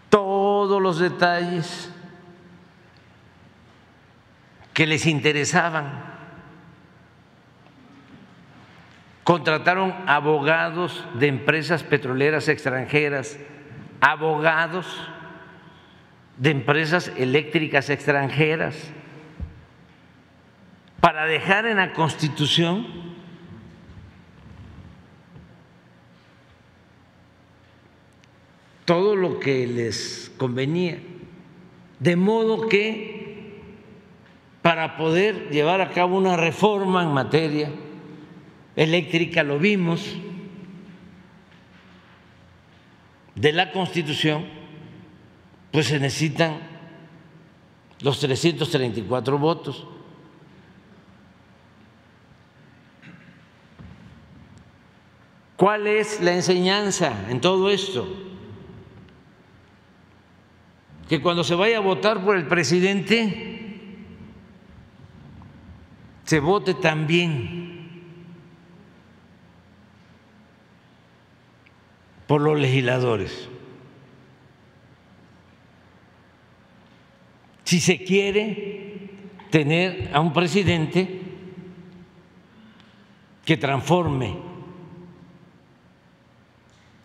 todos 0.10 0.82
los 0.82 1.00
detalles 1.00 1.93
que 4.74 4.88
les 4.88 5.06
interesaban. 5.06 6.08
Contrataron 9.26 9.93
abogados 10.08 11.06
de 11.16 11.28
empresas 11.28 11.84
petroleras 11.84 12.47
extranjeras, 12.47 13.38
abogados 14.00 14.88
de 16.38 16.52
empresas 16.52 17.12
eléctricas 17.18 17.89
extranjeras, 17.89 18.93
para 21.02 21.26
dejar 21.26 21.66
en 21.66 21.78
la 21.78 21.93
Constitución 21.93 22.88
todo 28.86 29.16
lo 29.16 29.39
que 29.39 29.68
les 29.68 30.32
convenía. 30.38 31.00
De 32.00 32.16
modo 32.16 32.68
que 32.68 33.62
para 34.62 34.97
poder 34.97 35.50
llevar 35.52 35.82
a 35.82 35.91
cabo 35.91 36.18
una 36.18 36.38
reforma 36.38 37.04
en 37.04 37.14
materia 37.14 37.72
eléctrica, 38.76 39.43
lo 39.43 39.60
vimos, 39.60 40.18
de 43.36 43.54
la 43.54 43.72
Constitución, 43.72 44.45
pues 45.72 45.88
se 45.88 46.00
necesitan 46.00 46.60
los 48.02 48.20
334 48.20 49.38
votos. 49.38 49.88
¿Cuál 55.60 55.88
es 55.88 56.22
la 56.22 56.34
enseñanza 56.34 57.30
en 57.30 57.39
todo 57.41 57.70
esto? 57.70 58.07
que 61.10 61.22
cuando 61.22 61.43
se 61.43 61.55
vaya 61.55 61.78
a 61.78 61.82
votar 61.82 62.24
por 62.24 62.36
el 62.36 62.45
presidente, 62.45 63.74
se 66.24 66.39
vote 66.39 66.76
también 66.76 68.03
por 72.28 72.41
los 72.41 72.60
legisladores. 72.60 73.49
Si 77.64 77.80
se 77.80 78.03
quiere 78.03 79.10
tener 79.49 80.12
a 80.14 80.20
un 80.20 80.32
presidente 80.32 81.22
que 83.43 83.57
transforme, 83.57 84.49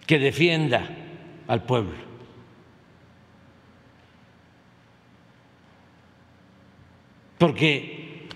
que 0.06 0.18
defienda 0.18 0.88
al 1.46 1.62
pueblo. 1.62 1.94
Porque 7.38 8.28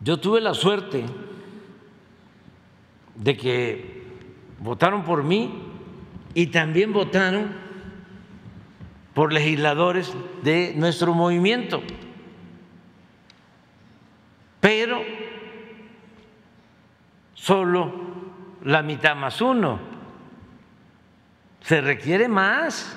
yo 0.00 0.18
tuve 0.18 0.40
la 0.40 0.54
suerte 0.54 1.04
de 3.14 3.36
que 3.36 4.02
votaron 4.58 5.04
por 5.04 5.22
mí 5.22 5.62
y 6.34 6.48
también 6.48 6.92
votaron 6.92 7.54
por 9.14 9.32
legisladores 9.32 10.14
de 10.42 10.74
nuestro 10.76 11.14
movimiento. 11.14 11.82
Pero 14.60 15.02
solo 17.34 17.92
la 18.64 18.82
mitad 18.82 19.16
más 19.16 19.40
uno. 19.40 19.95
Se 21.66 21.80
requiere 21.80 22.28
más. 22.28 22.96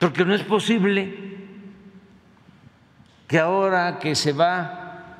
Porque 0.00 0.24
no 0.24 0.34
es 0.34 0.42
posible 0.42 1.36
que 3.28 3.38
ahora 3.38 4.00
que 4.00 4.16
se 4.16 4.32
va 4.32 5.14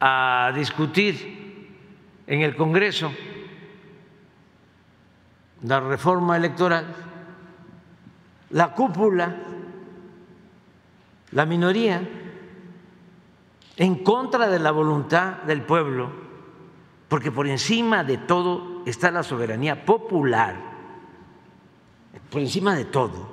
a 0.00 0.50
discutir 0.56 1.68
en 2.26 2.40
el 2.40 2.56
Congreso 2.56 3.12
la 5.62 5.78
reforma 5.78 6.36
electoral, 6.36 6.92
la 8.50 8.74
cúpula, 8.74 9.36
la 11.30 11.46
minoría, 11.46 12.02
en 13.76 14.02
contra 14.02 14.48
de 14.48 14.58
la 14.58 14.72
voluntad 14.72 15.42
del 15.42 15.62
pueblo, 15.62 16.29
porque 17.10 17.32
por 17.32 17.48
encima 17.48 18.04
de 18.04 18.18
todo 18.18 18.84
está 18.86 19.10
la 19.10 19.24
soberanía 19.24 19.84
popular, 19.84 20.56
por 22.30 22.40
encima 22.40 22.76
de 22.76 22.84
todo. 22.84 23.28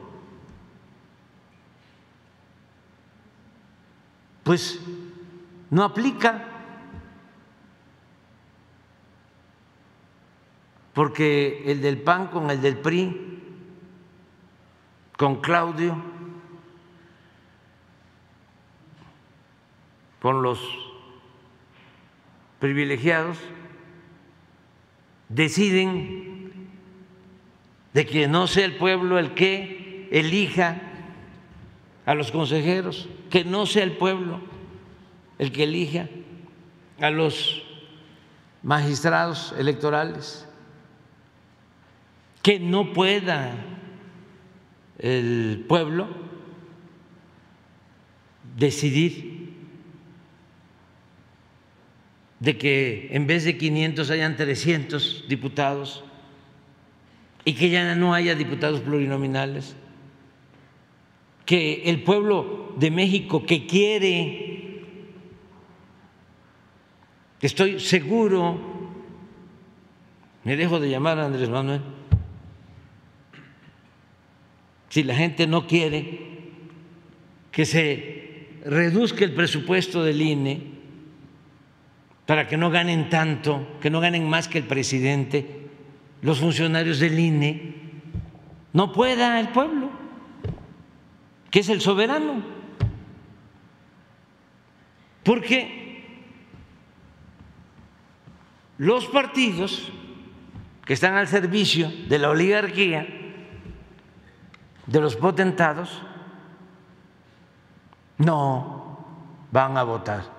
Pues 4.43 4.81
no 5.69 5.83
aplica, 5.83 6.43
porque 10.95 11.61
el 11.71 11.79
del 11.79 12.01
PAN 12.01 12.29
con 12.29 12.49
el 12.49 12.59
del 12.59 12.79
PRI, 12.79 13.43
con 15.15 15.39
Claudio, 15.39 15.95
con 20.19 20.41
los 20.41 20.59
privilegiados, 22.59 23.37
deciden 25.29 26.51
de 27.93 28.05
que 28.05 28.27
no 28.27 28.47
sea 28.47 28.65
el 28.65 28.75
pueblo 28.75 29.19
el 29.19 29.33
que 29.33 30.07
elija 30.11 30.81
a 32.05 32.13
los 32.13 32.31
consejeros, 32.31 33.09
que 33.29 33.43
no 33.43 33.65
sea 33.65 33.83
el 33.83 33.93
pueblo 33.93 34.39
el 35.39 35.51
que 35.51 35.63
elija 35.63 36.07
a 36.99 37.09
los 37.11 37.63
magistrados 38.63 39.53
electorales, 39.57 40.47
que 42.41 42.59
no 42.59 42.93
pueda 42.93 43.53
el 44.97 45.65
pueblo 45.67 46.07
decidir 48.55 49.36
de 52.39 52.57
que 52.57 53.09
en 53.11 53.27
vez 53.27 53.43
de 53.43 53.57
500 53.57 54.09
hayan 54.11 54.35
300 54.35 55.25
diputados 55.27 56.03
y 57.45 57.53
que 57.53 57.69
ya 57.69 57.95
no 57.95 58.13
haya 58.13 58.35
diputados 58.35 58.81
plurinominales, 58.81 59.75
que 61.45 61.83
el 61.85 62.03
pueblo 62.03 62.73
de 62.77 62.91
México 62.91 63.45
que 63.45 63.65
quiere, 63.65 64.83
estoy 67.41 67.79
seguro, 67.79 68.59
me 70.43 70.57
dejo 70.57 70.79
de 70.79 70.89
llamar 70.89 71.19
a 71.19 71.25
Andrés 71.25 71.49
Manuel, 71.49 71.81
si 74.89 75.03
la 75.03 75.15
gente 75.15 75.47
no 75.47 75.67
quiere 75.67 76.19
que 77.51 77.65
se 77.65 78.49
reduzca 78.65 79.23
el 79.23 79.33
presupuesto 79.33 80.03
del 80.03 80.21
INE, 80.21 80.76
para 82.27 82.45
que 82.45 82.57
no 82.57 82.69
ganen 82.69 83.09
tanto, 83.09 83.79
que 83.79 83.89
no 83.89 84.01
ganen 84.01 84.29
más 84.29 84.49
que 84.49 84.57
el 84.57 84.65
presidente, 84.65 85.69
los 86.21 86.41
funcionarios 86.41 86.99
del 86.99 87.17
INE, 87.17 87.75
no 88.73 88.91
pueda 88.91 89.39
el 89.39 89.47
pueblo, 89.47 89.89
que 91.49 91.61
es 91.61 91.69
el 91.69 91.79
soberano. 91.79 92.43
Porque 95.23 96.27
los 98.77 99.05
partidos 99.05 99.89
que 100.83 100.93
están 100.93 101.15
al 101.15 101.29
servicio 101.29 101.89
de 102.09 102.19
la 102.19 102.29
oligarquía, 102.29 103.07
de 104.85 104.99
los 104.99 105.15
potentados, 105.15 106.01
no 108.17 109.05
van 109.49 109.77
a 109.77 109.83
votar 109.83 110.36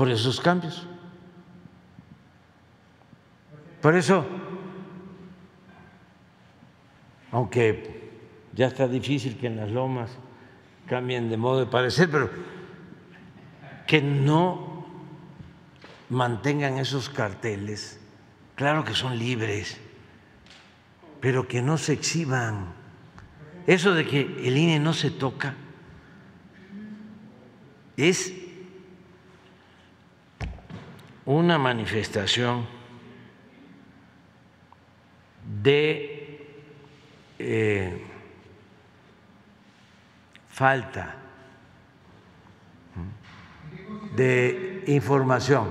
por 0.00 0.08
esos 0.08 0.40
cambios. 0.40 0.86
Por 3.82 3.94
eso, 3.94 4.24
aunque 7.30 8.10
ya 8.54 8.68
está 8.68 8.88
difícil 8.88 9.36
que 9.36 9.48
en 9.48 9.56
las 9.56 9.70
lomas 9.70 10.10
cambien 10.86 11.28
de 11.28 11.36
modo 11.36 11.60
de 11.60 11.66
parecer, 11.66 12.10
pero 12.10 12.30
que 13.86 14.00
no 14.00 14.86
mantengan 16.08 16.78
esos 16.78 17.10
carteles, 17.10 18.00
claro 18.54 18.84
que 18.84 18.94
son 18.94 19.18
libres, 19.18 19.78
pero 21.20 21.46
que 21.46 21.60
no 21.60 21.76
se 21.76 21.92
exhiban. 21.92 22.72
Eso 23.66 23.92
de 23.92 24.06
que 24.06 24.20
el 24.48 24.56
INE 24.56 24.80
no 24.80 24.94
se 24.94 25.10
toca 25.10 25.56
es 27.98 28.39
una 31.30 31.58
manifestación 31.58 32.66
de 35.62 36.48
eh, 37.38 38.04
falta 40.48 41.14
de 44.16 44.82
información. 44.88 45.68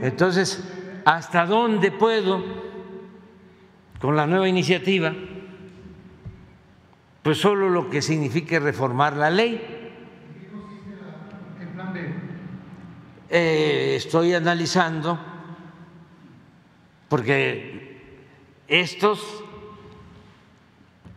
Entonces, 0.00 0.62
¿hasta 1.04 1.44
dónde 1.44 1.90
puedo, 1.90 2.44
con 4.00 4.14
la 4.14 4.28
nueva 4.28 4.48
iniciativa, 4.48 5.12
pues 7.24 7.38
solo 7.38 7.68
lo 7.68 7.90
que 7.90 8.00
signifique 8.00 8.60
reformar 8.60 9.16
la 9.16 9.28
ley? 9.28 9.75
Eh, 13.28 13.94
estoy 13.96 14.34
analizando, 14.34 15.18
porque 17.08 18.00
estos 18.68 19.44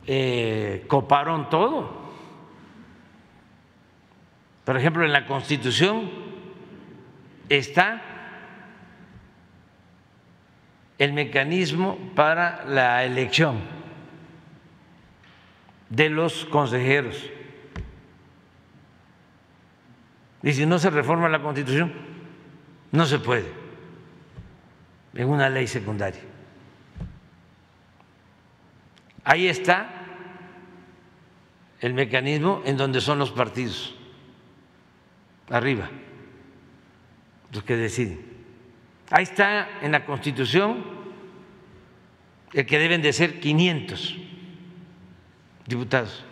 eh, 0.07 0.86
coparon 0.88 1.49
todo. 1.49 1.99
Por 4.66 4.78
ejemplo, 4.78 5.05
en 5.05 5.14
la 5.14 5.28
Constitución 5.28 6.10
está 7.47 8.01
el 10.97 11.14
mecanismo 11.14 11.97
para 12.16 12.66
la 12.66 13.03
elección 13.03 13.60
de 15.89 16.10
los 16.10 16.45
consejeros 16.45 17.30
y 20.41 20.53
si 20.53 20.65
no 20.65 20.79
se 20.79 20.89
reforma 20.89 21.27
la 21.29 21.41
Constitución, 21.41 21.91
no 22.91 23.05
se 23.05 23.19
puede 23.19 23.51
en 25.13 25.27
una 25.27 25.49
ley 25.49 25.67
secundaria. 25.67 26.21
Ahí 29.23 29.47
está 29.47 29.89
el 31.81 31.93
mecanismo 31.93 32.61
en 32.65 32.77
donde 32.77 33.01
son 33.01 33.19
los 33.19 33.31
partidos, 33.31 33.95
arriba, 35.49 35.89
los 37.51 37.63
que 37.63 37.75
deciden. 37.75 38.25
Ahí 39.11 39.23
está 39.23 39.81
en 39.81 39.91
la 39.91 40.05
Constitución 40.05 40.83
el 42.53 42.65
que 42.65 42.79
deben 42.79 43.01
de 43.01 43.13
ser 43.13 43.39
500 43.39 44.17
diputados. 45.67 46.25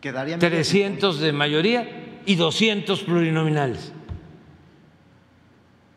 Quedarían 0.00 0.38
300 0.38 1.20
de 1.20 1.32
mayoría 1.32 2.20
y 2.26 2.36
200 2.36 3.02
plurinominales. 3.02 3.92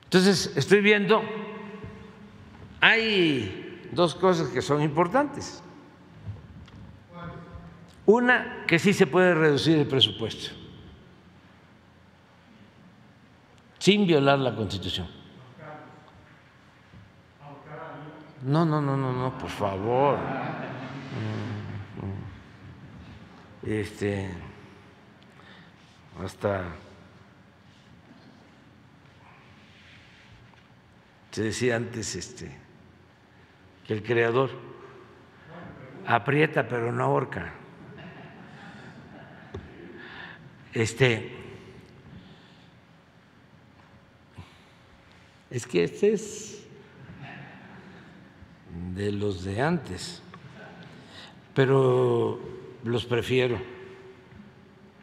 Entonces, 0.06 0.54
estoy 0.56 0.82
viendo, 0.82 1.22
hay 2.82 3.90
dos 3.92 4.16
cosas 4.16 4.50
que 4.50 4.62
son 4.62 4.82
importantes. 4.82 5.62
Una, 8.06 8.64
que 8.66 8.80
sí 8.80 8.94
se 8.94 9.06
puede 9.06 9.36
reducir 9.36 9.78
el 9.78 9.88
presupuesto 9.88 10.60
sin 13.80 14.06
violar 14.06 14.40
la 14.40 14.56
Constitución. 14.56 15.08
No, 18.44 18.66
no, 18.66 18.82
no, 18.82 18.96
no, 18.96 19.12
no, 19.12 19.38
por 19.38 19.50
favor. 19.50 20.18
Este, 23.62 24.30
hasta 26.24 26.64
se 31.32 31.44
decía 31.44 31.76
antes 31.76 32.16
este 32.16 32.58
que 33.86 33.94
el 33.94 34.04
creador 34.04 34.50
aprieta 36.08 36.68
pero 36.68 36.92
no 36.92 37.04
ahorca. 37.04 37.54
Este 40.74 41.36
es 45.50 45.66
que 45.66 45.84
este 45.84 46.14
es 46.14 46.66
de 48.96 49.12
los 49.12 49.44
de 49.44 49.62
antes, 49.62 50.22
pero 51.54 52.59
los 52.84 53.06
prefiero 53.06 53.60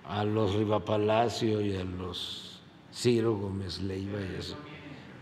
a 0.08 0.24
los 0.24 0.54
Rivapalacio 0.54 1.60
y 1.60 1.76
a 1.76 1.84
los 1.84 2.62
Ciro 2.92 3.36
Gómez 3.36 3.80
Leiva 3.80 4.18
y 4.20 4.38
eso. 4.38 4.56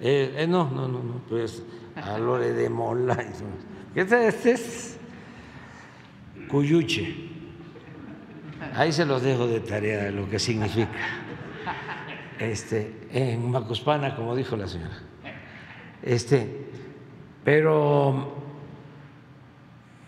Eh, 0.01 0.35
eh, 0.37 0.47
no, 0.47 0.71
no, 0.71 0.87
no, 0.89 1.03
no, 1.03 1.21
pues 1.29 1.63
a 1.97 2.19
Lore 2.19 2.53
de 2.53 2.69
Mola. 2.69 3.17
Este, 3.95 4.29
este 4.29 4.51
es 4.53 4.99
Cuyuche. 6.49 7.15
Ahí 8.75 8.93
se 8.93 9.07
los 9.07 9.23
dejo 9.23 9.47
de 9.47 9.61
tarea 9.61 10.11
lo 10.11 10.29
que 10.29 10.39
significa. 10.39 10.91
Este, 12.39 13.07
en 13.13 13.51
Macuspana, 13.51 14.17
como 14.17 14.35
dijo 14.35 14.57
la 14.57 14.67
señora. 14.67 14.99
Este, 16.03 16.67
pero 17.45 18.37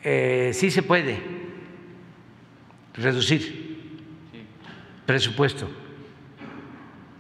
eh, 0.02 0.50
sí 0.52 0.70
se 0.70 0.82
puede 0.82 1.35
reducir 2.96 3.66
presupuesto 5.04 5.68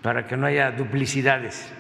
para 0.02 0.26
que 0.26 0.36
no 0.36 0.46
haya 0.46 0.70
duplicidades. 0.72 1.72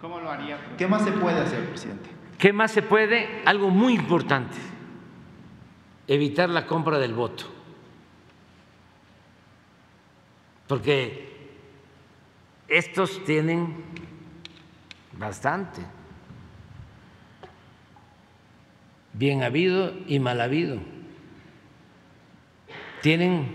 ¿Cómo 0.00 0.20
lo 0.20 0.30
haría? 0.30 0.58
¿Qué 0.76 0.86
más 0.86 1.04
se 1.04 1.12
puede 1.12 1.40
hacer, 1.40 1.68
presidente? 1.68 2.10
¿Qué 2.38 2.52
más 2.52 2.72
se 2.72 2.82
puede? 2.82 3.42
Algo 3.44 3.70
muy 3.70 3.94
importante, 3.94 4.56
evitar 6.08 6.48
la 6.48 6.66
compra 6.66 6.98
del 6.98 7.14
voto. 7.14 7.44
Porque 10.66 11.32
estos 12.66 13.24
tienen 13.24 13.84
bastante 15.18 15.82
bien 19.12 19.42
habido 19.42 19.92
y 20.06 20.18
mal 20.18 20.40
habido. 20.40 20.78
Tienen 23.02 23.48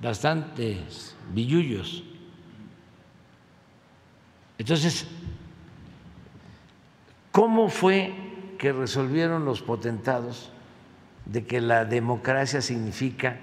bastantes 0.00 1.16
billullos. 1.34 2.04
Entonces, 4.58 5.08
¿cómo 7.32 7.68
fue 7.68 8.14
que 8.58 8.72
resolvieron 8.72 9.44
los 9.44 9.60
potentados 9.60 10.50
de 11.24 11.44
que 11.44 11.60
la 11.60 11.84
democracia 11.84 12.60
significa 12.62 13.40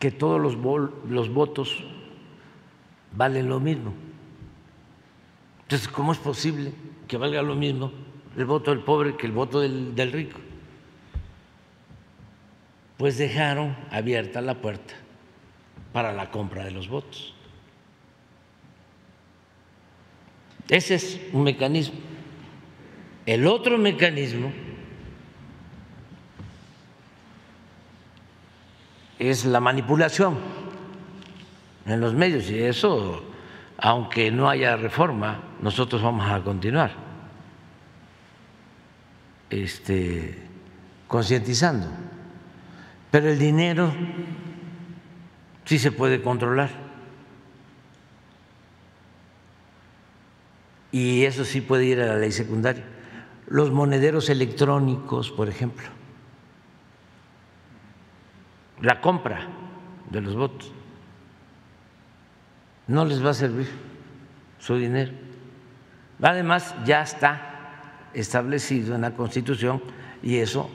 que 0.00 0.10
todos 0.10 0.40
los, 0.40 0.56
los 1.08 1.32
votos 1.32 1.84
valen 3.12 3.48
lo 3.48 3.60
mismo? 3.60 3.94
Entonces, 5.62 5.86
¿cómo 5.86 6.10
es 6.10 6.18
posible 6.18 6.72
que 7.06 7.16
valga 7.16 7.42
lo 7.42 7.54
mismo 7.54 7.92
el 8.36 8.44
voto 8.44 8.70
del 8.70 8.80
pobre 8.80 9.16
que 9.16 9.26
el 9.26 9.32
voto 9.32 9.60
del, 9.60 10.12
rico. 10.12 10.38
Pues 12.96 13.18
dejaron 13.18 13.76
abierta 13.90 14.40
la 14.40 14.54
puerta 14.54 14.94
para 15.92 16.12
la 16.12 16.30
compra 16.30 16.64
de 16.64 16.70
los 16.70 16.88
votos. 16.88 17.34
Ese 20.68 20.94
es 20.94 21.20
un 21.32 21.42
mecanismo. 21.42 21.98
El 23.24 23.46
otro 23.46 23.78
mecanismo 23.78 24.52
es 29.18 29.44
la 29.44 29.60
manipulación 29.60 30.38
en 31.86 32.00
los 32.00 32.14
medios 32.14 32.50
y 32.50 32.62
eso, 32.62 33.22
aunque 33.78 34.30
no 34.30 34.48
haya 34.48 34.76
reforma, 34.76 35.40
nosotros 35.60 36.02
vamos 36.02 36.28
a 36.28 36.42
continuar 36.42 36.92
este, 39.50 40.38
concientizando. 41.06 42.05
Pero 43.16 43.30
el 43.30 43.38
dinero 43.38 43.90
sí 45.64 45.78
se 45.78 45.90
puede 45.90 46.20
controlar. 46.20 46.68
Y 50.92 51.24
eso 51.24 51.46
sí 51.46 51.62
puede 51.62 51.86
ir 51.86 52.02
a 52.02 52.08
la 52.08 52.16
ley 52.16 52.30
secundaria. 52.30 52.84
Los 53.46 53.70
monederos 53.70 54.28
electrónicos, 54.28 55.30
por 55.30 55.48
ejemplo. 55.48 55.86
La 58.82 59.00
compra 59.00 59.48
de 60.10 60.20
los 60.20 60.36
votos. 60.36 60.70
No 62.86 63.06
les 63.06 63.24
va 63.24 63.30
a 63.30 63.34
servir 63.34 63.70
su 64.58 64.76
dinero. 64.76 65.12
Además, 66.20 66.74
ya 66.84 67.00
está 67.00 68.10
establecido 68.12 68.94
en 68.94 69.00
la 69.00 69.12
Constitución 69.12 69.82
y 70.22 70.36
eso 70.36 70.68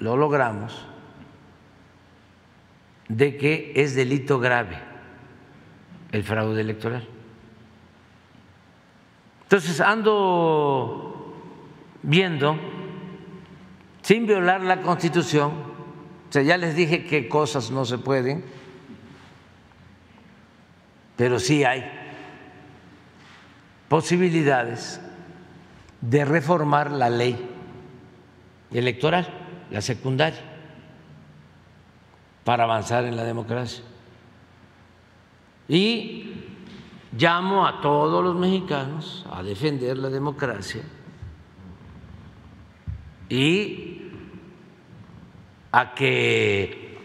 lo 0.00 0.18
logramos 0.18 0.86
de 3.08 3.36
que 3.36 3.72
es 3.74 3.94
delito 3.94 4.38
grave 4.38 4.78
el 6.12 6.24
fraude 6.24 6.60
electoral. 6.60 7.06
Entonces 9.42 9.80
ando 9.80 11.34
viendo, 12.02 12.58
sin 14.02 14.26
violar 14.26 14.60
la 14.62 14.82
Constitución, 14.82 15.52
o 16.28 16.32
sea, 16.32 16.42
ya 16.42 16.58
les 16.58 16.76
dije 16.76 17.04
qué 17.04 17.28
cosas 17.28 17.70
no 17.70 17.84
se 17.84 17.98
pueden, 17.98 18.44
pero 21.16 21.40
sí 21.40 21.64
hay 21.64 21.90
posibilidades 23.88 25.00
de 26.00 26.24
reformar 26.24 26.92
la 26.92 27.10
ley 27.10 27.36
electoral, 28.70 29.26
la 29.70 29.80
secundaria, 29.80 30.40
para 32.48 32.64
avanzar 32.64 33.04
en 33.04 33.14
la 33.14 33.24
democracia. 33.24 33.84
Y 35.68 36.32
llamo 37.12 37.66
a 37.66 37.82
todos 37.82 38.24
los 38.24 38.36
mexicanos 38.36 39.26
a 39.30 39.42
defender 39.42 39.98
la 39.98 40.08
democracia 40.08 40.80
y 43.28 44.00
a 45.72 45.92
que 45.94 46.96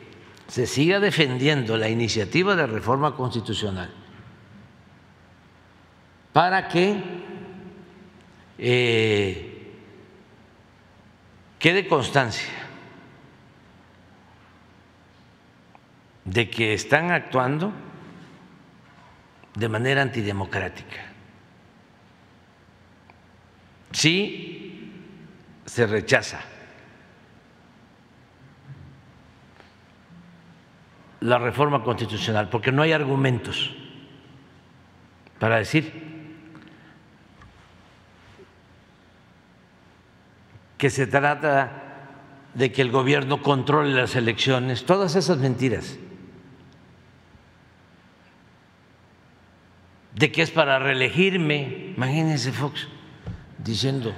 se 0.47 0.65
siga 0.65 1.01
defendiendo 1.01 1.75
la 1.75 1.89
iniciativa 1.89 2.55
de 2.55 2.65
reforma 2.65 3.13
constitucional 3.13 3.93
para 6.31 6.69
que 6.69 7.03
eh, 8.59 9.73
quede 11.59 11.85
constancia 11.89 12.62
de 16.25 16.49
que 16.49 16.73
están 16.73 17.11
actuando 17.11 17.73
de 19.55 19.69
manera 19.69 20.01
antidemocrática. 20.01 21.01
Si 23.91 24.91
se 25.65 25.85
rechaza 25.85 26.39
la 31.21 31.37
reforma 31.37 31.83
constitucional, 31.83 32.49
porque 32.49 32.71
no 32.71 32.81
hay 32.81 32.91
argumentos 32.91 33.73
para 35.39 35.57
decir 35.57 36.13
que 40.77 40.89
se 40.89 41.07
trata 41.07 41.71
de 42.53 42.71
que 42.71 42.81
el 42.81 42.91
gobierno 42.91 43.41
controle 43.41 43.93
las 43.93 44.15
elecciones, 44.17 44.85
todas 44.85 45.15
esas 45.15 45.37
mentiras, 45.37 45.97
de 50.15 50.31
que 50.31 50.41
es 50.41 50.51
para 50.51 50.79
reelegirme, 50.79 51.93
imagínense 51.95 52.51
Fox 52.51 52.87
diciendo, 53.57 54.13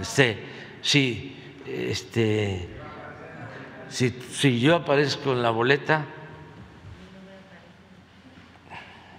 este, 0.00 0.44
si, 0.80 1.36
este, 1.66 2.68
si, 3.88 4.10
si 4.32 4.60
yo 4.60 4.76
aparezco 4.76 5.32
en 5.32 5.42
la 5.42 5.50
boleta, 5.50 6.06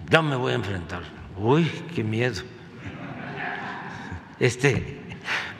ya 0.08 0.22
me 0.22 0.36
voy 0.36 0.52
a 0.52 0.56
enfrentar. 0.56 1.02
Uy, 1.36 1.70
qué 1.94 2.02
miedo. 2.02 2.42
Este, 4.40 4.98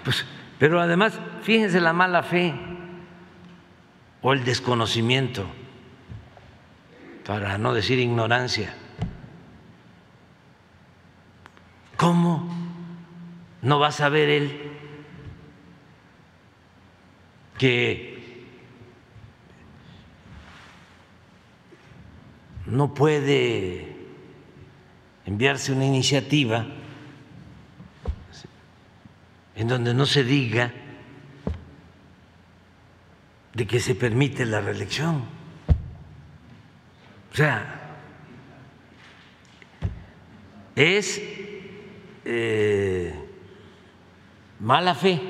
pues, 0.03 0.25
pero 0.59 0.81
además, 0.81 1.19
fíjense 1.43 1.81
la 1.81 1.93
mala 1.93 2.23
fe 2.23 2.55
o 4.23 4.33
el 4.33 4.45
desconocimiento, 4.45 5.47
para 7.25 7.59
no 7.59 7.73
decir 7.73 7.99
ignorancia. 7.99 8.75
¿Cómo 12.01 12.49
no 13.61 13.79
va 13.79 13.89
a 13.89 13.93
saber 13.93 14.31
él 14.31 14.59
que 17.59 18.47
no 22.65 22.95
puede 22.95 23.95
enviarse 25.27 25.73
una 25.73 25.85
iniciativa 25.85 26.67
en 29.55 29.69
donde 29.69 29.93
no 29.93 30.07
se 30.07 30.25
diga 30.25 30.73
de 33.53 33.67
que 33.67 33.79
se 33.79 33.95
permite 33.95 34.47
la 34.47 34.63
reelección. 34.63 35.25
O 37.31 37.37
sea, 37.37 37.99
es 40.75 41.50
eh, 42.33 43.13
mala 44.61 44.95
fe, 44.95 45.21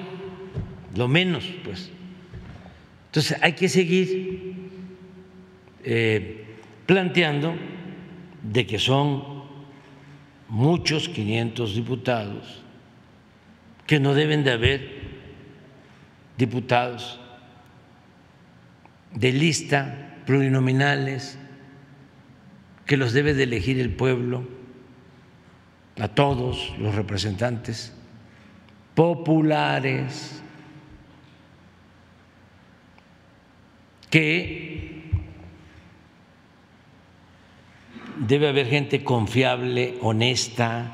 lo 0.94 1.08
menos, 1.08 1.44
pues. 1.64 1.90
Entonces 3.06 3.38
hay 3.40 3.54
que 3.54 3.70
seguir 3.70 4.54
eh, 5.82 6.44
planteando 6.84 7.54
de 8.42 8.66
que 8.66 8.78
son 8.78 9.44
muchos 10.48 11.08
500 11.08 11.74
diputados 11.74 12.62
que 13.86 13.98
no 13.98 14.12
deben 14.14 14.44
de 14.44 14.52
haber 14.52 15.00
diputados 16.36 17.18
de 19.14 19.32
lista 19.32 20.18
plurinominales, 20.26 21.38
que 22.84 22.98
los 22.98 23.12
debe 23.12 23.32
de 23.32 23.44
elegir 23.44 23.80
el 23.80 23.90
pueblo, 23.90 24.59
a 25.98 26.08
todos 26.08 26.74
los 26.78 26.94
representantes 26.94 27.92
populares, 28.94 30.42
que 34.10 35.10
debe 38.18 38.48
haber 38.48 38.66
gente 38.66 39.04
confiable, 39.04 39.96
honesta, 40.02 40.92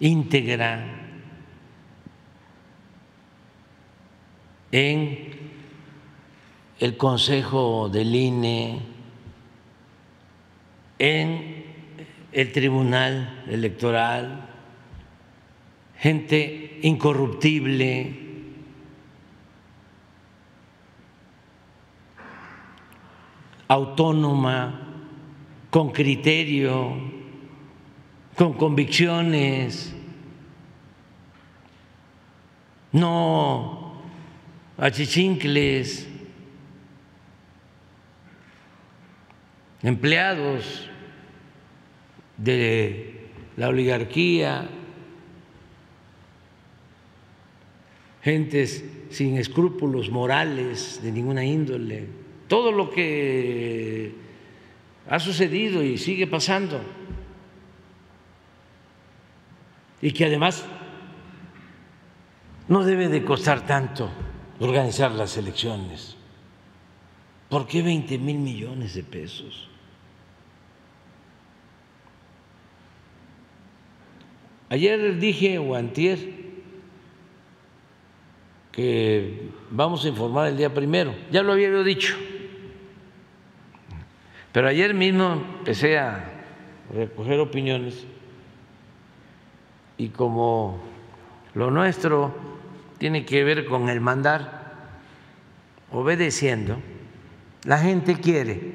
íntegra, 0.00 1.02
en 4.72 5.36
el 6.80 6.96
Consejo 6.96 7.88
del 7.88 8.14
INE, 8.14 8.80
en 10.98 11.65
el 12.36 12.52
Tribunal 12.52 13.44
Electoral, 13.48 14.46
gente 15.96 16.80
incorruptible, 16.82 18.14
autónoma, 23.68 24.82
con 25.70 25.92
criterio, 25.92 27.00
con 28.36 28.52
convicciones, 28.52 29.94
no 32.92 34.02
achichincles, 34.76 36.06
empleados 39.82 40.90
de 42.36 43.28
la 43.56 43.68
oligarquía, 43.68 44.68
gentes 48.22 48.84
sin 49.10 49.36
escrúpulos 49.36 50.10
morales 50.10 51.00
de 51.02 51.12
ninguna 51.12 51.44
índole, 51.44 52.06
todo 52.48 52.72
lo 52.72 52.90
que 52.90 54.12
ha 55.08 55.18
sucedido 55.18 55.82
y 55.82 55.96
sigue 55.96 56.26
pasando, 56.26 56.80
y 60.02 60.10
que 60.12 60.26
además 60.26 60.64
no 62.68 62.84
debe 62.84 63.08
de 63.08 63.24
costar 63.24 63.64
tanto 63.66 64.10
organizar 64.58 65.12
las 65.12 65.36
elecciones. 65.36 66.16
¿Por 67.48 67.66
qué 67.66 67.82
20 67.82 68.18
mil 68.18 68.38
millones 68.38 68.94
de 68.94 69.04
pesos? 69.04 69.68
Ayer 74.68 75.18
dije 75.18 75.58
o 75.58 75.74
antier 75.74 76.18
que 78.72 79.48
vamos 79.70 80.04
a 80.04 80.08
informar 80.08 80.48
el 80.48 80.56
día 80.56 80.74
primero, 80.74 81.14
ya 81.30 81.42
lo 81.42 81.52
había 81.52 81.70
dicho, 81.82 82.14
pero 84.52 84.68
ayer 84.68 84.92
mismo 84.92 85.32
empecé 85.58 85.98
a 85.98 86.32
recoger 86.92 87.40
opiniones 87.40 88.06
y 89.96 90.08
como 90.08 90.82
lo 91.54 91.70
nuestro 91.70 92.34
tiene 92.98 93.24
que 93.24 93.44
ver 93.44 93.66
con 93.66 93.88
el 93.88 94.00
mandar 94.00 94.74
obedeciendo. 95.90 96.78
La 97.64 97.78
gente 97.78 98.16
quiere 98.16 98.74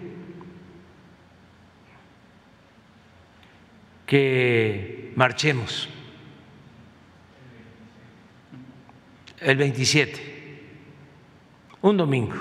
que 4.06 5.01
marchemos 5.16 5.90
el 9.40 9.58
27, 9.58 10.70
un 11.82 11.98
domingo, 11.98 12.36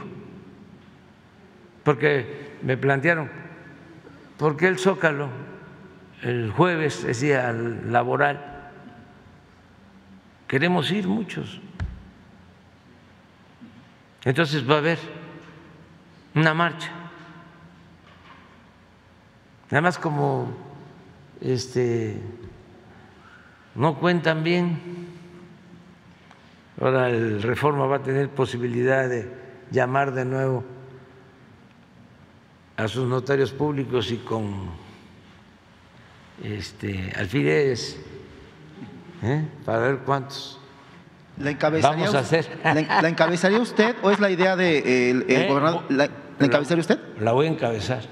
porque 1.82 2.58
me 2.62 2.76
plantearon, 2.76 3.30
¿por 4.38 4.56
qué 4.56 4.68
el 4.68 4.78
Zócalo 4.78 5.28
el 6.22 6.50
jueves 6.50 7.04
es 7.04 7.20
día 7.20 7.52
laboral? 7.52 8.70
Queremos 10.46 10.90
ir 10.90 11.06
muchos. 11.06 11.60
Entonces 14.24 14.68
va 14.68 14.74
a 14.74 14.78
haber 14.78 14.98
una 16.34 16.52
marcha. 16.52 16.90
Nada 19.70 19.80
más 19.80 19.98
como 19.98 20.52
este 21.40 22.20
no 23.80 23.98
cuentan 23.98 24.44
bien, 24.44 24.78
ahora 26.78 27.08
el 27.08 27.42
reforma 27.42 27.86
va 27.86 27.96
a 27.96 28.02
tener 28.02 28.28
posibilidad 28.28 29.08
de 29.08 29.26
llamar 29.70 30.12
de 30.12 30.26
nuevo 30.26 30.62
a 32.76 32.86
sus 32.88 33.08
notarios 33.08 33.52
públicos 33.52 34.12
y 34.12 34.18
con 34.18 34.68
este 36.44 37.10
alfileres 37.16 37.98
¿eh? 39.22 39.48
para 39.64 39.78
ver 39.78 39.98
cuántos 40.00 40.60
¿La 41.38 41.50
encabezaría, 41.52 42.04
Vamos 42.04 42.14
a 42.14 42.18
hacer. 42.18 42.60
¿La, 42.62 43.08
encabezaría 43.08 43.60
usted 43.60 43.96
o 44.02 44.10
es 44.10 44.20
la 44.20 44.28
idea 44.28 44.56
de 44.56 45.10
el, 45.10 45.24
¿Eh? 45.26 45.46
gobernador? 45.48 45.84
¿La, 45.88 46.10
encabezaría 46.38 46.82
usted? 46.82 47.00
La 47.18 47.32
voy 47.32 47.46
a 47.46 47.48
encabezar. 47.48 48.02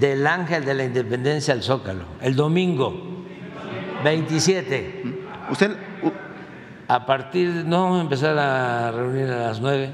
Del 0.00 0.26
Ángel 0.26 0.64
de 0.64 0.74
la 0.74 0.82
Independencia 0.82 1.54
al 1.54 1.62
Zócalo, 1.62 2.04
el 2.20 2.34
domingo 2.34 3.13
27. 4.04 5.02
¿Usted, 5.50 5.76
a 6.86 7.06
partir, 7.06 7.48
no 7.66 7.84
vamos 7.84 7.98
a 7.98 8.02
empezar 8.02 8.38
a 8.38 8.92
reunir 8.92 9.28
a 9.30 9.48
las 9.48 9.60
nueve 9.60 9.90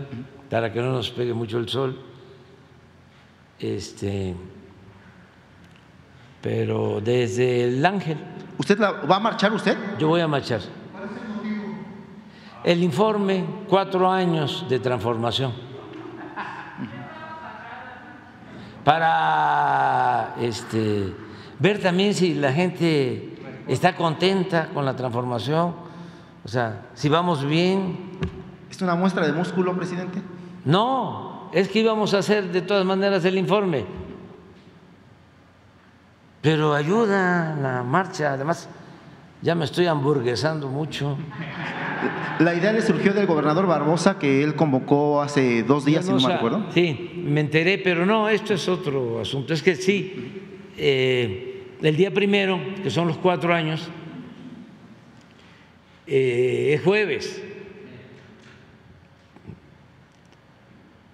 para 0.50 0.72
que 0.72 0.80
no 0.82 0.92
nos 0.92 1.10
pegue 1.10 1.32
mucho 1.32 1.58
el 1.58 1.68
sol. 1.68 1.98
Este, 3.58 4.34
pero 6.42 7.00
desde 7.00 7.64
el 7.64 7.86
Ángel. 7.86 8.18
¿Usted 8.58 8.78
va 8.80 9.16
a 9.16 9.20
marchar 9.20 9.52
usted? 9.52 9.76
Yo 9.98 10.08
voy 10.08 10.20
a 10.20 10.28
marchar. 10.28 10.60
El 12.64 12.82
informe, 12.82 13.44
cuatro 13.68 14.10
años 14.10 14.66
de 14.68 14.80
transformación. 14.80 15.52
Para 18.84 20.34
este, 20.40 21.14
ver 21.58 21.80
también 21.80 22.12
si 22.12 22.34
la 22.34 22.52
gente 22.52 23.29
está 23.72 23.94
contenta 23.94 24.68
con 24.74 24.84
la 24.84 24.96
transformación, 24.96 25.74
o 26.44 26.48
sea, 26.48 26.88
si 26.94 27.08
vamos 27.08 27.44
bien. 27.44 28.18
¿Es 28.70 28.82
una 28.82 28.94
muestra 28.94 29.26
de 29.26 29.32
músculo, 29.32 29.76
presidente? 29.76 30.20
No, 30.64 31.48
es 31.52 31.68
que 31.68 31.80
íbamos 31.80 32.14
a 32.14 32.18
hacer 32.18 32.50
de 32.50 32.62
todas 32.62 32.84
maneras 32.84 33.24
el 33.24 33.38
informe. 33.38 33.84
Pero 36.40 36.74
ayuda 36.74 37.54
la 37.60 37.82
marcha, 37.82 38.32
además 38.32 38.68
ya 39.42 39.54
me 39.54 39.64
estoy 39.64 39.86
hamburguesando 39.86 40.68
mucho. 40.68 41.16
La 42.38 42.54
idea 42.54 42.72
le 42.72 42.80
surgió 42.80 43.12
del 43.12 43.26
gobernador 43.26 43.66
Barbosa 43.66 44.18
que 44.18 44.42
él 44.42 44.54
convocó 44.54 45.20
hace 45.20 45.62
dos 45.62 45.84
días, 45.84 46.06
si 46.06 46.12
no 46.12 46.18
me 46.18 46.32
acuerdo. 46.32 46.64
Sí, 46.72 47.22
me 47.24 47.40
enteré, 47.40 47.78
pero 47.78 48.06
no, 48.06 48.28
esto 48.28 48.54
es 48.54 48.68
otro 48.68 49.20
asunto. 49.20 49.52
Es 49.52 49.62
que 49.62 49.76
sí, 49.76 50.42
eh, 50.78 51.49
el 51.82 51.96
día 51.96 52.12
primero, 52.12 52.60
que 52.82 52.90
son 52.90 53.08
los 53.08 53.18
cuatro 53.18 53.54
años, 53.54 53.88
eh, 56.06 56.72
es 56.74 56.82
jueves. 56.82 57.42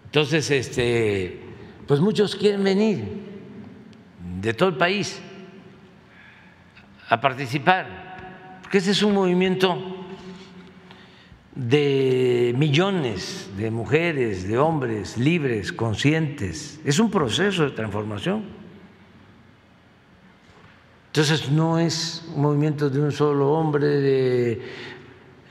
Entonces, 0.06 0.50
este, 0.50 1.40
pues 1.86 2.00
muchos 2.00 2.34
quieren 2.34 2.64
venir 2.64 3.04
de 4.40 4.54
todo 4.54 4.70
el 4.70 4.76
país 4.76 5.20
a 7.08 7.20
participar, 7.20 8.60
porque 8.62 8.78
ese 8.78 8.92
es 8.92 9.02
un 9.02 9.12
movimiento 9.14 9.96
de 11.54 12.54
millones 12.56 13.50
de 13.56 13.70
mujeres, 13.70 14.46
de 14.46 14.58
hombres 14.58 15.16
libres, 15.16 15.72
conscientes. 15.72 16.80
Es 16.84 16.98
un 16.98 17.10
proceso 17.10 17.64
de 17.64 17.70
transformación. 17.70 18.55
Entonces 21.16 21.50
no 21.50 21.78
es 21.78 22.26
un 22.34 22.42
movimiento 22.42 22.90
de 22.90 23.00
un 23.00 23.10
solo 23.10 23.52
hombre, 23.52 23.86
de 23.86 24.62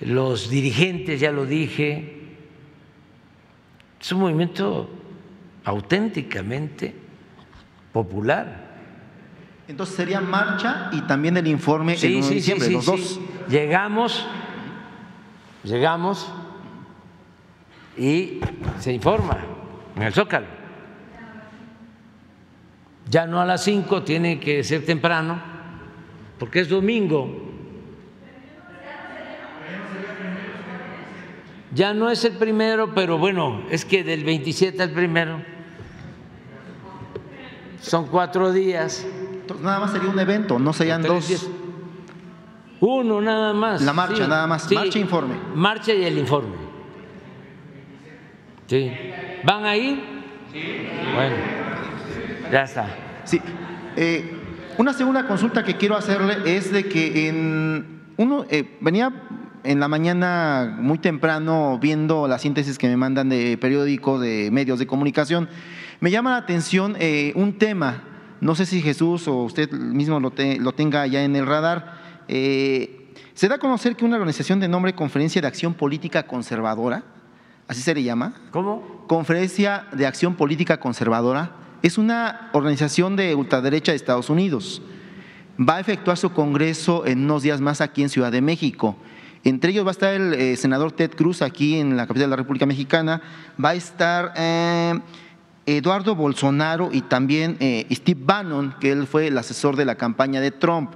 los 0.02 0.48
dirigentes, 0.48 1.20
ya 1.20 1.32
lo 1.32 1.44
dije, 1.44 2.22
es 4.00 4.12
un 4.12 4.20
movimiento 4.20 4.88
auténticamente 5.64 6.94
popular. 7.92 8.76
Entonces 9.68 9.96
sería 9.96 10.22
marcha 10.22 10.92
y 10.92 11.02
también 11.02 11.36
el 11.36 11.48
informe 11.48 11.98
sí, 11.98 12.18
en 12.18 12.24
sí, 12.24 12.36
diciembre, 12.36 12.68
sí, 12.68 12.74
los 12.76 12.86
sí. 12.86 12.92
dos. 12.92 13.20
Llegamos, 13.50 14.24
llegamos 15.64 16.32
y 17.98 18.40
se 18.78 18.94
informa 18.94 19.40
en 19.96 20.04
el 20.04 20.14
Zócalo. 20.14 20.46
Ya 23.10 23.26
no 23.26 23.42
a 23.42 23.46
las 23.46 23.64
cinco, 23.64 24.04
tiene 24.04 24.40
que 24.40 24.64
ser 24.64 24.86
temprano, 24.86 25.55
porque 26.40 26.60
es 26.62 26.70
domingo. 26.70 27.30
Ya 31.74 31.94
no 31.94 32.10
es 32.10 32.24
el 32.24 32.34
primero, 32.34 32.94
pero 32.94 33.18
bueno, 33.18 33.64
es 33.70 33.84
que 33.84 34.04
del 34.04 34.24
27 34.24 34.82
al 34.82 34.92
primero 34.92 35.42
son 37.82 38.08
cuatro 38.08 38.52
días. 38.54 39.06
Entonces, 39.42 39.64
nada 39.66 39.80
más 39.80 39.92
sería 39.92 40.10
un 40.10 40.20
evento, 40.20 40.58
no 40.58 40.72
serían 40.74 41.02
Tres 41.02 41.14
dos. 41.14 41.28
días. 41.28 41.48
Uno 42.80 43.20
nada 43.22 43.54
más. 43.54 43.82
La 43.82 43.94
marcha, 43.94 44.28
nada 44.28 44.48
más. 44.48 44.72
Marcha 44.72 44.98
e 44.98 45.02
informe. 45.02 45.36
Marcha 45.54 45.94
y 45.94 46.04
el 46.04 46.18
informe. 46.18 46.56
Sí. 48.68 48.92
¿Van 49.44 49.66
a 49.66 49.76
ir? 49.76 50.02
Sí. 50.52 50.62
Bueno, 51.14 51.36
ya 52.52 52.64
está. 52.64 52.88
Sí. 53.26 53.42
Eh, 53.98 54.35
una 54.78 54.94
segunda 54.94 55.28
consulta 55.28 55.64
que 55.64 55.78
quiero 55.78 55.96
hacerle 55.96 56.58
es 56.58 56.72
de 56.72 56.88
que 56.88 57.30
en 57.30 58.02
uno 58.18 58.46
eh, 58.50 58.78
venía 58.82 59.14
en 59.64 59.80
la 59.80 59.88
mañana 59.88 60.78
muy 60.80 60.98
temprano 60.98 61.80
viendo 61.82 62.28
la 62.28 62.38
síntesis 62.38 62.78
que 62.78 62.88
me 62.88 62.98
mandan 62.98 63.30
de 63.30 63.58
periódicos, 63.58 64.22
de 64.22 64.50
medios 64.52 64.80
de 64.80 64.88
comunicación. 64.88 65.50
Me 66.00 66.12
llama 66.12 66.32
la 66.32 66.38
atención 66.38 66.96
eh, 67.00 67.34
un 67.36 67.58
tema, 67.58 68.04
no 68.42 68.56
sé 68.56 68.66
si 68.66 68.82
Jesús 68.82 69.28
o 69.28 69.44
usted 69.44 69.72
mismo 69.72 70.20
lo, 70.20 70.32
te, 70.32 70.60
lo 70.60 70.74
tenga 70.74 71.08
ya 71.08 71.24
en 71.24 71.36
el 71.36 71.46
radar. 71.46 72.00
Eh, 72.28 73.14
se 73.34 73.48
da 73.48 73.56
a 73.56 73.60
conocer 73.60 73.96
que 73.96 74.06
una 74.06 74.16
organización 74.16 74.60
de 74.60 74.68
nombre 74.68 74.94
Conferencia 74.94 75.42
de 75.42 75.48
Acción 75.48 75.74
Política 75.74 76.24
Conservadora, 76.24 77.04
así 77.68 77.82
se 77.82 77.94
le 77.94 78.04
llama. 78.04 78.34
¿Cómo? 78.52 79.06
Conferencia 79.08 79.88
de 79.94 80.06
Acción 80.06 80.36
Política 80.36 80.80
Conservadora, 80.80 81.52
es 81.86 82.00
una 82.00 82.50
organización 82.54 83.16
de 83.16 83.36
ultraderecha 83.36 83.92
de 83.92 83.98
Estados 83.98 84.32
Unidos. 84.32 84.82
Va 85.60 85.76
a 85.76 85.80
efectuar 85.80 86.18
su 86.18 86.32
congreso 86.32 87.06
en 87.06 87.26
unos 87.26 87.44
días 87.44 87.62
más 87.62 87.80
aquí 87.80 88.02
en 88.02 88.10
Ciudad 88.10 88.32
de 88.32 88.42
México. 88.42 88.98
Entre 89.44 89.70
ellos 89.70 89.86
va 89.86 89.90
a 89.90 89.92
estar 89.92 90.16
el 90.16 90.34
eh, 90.34 90.56
senador 90.56 90.94
Ted 90.94 91.12
Cruz 91.12 91.44
aquí 91.44 91.76
en 91.76 91.96
la 91.96 92.08
capital 92.08 92.30
de 92.30 92.32
la 92.32 92.38
República 92.38 92.66
Mexicana. 92.66 93.22
Va 93.64 93.70
a 93.70 93.76
estar 93.76 94.34
eh, 94.36 95.00
Eduardo 95.68 96.16
Bolsonaro 96.16 96.90
y 96.92 97.02
también 97.02 97.56
eh, 97.60 97.86
Steve 97.92 98.20
Bannon, 98.26 98.74
que 98.80 98.92
él 98.92 99.06
fue 99.06 99.28
el 99.28 99.38
asesor 99.38 99.76
de 99.76 99.86
la 99.86 99.94
campaña 99.94 100.42
de 100.42 100.50
Trump. 100.50 100.96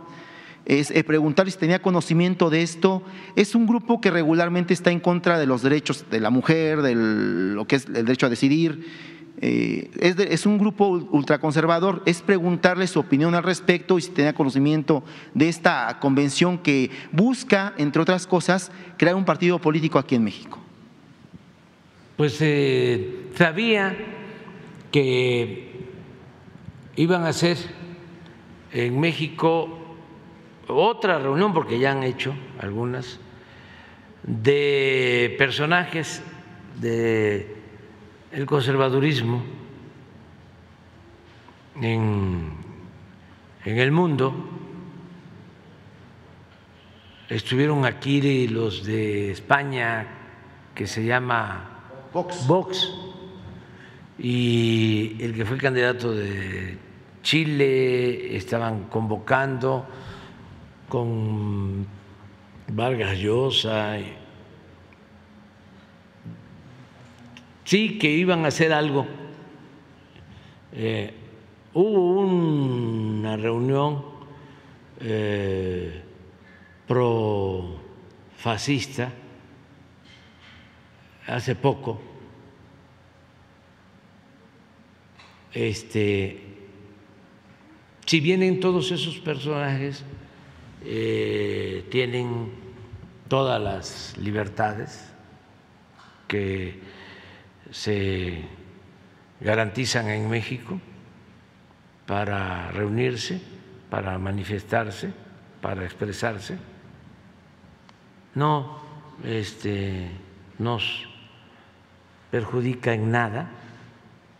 Es 0.66 0.92
preguntar 1.04 1.50
si 1.52 1.58
tenía 1.60 1.84
conocimiento 1.84 2.50
de 2.50 2.64
esto. 2.64 3.04
Es 3.36 3.54
un 3.54 3.68
grupo 3.68 4.02
que 4.02 4.10
regularmente 4.10 4.74
está 4.74 4.90
en 4.90 5.00
contra 5.00 5.38
de 5.38 5.46
los 5.46 5.62
derechos 5.62 6.06
de 6.10 6.20
la 6.20 6.32
mujer, 6.32 6.82
de 6.82 6.96
lo 6.96 7.66
que 7.68 7.76
es 7.76 7.86
el 7.86 8.06
derecho 8.06 8.26
a 8.26 8.30
decidir. 8.30 9.09
Eh, 9.42 9.90
es, 10.00 10.20
es, 10.20 10.46
un 10.46 10.58
grupo 10.58 10.88
ultraconservador, 10.88 12.04
es 12.06 12.22
preguntarle 12.22 12.88
su 12.88 13.00
opinión 13.00 13.36
al 13.36 13.44
respecto 13.44 13.98
y 13.98 14.02
si 14.02 14.12
tenía 14.12 14.34
conocimiento 14.34 15.02
de 15.34 15.48
esta 15.48 15.98
convención 16.02 16.58
que 16.58 16.92
busca, 17.14 17.74
entre 17.78 18.02
otras 18.02 18.28
cosas, 18.28 18.70
crear 18.98 19.16
un 19.16 19.24
partido 19.24 19.60
político 19.60 19.98
aquí 19.98 20.16
en 20.16 20.26
México. 20.26 20.60
Pues 22.18 22.38
eh, 22.42 23.30
sabía 23.36 23.96
que 24.92 25.88
iban 26.98 27.24
a 27.24 27.30
hacer 27.30 27.56
en 28.74 29.00
México 29.00 29.80
otra 30.68 31.18
reunión, 31.18 31.54
porque 31.54 31.80
ya 31.80 31.94
han 31.94 32.04
hecho 32.04 32.36
algunas, 32.60 33.22
de 34.24 35.34
personajes 35.38 36.22
de 36.82 37.59
el 38.32 38.46
conservadurismo 38.46 39.42
en, 41.82 42.52
en, 43.66 43.78
el 43.78 43.92
mundo. 43.92 44.34
Estuvieron 47.28 47.86
aquí 47.86 48.48
los 48.48 48.86
de 48.86 49.32
España, 49.32 50.08
que 50.76 50.88
se 50.88 51.06
llama 51.06 51.70
Vox. 52.14 52.48
Vox, 52.48 52.94
y 54.18 55.16
el 55.20 55.34
que 55.34 55.46
fue 55.46 55.58
candidato 55.58 56.12
de 56.12 56.78
Chile, 57.22 58.36
estaban 58.36 58.86
convocando 58.86 59.86
con 60.88 61.86
Vargas 62.68 63.18
Llosa. 63.18 63.98
Sí 67.70 68.00
que 68.00 68.10
iban 68.10 68.46
a 68.46 68.48
hacer 68.48 68.74
algo. 68.74 69.06
Eh, 70.74 71.14
hubo 71.76 72.22
una 72.22 73.38
reunión 73.38 74.04
eh, 75.00 76.02
pro-fascista 76.88 79.14
hace 81.28 81.56
poco. 81.56 82.02
Este, 85.54 86.42
si 88.04 88.20
vienen 88.20 88.60
todos 88.60 88.92
esos 88.92 89.20
personajes, 89.20 90.04
eh, 90.84 91.86
tienen 91.92 92.50
todas 93.28 93.62
las 93.62 94.18
libertades 94.18 95.14
que 96.28 96.99
se 97.72 98.44
garantizan 99.40 100.10
en 100.10 100.30
México 100.30 100.80
para 102.06 102.72
reunirse, 102.72 103.42
para 103.90 104.18
manifestarse, 104.18 105.12
para 105.62 105.86
expresarse. 105.86 106.58
no 108.36 108.80
este, 109.24 110.10
nos 110.58 111.08
perjudica 112.32 112.94
en 112.94 113.12
nada. 113.12 113.50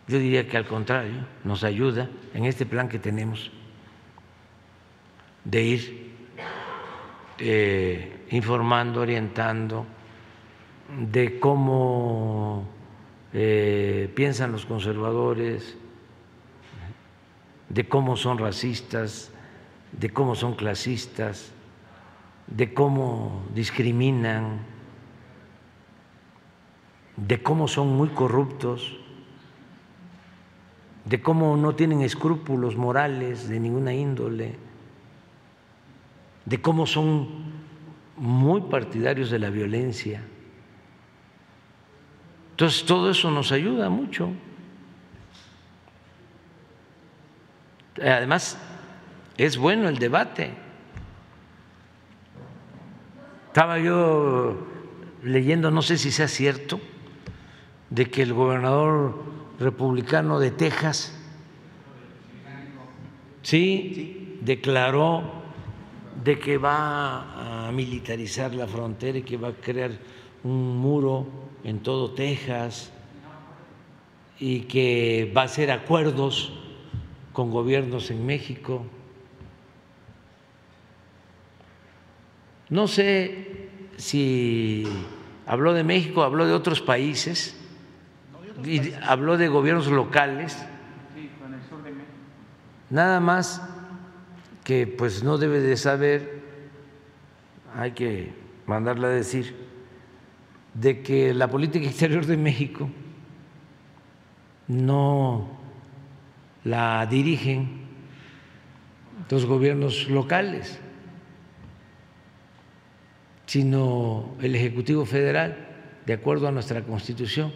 Yo 0.08 0.18
diría 0.18 0.48
que 0.48 0.56
al 0.56 0.66
contrario, 0.66 1.26
nos 1.44 1.64
ayuda 1.64 2.08
en 2.34 2.44
este 2.44 2.66
plan 2.66 2.88
que 2.88 2.98
tenemos 2.98 3.50
de 5.44 5.62
ir 5.62 6.14
eh, 7.38 8.26
informando, 8.30 9.00
orientando 9.00 9.86
de 10.98 11.38
cómo 11.38 12.79
eh, 13.32 14.12
piensan 14.14 14.52
los 14.52 14.66
conservadores, 14.66 15.76
de 17.68 17.88
cómo 17.88 18.16
son 18.16 18.38
racistas, 18.38 19.30
de 19.92 20.10
cómo 20.10 20.34
son 20.34 20.54
clasistas, 20.54 21.52
de 22.48 22.74
cómo 22.74 23.44
discriminan, 23.54 24.58
de 27.16 27.42
cómo 27.42 27.68
son 27.68 27.96
muy 27.96 28.08
corruptos, 28.08 28.98
de 31.04 31.22
cómo 31.22 31.56
no 31.56 31.74
tienen 31.74 32.02
escrúpulos 32.02 32.76
morales 32.76 33.48
de 33.48 33.60
ninguna 33.60 33.94
índole, 33.94 34.56
de 36.44 36.60
cómo 36.60 36.86
son 36.86 37.28
muy 38.16 38.62
partidarios 38.62 39.30
de 39.30 39.38
la 39.38 39.50
violencia. 39.50 40.22
Entonces 42.60 42.84
todo 42.84 43.10
eso 43.10 43.30
nos 43.30 43.52
ayuda 43.52 43.88
mucho. 43.88 44.28
Además, 47.96 48.58
es 49.38 49.56
bueno 49.56 49.88
el 49.88 49.96
debate. 49.96 50.50
Estaba 53.46 53.78
yo 53.78 54.58
leyendo, 55.24 55.70
no 55.70 55.80
sé 55.80 55.96
si 55.96 56.10
sea 56.10 56.28
cierto, 56.28 56.78
de 57.88 58.10
que 58.10 58.20
el 58.20 58.34
gobernador 58.34 59.24
republicano 59.58 60.38
de 60.38 60.50
Texas, 60.50 61.18
sí, 63.40 64.38
declaró 64.42 65.22
de 66.22 66.38
que 66.38 66.58
va 66.58 67.68
a 67.68 67.72
militarizar 67.72 68.54
la 68.54 68.66
frontera 68.66 69.16
y 69.16 69.22
que 69.22 69.38
va 69.38 69.48
a 69.48 69.52
crear 69.54 69.92
un 70.44 70.78
muro 70.78 71.26
en 71.64 71.80
todo 71.80 72.12
Texas 72.12 72.92
y 74.38 74.60
que 74.62 75.32
va 75.36 75.42
a 75.42 75.44
hacer 75.44 75.70
acuerdos 75.70 76.52
con 77.32 77.50
gobiernos 77.50 78.10
en 78.10 78.24
México. 78.24 78.84
No 82.68 82.86
sé 82.86 83.68
si 83.96 84.86
habló 85.46 85.74
de 85.74 85.84
México, 85.84 86.22
habló 86.22 86.46
de 86.46 86.52
otros 86.52 86.80
países, 86.80 87.56
y 88.64 88.92
habló 89.02 89.36
de 89.36 89.48
gobiernos 89.48 89.88
locales. 89.88 90.56
Nada 92.88 93.20
más 93.20 93.62
que 94.64 94.86
pues 94.86 95.22
no 95.22 95.38
debe 95.38 95.60
de 95.60 95.76
saber, 95.76 96.42
hay 97.74 97.92
que 97.92 98.32
mandarle 98.66 99.06
a 99.06 99.10
decir, 99.10 99.69
de 100.74 101.02
que 101.02 101.34
la 101.34 101.48
política 101.48 101.86
exterior 101.86 102.26
de 102.26 102.36
México 102.36 102.88
no 104.68 105.48
la 106.64 107.06
dirigen 107.06 107.80
los 109.28 109.46
gobiernos 109.46 110.08
locales, 110.08 110.78
sino 113.46 114.36
el 114.40 114.54
Ejecutivo 114.54 115.04
Federal, 115.06 115.68
de 116.06 116.12
acuerdo 116.12 116.48
a 116.48 116.52
nuestra 116.52 116.82
Constitución. 116.82 117.52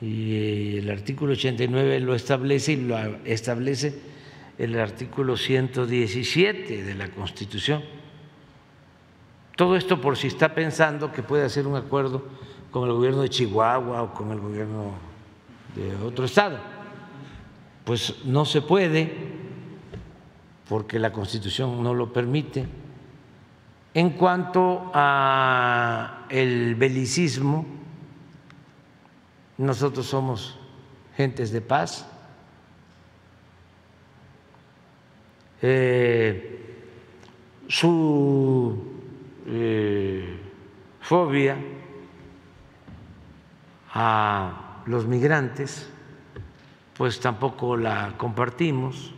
Y 0.00 0.78
el 0.78 0.90
artículo 0.90 1.32
89 1.32 2.00
lo 2.00 2.14
establece 2.14 2.72
y 2.72 2.76
lo 2.76 2.98
establece 3.24 3.98
el 4.58 4.78
artículo 4.78 5.36
117 5.36 6.84
de 6.84 6.94
la 6.94 7.08
Constitución. 7.08 7.82
Todo 9.58 9.74
esto 9.74 10.00
por 10.00 10.16
si 10.16 10.28
está 10.28 10.54
pensando 10.54 11.10
que 11.10 11.24
puede 11.24 11.44
hacer 11.44 11.66
un 11.66 11.74
acuerdo 11.74 12.22
con 12.70 12.86
el 12.86 12.94
gobierno 12.94 13.22
de 13.22 13.28
Chihuahua 13.28 14.04
o 14.04 14.14
con 14.14 14.30
el 14.30 14.38
gobierno 14.38 14.92
de 15.74 15.96
otro 15.96 16.26
estado. 16.26 16.60
Pues 17.84 18.24
no 18.24 18.44
se 18.44 18.62
puede 18.62 19.12
porque 20.68 21.00
la 21.00 21.12
Constitución 21.12 21.82
no 21.82 21.92
lo 21.92 22.12
permite. 22.12 22.68
En 23.94 24.10
cuanto 24.10 24.92
a 24.94 26.26
el 26.28 26.76
belicismo, 26.76 27.66
nosotros 29.56 30.06
somos 30.06 30.56
gentes 31.16 31.50
de 31.50 31.60
paz. 31.62 32.06
Eh, 35.62 36.76
su 37.66 38.97
eh, 39.50 40.38
fobia 41.00 41.56
a 43.94 44.82
los 44.86 45.06
migrantes, 45.06 45.88
pues 46.94 47.18
tampoco 47.18 47.76
la 47.76 48.14
compartimos, 48.18 49.14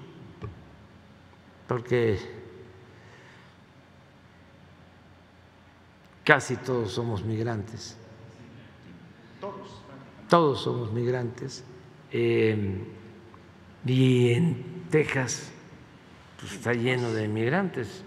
porque 1.67 2.19
casi 6.23 6.57
todos 6.57 6.93
somos 6.93 7.25
migrantes. 7.25 7.97
Todos. 9.41 9.83
Todos 10.29 10.63
somos 10.63 10.93
migrantes. 10.93 11.65
Eh, 12.13 12.85
y 13.85 14.33
en 14.33 14.85
Texas 14.91 15.51
pues, 16.39 16.53
está 16.53 16.73
lleno 16.73 17.13
de 17.13 17.27
migrantes 17.27 18.05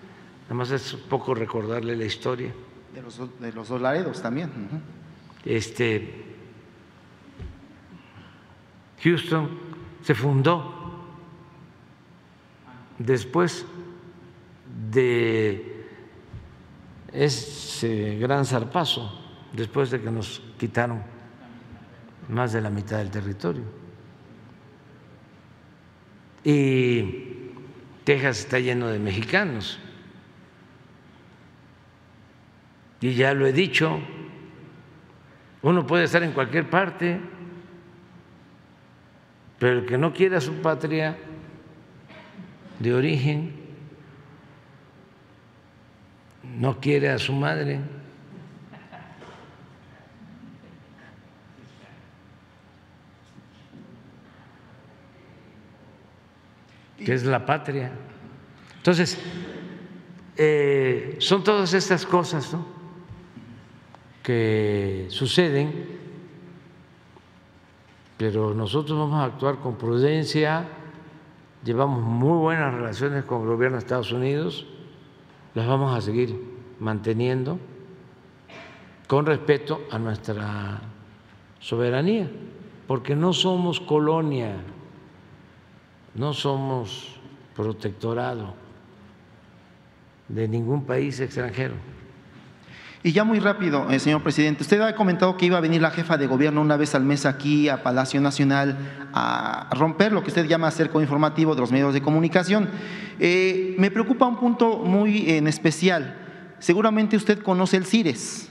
Además 0.54 0.70
es 0.70 0.94
poco 0.94 1.34
recordarle 1.34 1.96
la 1.96 2.06
historia. 2.06 2.54
De 2.94 3.02
los, 3.02 3.20
de 3.40 3.52
los 3.54 3.70
dos 3.70 3.82
Laredos 3.82 4.22
también. 4.22 4.52
Este, 5.44 6.26
Houston 9.02 9.50
se 10.04 10.14
fundó 10.14 11.08
después 13.00 13.66
de 14.92 15.88
ese 17.12 18.20
gran 18.20 18.46
zarpazo, 18.46 19.12
después 19.54 19.90
de 19.90 20.02
que 20.02 20.12
nos 20.12 20.40
quitaron 20.60 21.02
más 22.30 22.54
de 22.54 22.62
la 22.62 22.70
mitad 22.70 23.00
del 23.00 23.10
territorio. 23.10 23.64
Y 26.44 27.50
Texas 28.04 28.42
está 28.42 28.60
lleno 28.60 28.90
de 28.90 29.00
mexicanos. 29.00 29.80
Y 33.04 33.16
ya 33.16 33.34
lo 33.34 33.46
he 33.46 33.52
dicho, 33.52 34.00
uno 35.62 35.86
puede 35.86 36.06
estar 36.06 36.24
en 36.24 36.32
cualquier 36.32 36.70
parte, 36.70 37.20
pero 39.60 39.80
el 39.80 39.86
que 39.86 39.98
no 39.98 40.14
quiera 40.14 40.40
su 40.40 40.62
patria 40.62 41.18
de 42.80 42.94
origen, 42.94 43.56
no 46.44 46.80
quiere 46.80 47.10
a 47.10 47.20
su 47.20 47.34
madre, 47.34 47.82
que 57.04 57.14
es 57.14 57.26
la 57.26 57.46
patria. 57.46 57.92
Entonces, 58.78 59.20
eh, 60.38 61.18
son 61.20 61.44
todas 61.44 61.74
estas 61.74 62.06
cosas, 62.06 62.54
¿no? 62.54 62.73
Que 64.24 65.06
suceden, 65.10 66.00
pero 68.18 68.54
nosotros 68.54 68.98
vamos 68.98 69.20
a 69.20 69.26
actuar 69.26 69.58
con 69.58 69.76
prudencia, 69.76 70.66
llevamos 71.64 72.02
muy 72.02 72.38
buenas 72.38 72.74
relaciones 72.74 73.26
con 73.26 73.42
el 73.42 73.48
gobierno 73.48 73.78
de 73.78 73.84
Estados 73.84 74.14
Unidos, 74.14 74.66
las 75.54 75.68
vamos 75.68 75.96
a 75.96 76.00
seguir 76.00 76.40
manteniendo 76.80 77.60
con 79.08 79.26
respeto 79.26 79.82
a 79.92 80.00
nuestra 80.00 80.82
soberanía, 81.60 82.32
porque 82.88 83.16
no 83.16 83.34
somos 83.34 83.82
colonia, 83.82 84.56
no 86.16 86.34
somos 86.34 87.20
protectorado 87.56 88.54
de 90.30 90.48
ningún 90.48 90.86
país 90.86 91.20
extranjero. 91.20 91.76
Y 93.06 93.12
ya 93.12 93.26
muy 93.26 93.40
rápido, 93.40 93.92
eh, 93.92 94.00
señor 94.00 94.24
presidente, 94.24 94.64
usted 94.64 94.80
ha 94.80 94.96
comentado 94.96 95.36
que 95.36 95.46
iba 95.46 95.58
a 95.58 95.62
venir 95.62 95.82
la 95.82 95.92
jefa 95.92 96.16
de 96.16 96.26
gobierno 96.26 96.62
una 96.62 96.78
vez 96.78 96.96
al 96.96 97.04
mes 97.04 97.26
aquí 97.26 97.68
a 97.68 97.84
Palacio 97.84 98.22
Nacional 98.22 98.78
a 99.14 99.68
romper 99.72 100.14
lo 100.14 100.24
que 100.24 100.30
usted 100.30 100.48
llama 100.48 100.72
cerco 100.72 101.02
informativo 101.02 101.54
de 101.54 101.60
los 101.60 101.72
medios 101.74 101.94
de 101.94 102.02
comunicación. 102.02 102.70
Eh, 103.20 103.76
me 103.78 103.92
preocupa 103.92 104.26
un 104.26 104.38
punto 104.38 104.78
muy 104.78 105.30
en 105.30 105.50
especial. 105.50 106.16
Seguramente 106.60 107.18
usted 107.18 107.40
conoce 107.40 107.76
el 107.76 107.86
CIRES, 107.86 108.50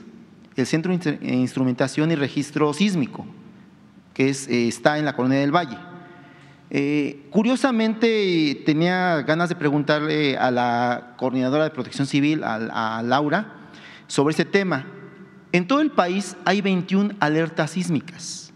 el 0.55 0.67
Centro 0.67 0.95
de 0.95 1.17
Instrumentación 1.23 2.11
y 2.11 2.15
Registro 2.15 2.75
Sísmico, 2.75 3.25
que 4.13 4.29
es, 4.29 4.47
eh, 4.47 4.67
está 4.67 4.99
en 4.99 5.05
la 5.05 5.15
Colonia 5.15 5.39
del 5.39 5.51
Valle. 5.51 5.79
Eh, 6.69 7.25
curiosamente, 7.31 8.61
tenía 8.67 9.23
ganas 9.23 9.49
de 9.49 9.55
preguntarle 9.55 10.37
a 10.37 10.51
la 10.51 11.15
coordinadora 11.17 11.63
de 11.63 11.71
protección 11.71 12.05
civil, 12.05 12.43
a, 12.43 12.99
a 12.99 13.01
Laura, 13.01 13.62
sobre 14.07 14.33
ese 14.33 14.45
tema. 14.45 14.85
En 15.51 15.67
todo 15.67 15.81
el 15.81 15.91
país 15.91 16.35
hay 16.45 16.61
21 16.61 17.15
alertas 17.19 17.71
sísmicas, 17.71 18.51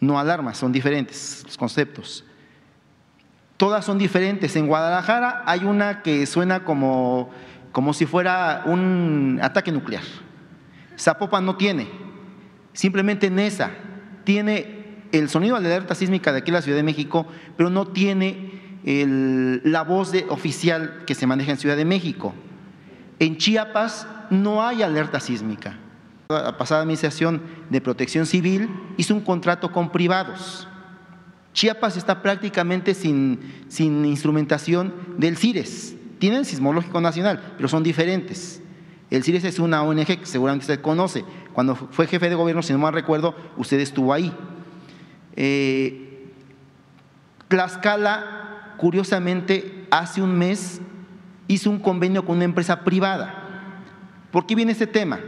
no 0.00 0.18
alarmas, 0.18 0.58
son 0.58 0.72
diferentes 0.72 1.42
los 1.44 1.56
conceptos. 1.56 2.24
Todas 3.56 3.84
son 3.84 3.98
diferentes. 3.98 4.56
En 4.56 4.66
Guadalajara 4.66 5.42
hay 5.46 5.64
una 5.64 6.02
que 6.02 6.26
suena 6.26 6.64
como, 6.64 7.30
como 7.72 7.92
si 7.92 8.04
fuera 8.04 8.64
un 8.66 9.38
ataque 9.42 9.70
nuclear. 9.70 10.02
Zapopan 10.98 11.46
no 11.46 11.56
tiene. 11.56 11.88
Simplemente 12.72 13.30
Nesa 13.30 13.70
tiene 14.24 14.84
el 15.12 15.28
sonido 15.28 15.60
de 15.60 15.66
alerta 15.66 15.94
sísmica 15.94 16.32
de 16.32 16.38
aquí 16.38 16.50
en 16.50 16.54
la 16.54 16.62
Ciudad 16.62 16.76
de 16.76 16.82
México, 16.82 17.26
pero 17.56 17.70
no 17.70 17.86
tiene 17.86 18.54
la 18.84 19.82
voz 19.82 20.12
de, 20.12 20.26
oficial 20.28 21.04
que 21.06 21.14
se 21.14 21.26
maneja 21.26 21.52
en 21.52 21.58
Ciudad 21.58 21.76
de 21.76 21.84
México. 21.84 22.34
En 23.18 23.36
Chiapas 23.36 24.06
no 24.30 24.62
hay 24.62 24.82
alerta 24.82 25.20
sísmica. 25.20 25.78
La 26.28 26.56
pasada 26.56 26.80
administración 26.82 27.42
de 27.70 27.80
protección 27.80 28.26
civil 28.26 28.68
hizo 28.96 29.14
un 29.14 29.20
contrato 29.20 29.70
con 29.70 29.90
privados. 29.90 30.66
Chiapas 31.52 31.96
está 31.96 32.22
prácticamente 32.22 32.94
sin, 32.94 33.64
sin 33.68 34.04
instrumentación 34.04 34.92
del 35.18 35.36
CIRES. 35.36 35.94
Tienen 36.18 36.44
sismológico 36.44 37.00
nacional, 37.00 37.54
pero 37.56 37.68
son 37.68 37.82
diferentes. 37.82 38.60
El 39.10 39.22
CIRES 39.22 39.44
es 39.44 39.58
una 39.58 39.82
ONG 39.82 40.06
que 40.06 40.26
seguramente 40.26 40.64
usted 40.64 40.80
conoce. 40.80 41.24
Cuando 41.52 41.76
fue 41.76 42.08
jefe 42.08 42.28
de 42.28 42.34
gobierno, 42.34 42.62
si 42.62 42.72
no 42.72 42.80
mal 42.80 42.94
recuerdo, 42.94 43.36
usted 43.56 43.78
estuvo 43.78 44.12
ahí. 44.12 44.32
Eh, 45.36 46.32
Tlaxcala, 47.48 48.74
curiosamente, 48.76 49.86
hace 49.90 50.20
un 50.22 50.36
mes 50.36 50.80
hizo 51.48 51.70
un 51.70 51.78
convenio 51.78 52.24
con 52.24 52.36
una 52.36 52.44
empresa 52.44 52.80
privada. 52.80 53.34
¿Por 54.30 54.46
qué 54.46 54.54
viene 54.54 54.72
este 54.72 54.86
tema? 54.86 55.20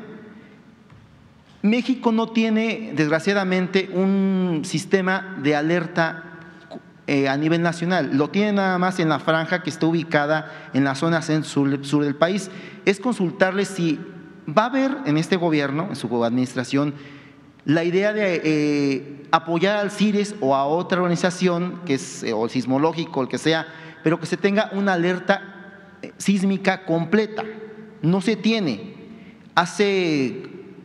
México 1.63 2.13
no 2.13 2.29
tiene, 2.29 2.93
desgraciadamente, 2.95 3.91
un 3.93 4.63
sistema 4.65 5.37
de 5.43 5.57
alerta 5.57 6.25
eh, 7.07 7.29
a 7.29 7.37
nivel 7.37 7.63
nacional. 7.63 8.11
Lo 8.15 8.31
tiene 8.31 8.53
nada 8.53 8.79
más 8.79 8.99
en 8.99 9.09
la 9.09 9.19
franja 9.19 9.63
que 9.63 9.71
está 9.71 9.87
ubicada 9.87 10.71
en 10.73 10.85
la 10.85 10.95
zona 10.95 11.23
sur, 11.23 11.69
del 11.69 12.17
país. 12.17 12.51
Es 12.85 13.01
consultarle 13.01 13.65
si 13.65 14.01
va 14.47 14.65
a 14.65 14.67
haber 14.67 14.97
en 15.07 15.17
este 15.17 15.37
gobierno, 15.37 15.87
en 15.89 15.97
su 15.97 16.25
administración, 16.25 16.95
la 17.65 17.85
idea 17.85 18.13
de 18.13 18.41
eh, 18.45 19.27
apoyar 19.33 19.77
al 19.77 19.91
CIRES 19.91 20.37
o 20.41 20.55
a 20.55 20.67
otra 20.67 20.99
organización, 20.99 21.81
que 21.85 21.95
es 21.95 22.23
eh, 22.23 22.33
o 22.33 22.45
el 22.45 22.51
sismológico, 22.51 23.23
el 23.23 23.29
que 23.29 23.39
sea, 23.39 23.67
pero 24.05 24.21
que 24.21 24.27
se 24.27 24.37
tenga 24.37 24.71
una 24.73 24.93
alerta 24.93 25.56
sísmica 26.19 26.85
completa. 26.85 27.45
No 28.03 28.21
se 28.21 28.37
tiene. 28.37 28.95
Hace 29.55 30.43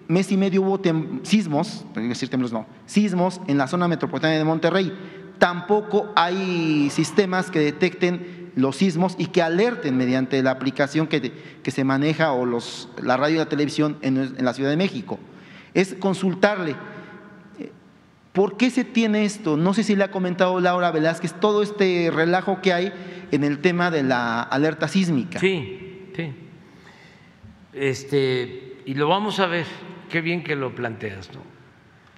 mes 0.08 0.32
y 0.32 0.38
medio 0.38 0.62
hubo 0.62 0.80
sismos, 1.24 1.86
decir 1.96 2.30
temblores 2.30 2.52
no, 2.52 2.66
sismos 2.86 3.40
en 3.48 3.58
la 3.58 3.68
zona 3.68 3.88
metropolitana 3.88 4.34
de 4.34 4.44
Monterrey. 4.44 4.92
Tampoco 5.40 6.12
hay 6.16 6.90
sistemas 6.92 7.50
que 7.50 7.60
detecten 7.60 8.52
los 8.56 8.76
sismos 8.76 9.16
y 9.18 9.28
que 9.28 9.42
alerten 9.42 9.96
mediante 9.96 10.44
la 10.44 10.52
aplicación 10.52 11.08
que, 11.08 11.32
que 11.64 11.72
se 11.72 11.84
maneja 11.84 12.34
o 12.34 12.46
los, 12.46 12.90
la 13.02 13.18
radio 13.18 13.36
y 13.36 13.40
la 13.40 13.50
televisión 13.50 13.98
en, 14.02 14.18
en 14.18 14.46
la 14.46 14.54
Ciudad 14.54 14.70
de 14.70 14.78
México. 14.78 15.18
Es 15.74 15.96
consultarle. 15.96 16.76
¿Por 18.34 18.56
qué 18.56 18.70
se 18.70 18.86
tiene 18.86 19.26
esto? 19.26 19.58
No 19.58 19.74
sé 19.74 19.84
si 19.84 19.96
le 19.96 20.06
ha 20.06 20.12
comentado 20.12 20.60
Laura 20.60 20.92
Velázquez 20.92 21.34
todo 21.40 21.62
este 21.62 22.10
relajo 22.14 22.62
que 22.62 22.72
hay 22.72 22.94
en 23.32 23.44
el 23.44 23.60
tema 23.60 23.92
de 23.92 24.04
la 24.04 24.42
alerta 24.42 24.88
sísmica. 24.88 25.40
Sí, 25.40 26.08
sí. 26.16 26.34
Este, 27.74 28.78
y 28.86 28.94
lo 28.94 29.08
vamos 29.10 29.40
a 29.40 29.48
ver, 29.48 29.66
qué 30.10 30.22
bien 30.22 30.44
que 30.44 30.56
lo 30.56 30.74
planteas, 30.74 31.30
¿no? 31.34 31.42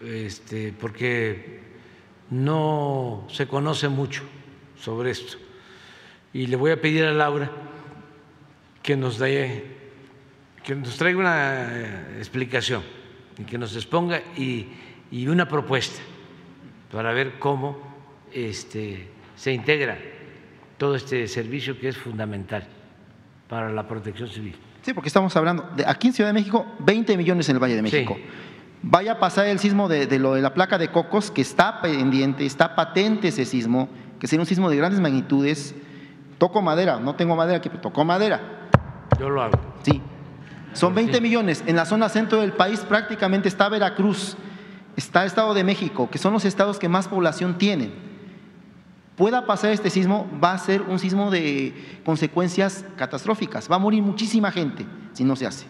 Este, 0.07 0.73
porque 0.73 1.61
no 2.30 3.26
se 3.30 3.48
conoce 3.48 3.90
mucho 3.90 4.23
sobre 4.80 5.11
esto. 5.11 5.38
Y 6.34 6.48
le 6.48 6.56
voy 6.56 6.72
a 6.72 6.81
pedir 6.81 7.06
a 7.06 7.14
Laura 7.14 7.49
que 8.81 8.98
nos 8.98 9.18
dé, 9.18 9.64
que 10.64 10.76
nos 10.76 10.98
traiga 10.98 11.19
una 11.19 11.68
eh, 11.72 12.15
explicación 12.18 12.84
y 13.38 13.44
que 13.44 13.57
nos 13.57 13.76
exponga 13.76 14.22
y, 14.35 14.68
y 15.14 15.27
una 15.27 15.48
propuesta 15.48 16.02
para 16.91 17.14
ver 17.14 17.38
cómo 17.38 17.77
este, 18.34 19.10
se 19.35 19.53
integra 19.53 19.95
todo 20.80 20.95
este 20.95 21.27
servicio 21.27 21.80
que 21.80 21.90
es 21.90 21.98
fundamental 21.98 22.65
para 23.48 23.72
la 23.72 23.88
protección 23.88 24.27
civil. 24.27 24.56
Sí, 24.81 24.91
porque 24.91 25.10
estamos 25.10 25.35
hablando 25.38 25.69
de 25.76 25.85
aquí 25.85 26.07
en 26.07 26.14
Ciudad 26.14 26.30
de 26.30 26.34
México, 26.34 26.65
20 26.80 27.15
millones 27.15 27.48
en 27.48 27.56
el 27.56 27.61
Valle 27.61 27.76
de 27.76 27.84
México. 27.84 28.18
Vaya 28.81 29.14
a 29.14 29.19
pasar 29.19 29.45
el 29.45 29.60
sismo 29.60 29.88
de, 29.88 30.07
lo 30.18 30.34
de 30.34 30.41
la 30.41 30.56
placa 30.56 30.80
de 30.80 30.90
Cocos, 30.90 31.30
que 31.30 31.41
está 31.41 31.80
pendiente, 31.80 32.44
está 32.44 32.76
patente 32.76 33.27
ese 33.27 33.45
sismo, 33.45 33.90
que 34.19 34.26
sería 34.26 34.41
un 34.41 34.48
sismo 34.48 34.68
de 34.68 34.77
grandes 34.77 34.99
magnitudes. 34.99 35.76
Toco 36.40 36.60
madera, 36.64 36.99
no 36.99 37.14
tengo 37.15 37.35
madera 37.35 37.60
aquí, 37.60 37.69
pero 37.69 37.81
toco 37.81 38.03
madera. 38.03 38.41
Yo 39.19 39.30
lo 39.30 39.44
hago. 39.44 39.60
Sí. 39.84 40.02
Son 40.73 40.95
20 40.95 41.22
millones. 41.22 41.64
En 41.68 41.76
la 41.76 41.85
zona 41.85 42.10
centro 42.10 42.41
del 42.41 42.53
país 42.53 42.80
prácticamente 42.80 43.48
está 43.48 43.69
Veracruz, 43.69 44.35
está 44.95 45.21
el 45.21 45.27
Estado 45.27 45.53
de 45.53 45.63
México, 45.63 46.09
que 46.09 46.17
son 46.17 46.33
los 46.33 46.45
estados 46.45 46.79
que 46.79 46.89
más 46.89 47.07
población 47.07 47.57
tienen 47.57 48.13
pueda 49.15 49.45
pasar 49.45 49.71
este 49.71 49.89
sismo, 49.89 50.27
va 50.43 50.53
a 50.53 50.57
ser 50.57 50.81
un 50.81 50.99
sismo 50.99 51.31
de 51.31 51.73
consecuencias 52.05 52.85
catastróficas. 52.97 53.69
Va 53.71 53.75
a 53.75 53.79
morir 53.79 54.01
muchísima 54.01 54.51
gente 54.51 54.85
si 55.13 55.23
no 55.23 55.35
se 55.35 55.45
hace. 55.45 55.65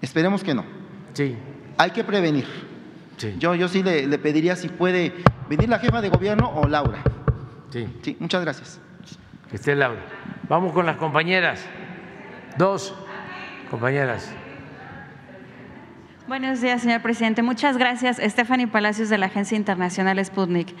Esperemos 0.00 0.42
que 0.42 0.54
no. 0.54 0.64
Sí. 1.12 1.36
Hay 1.76 1.90
que 1.90 2.04
prevenir. 2.04 2.46
Sí. 3.16 3.34
Yo, 3.38 3.54
yo 3.54 3.68
sí 3.68 3.82
le, 3.82 4.06
le, 4.06 4.18
pediría 4.18 4.56
si 4.56 4.68
puede 4.68 5.12
venir 5.48 5.68
la 5.68 5.78
jefa 5.78 6.00
de 6.00 6.08
gobierno 6.08 6.50
o 6.54 6.68
Laura. 6.68 7.02
Sí. 7.70 7.86
Sí, 8.02 8.16
muchas 8.20 8.42
gracias. 8.42 8.80
Que 9.50 9.56
esté 9.56 9.74
Laura. 9.74 10.02
Vamos 10.48 10.72
con 10.72 10.86
las 10.86 10.96
compañeras. 10.96 11.64
Dos 12.56 12.94
compañeras. 13.70 14.32
Buenos 16.28 16.60
días, 16.60 16.82
señor 16.82 17.00
presidente. 17.00 17.40
Muchas 17.40 17.78
gracias, 17.78 18.18
Stephanie 18.22 18.66
Palacios 18.66 19.08
de 19.08 19.16
la 19.16 19.26
Agencia 19.26 19.56
Internacional 19.56 20.22
Sputnik. 20.22 20.74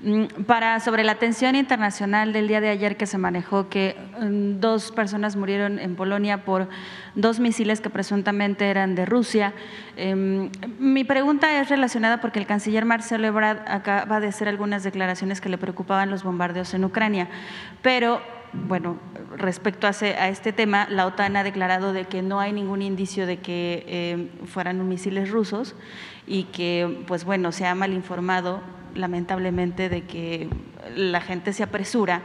Mm, 0.00 0.44
para 0.46 0.80
sobre 0.80 1.04
la 1.04 1.12
atención 1.12 1.56
internacional 1.56 2.32
del 2.32 2.48
día 2.48 2.62
de 2.62 2.70
ayer 2.70 2.96
que 2.96 3.04
se 3.04 3.18
manejó 3.18 3.68
que 3.68 3.98
mm, 4.18 4.60
dos 4.60 4.92
personas 4.92 5.36
murieron 5.36 5.78
en 5.78 5.94
Polonia 5.94 6.46
por 6.46 6.70
dos 7.16 7.38
misiles 7.38 7.82
que 7.82 7.90
presuntamente 7.90 8.70
eran 8.70 8.94
de 8.94 9.04
Rusia. 9.04 9.52
Em, 9.98 10.48
mi 10.78 11.04
pregunta 11.04 11.60
es 11.60 11.68
relacionada 11.68 12.22
porque 12.22 12.38
el 12.38 12.46
canciller 12.46 12.86
Marcelo 12.86 13.26
Ebrard 13.26 13.58
acaba 13.66 14.20
de 14.20 14.28
hacer 14.28 14.48
algunas 14.48 14.84
declaraciones 14.84 15.42
que 15.42 15.50
le 15.50 15.58
preocupaban 15.58 16.08
los 16.08 16.24
bombardeos 16.24 16.72
en 16.72 16.82
Ucrania, 16.82 17.28
pero 17.82 18.22
bueno, 18.68 18.96
respecto 19.36 19.86
a, 19.86 19.90
este 19.90 20.52
tema, 20.52 20.86
la 20.90 21.06
OTAN 21.06 21.36
ha 21.36 21.44
declarado 21.44 21.92
de 21.92 22.04
que 22.04 22.22
no 22.22 22.40
hay 22.40 22.52
ningún 22.52 22.82
indicio 22.82 23.26
de 23.26 23.38
que 23.38 23.84
eh, 23.86 24.30
fueran 24.46 24.86
misiles 24.88 25.30
rusos 25.30 25.74
y 26.26 26.44
que, 26.44 27.04
pues 27.06 27.24
bueno, 27.24 27.52
se 27.52 27.66
ha 27.66 27.74
mal 27.74 27.92
informado 27.92 28.60
lamentablemente 28.94 29.88
de 29.88 30.04
que 30.04 30.48
la 30.94 31.20
gente 31.20 31.52
se 31.52 31.62
apresura 31.62 32.22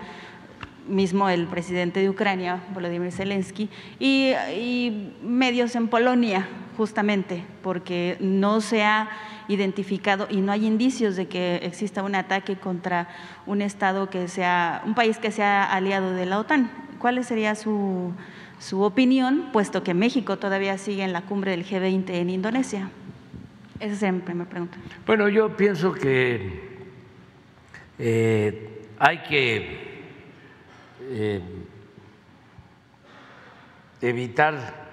mismo 0.88 1.30
el 1.30 1.46
presidente 1.48 2.00
de 2.00 2.10
Ucrania, 2.10 2.64
Volodymyr 2.74 3.12
Zelensky, 3.12 3.70
y, 4.00 4.34
y, 4.56 5.14
medios 5.22 5.76
en 5.76 5.88
Polonia, 5.88 6.48
justamente, 6.78 7.44
porque 7.62 8.18
no 8.20 8.60
se 8.60 8.84
ha 8.84 9.10
identificado 9.50 10.28
y 10.30 10.38
no 10.38 10.52
hay 10.54 10.66
indicios 10.66 11.16
de 11.16 11.28
que 11.28 11.58
exista 11.64 12.04
un 12.04 12.16
ataque 12.16 12.56
contra 12.56 13.10
un 13.46 13.62
Estado 13.62 14.10
que 14.10 14.28
sea, 14.30 14.82
un 14.86 14.94
país 14.94 15.18
que 15.18 15.32
sea 15.32 15.64
aliado 15.64 16.14
de 16.14 16.26
la 16.26 16.40
OTAN. 16.40 16.72
¿Cuál 17.00 17.22
sería 17.26 17.56
su, 17.56 18.14
su 18.60 18.82
opinión, 18.84 19.50
puesto 19.52 19.84
que 19.84 19.94
México 19.94 20.38
todavía 20.38 20.78
sigue 20.78 21.04
en 21.04 21.12
la 21.12 21.24
cumbre 21.24 21.52
del 21.52 21.66
G20 21.66 22.12
en 22.12 22.30
Indonesia? 22.30 22.90
Esa 23.80 24.08
es 24.08 24.14
mi 24.14 24.20
primera 24.20 24.50
pregunta. 24.50 24.78
Bueno, 25.08 25.28
yo 25.30 25.58
pienso 25.58 25.94
que 25.94 26.70
eh, 27.98 28.86
hay 29.00 29.18
que 29.24 30.04
eh, 31.02 31.42
evitar 34.02 34.88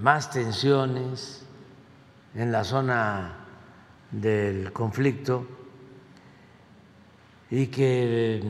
más 0.00 0.30
tensiones 0.30 1.41
en 2.34 2.52
la 2.52 2.64
zona 2.64 3.36
del 4.10 4.72
conflicto 4.72 5.46
y 7.50 7.66
que 7.66 8.42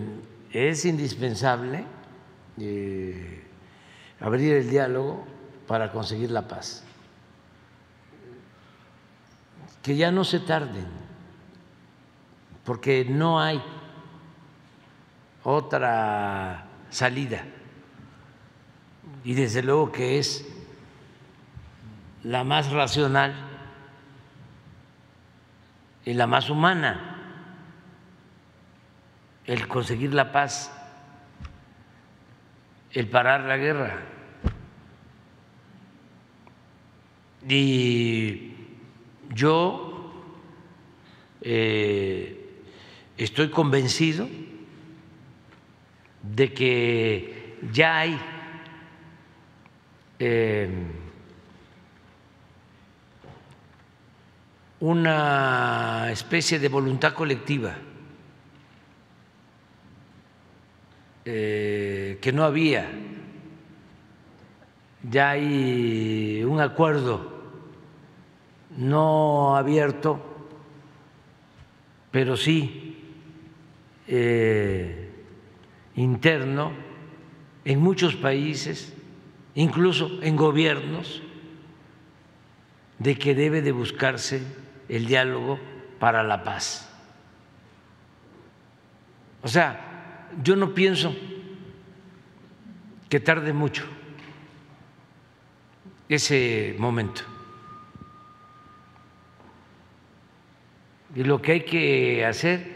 es 0.52 0.84
indispensable 0.84 1.84
eh, 2.59 3.42
abrir 4.20 4.54
el 4.54 4.70
diálogo 4.70 5.24
para 5.66 5.90
conseguir 5.90 6.30
la 6.30 6.46
paz. 6.46 6.84
Que 9.82 9.96
ya 9.96 10.12
no 10.12 10.22
se 10.22 10.38
tarden, 10.38 10.86
porque 12.64 13.04
no 13.04 13.40
hay 13.40 13.60
otra 15.42 16.66
salida. 16.90 17.44
Y 19.24 19.34
desde 19.34 19.62
luego 19.62 19.90
que 19.90 20.20
es 20.20 20.46
la 22.22 22.44
más 22.44 22.70
racional 22.70 23.51
y 26.04 26.14
la 26.14 26.26
más 26.26 26.50
humana 26.50 27.12
el 29.46 29.66
conseguir 29.66 30.14
la 30.14 30.32
paz, 30.32 30.72
el 32.92 33.08
parar 33.08 33.40
la 33.42 33.56
guerra. 33.56 34.02
Y 37.48 38.52
yo 39.30 40.12
eh, 41.40 42.62
estoy 43.16 43.50
convencido 43.50 44.28
de 46.22 46.52
que 46.52 47.58
ya 47.72 47.98
hay 47.98 48.20
eh, 50.20 50.70
una 54.82 56.10
especie 56.10 56.59
de 56.59 56.68
voluntad 56.68 57.14
colectiva 57.14 57.76
eh, 61.24 62.18
que 62.20 62.32
no 62.32 62.42
había. 62.42 62.90
Ya 65.09 65.30
hay 65.30 66.42
un 66.42 66.60
acuerdo 66.60 67.30
no 68.76 69.56
abierto, 69.56 70.20
pero 72.10 72.36
sí 72.36 73.04
eh, 74.09 75.10
interno 75.94 76.72
en 77.64 77.80
muchos 77.80 78.16
países, 78.16 78.92
incluso 79.54 80.20
en 80.22 80.34
gobiernos, 80.34 81.22
de 82.98 83.16
que 83.16 83.36
debe 83.36 83.62
de 83.62 83.70
buscarse 83.70 84.61
el 84.93 85.06
diálogo 85.06 85.59
para 85.98 86.23
la 86.23 86.44
paz. 86.44 86.86
O 89.43 89.48
sea, 89.48 90.28
yo 90.43 90.55
no 90.55 90.74
pienso 90.74 91.16
que 93.09 93.19
tarde 93.19 93.55
mucho 93.55 93.85
ese 96.10 96.77
momento. 96.78 97.23
Y 101.14 101.24
lo 101.24 101.40
que 101.40 101.52
hay 101.52 101.60
que 101.62 102.27
hacer 102.27 102.66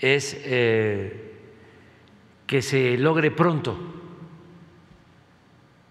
es 0.00 0.36
eh, 0.44 1.40
que 2.46 2.62
se 2.62 2.96
logre 2.98 3.32
pronto. 3.32 3.76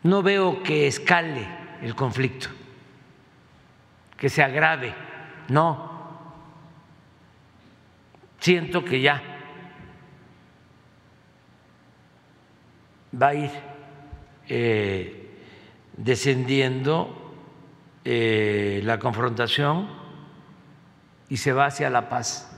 No 0.04 0.24
veo 0.24 0.64
que 0.64 0.88
escale 0.88 1.46
el 1.82 1.94
conflicto, 1.94 2.50
que 4.24 4.30
se 4.30 4.42
agrave, 4.42 4.96
no. 5.50 5.92
Siento 8.40 8.86
que 8.86 9.02
ya 9.02 9.22
va 13.22 13.28
a 13.28 13.34
ir 13.34 13.52
eh, 14.48 15.42
descendiendo 15.98 17.34
eh, 18.06 18.80
la 18.86 18.98
confrontación 18.98 19.90
y 21.28 21.36
se 21.36 21.52
va 21.52 21.66
hacia 21.66 21.90
la 21.90 22.08
paz. 22.08 22.50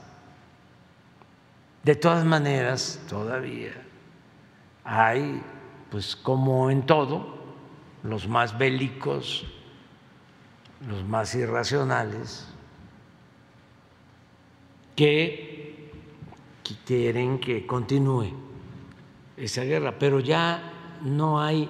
De 1.81 1.95
todas 1.95 2.25
maneras, 2.25 3.03
todavía 3.09 3.73
hay, 4.83 5.41
pues 5.89 6.15
como 6.15 6.69
en 6.69 6.85
todo, 6.85 7.39
los 8.03 8.27
más 8.27 8.55
bélicos, 8.55 9.51
los 10.87 11.03
más 11.05 11.33
irracionales, 11.35 12.47
que 14.95 15.91
quieren 16.85 17.39
que 17.39 17.65
continúe 17.65 18.31
esa 19.37 19.63
guerra, 19.63 19.97
pero 19.99 20.19
ya 20.19 20.97
no 21.03 21.41
hay 21.41 21.69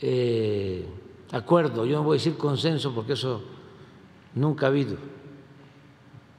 eh, 0.00 0.86
acuerdo, 1.32 1.86
yo 1.86 1.96
no 1.96 2.02
voy 2.02 2.16
a 2.16 2.18
decir 2.18 2.36
consenso 2.36 2.94
porque 2.94 3.12
eso 3.12 3.42
nunca 4.34 4.66
ha 4.66 4.68
habido 4.68 4.96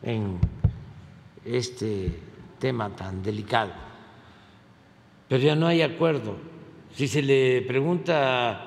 en 0.04 0.40
este 1.45 2.20
tema 2.60 2.90
tan 2.90 3.24
delicado. 3.24 3.72
Pero 5.28 5.44
ya 5.44 5.56
no 5.56 5.68
hay 5.68 5.82
acuerdo. 5.82 6.36
Si 6.94 7.08
se 7.08 7.22
le 7.22 7.62
pregunta 7.64 8.66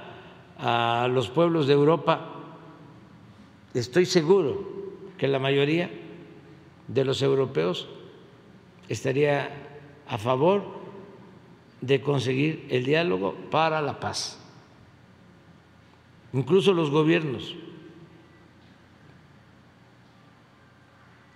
a 0.58 1.08
los 1.10 1.30
pueblos 1.30 1.66
de 1.66 1.72
Europa, 1.72 2.39
estoy 3.74 4.06
seguro 4.06 4.68
que 5.18 5.28
la 5.28 5.38
mayoría 5.38 5.90
de 6.88 7.04
los 7.04 7.22
europeos 7.22 7.88
estaría 8.88 9.50
a 10.06 10.18
favor 10.18 10.80
de 11.80 12.02
conseguir 12.02 12.66
el 12.70 12.84
diálogo 12.84 13.34
para 13.50 13.80
la 13.80 14.00
paz. 14.00 14.38
Incluso 16.32 16.72
los 16.72 16.90
gobiernos 16.90 17.54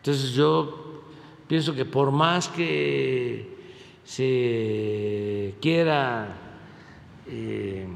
Entonces 0.05 0.33
yo 0.33 1.03
pienso 1.49 1.75
que 1.75 1.87
por 1.87 2.13
más 2.13 2.49
que 2.49 3.57
se 4.05 5.55
quiera 5.63 6.37
eh, 7.27 7.87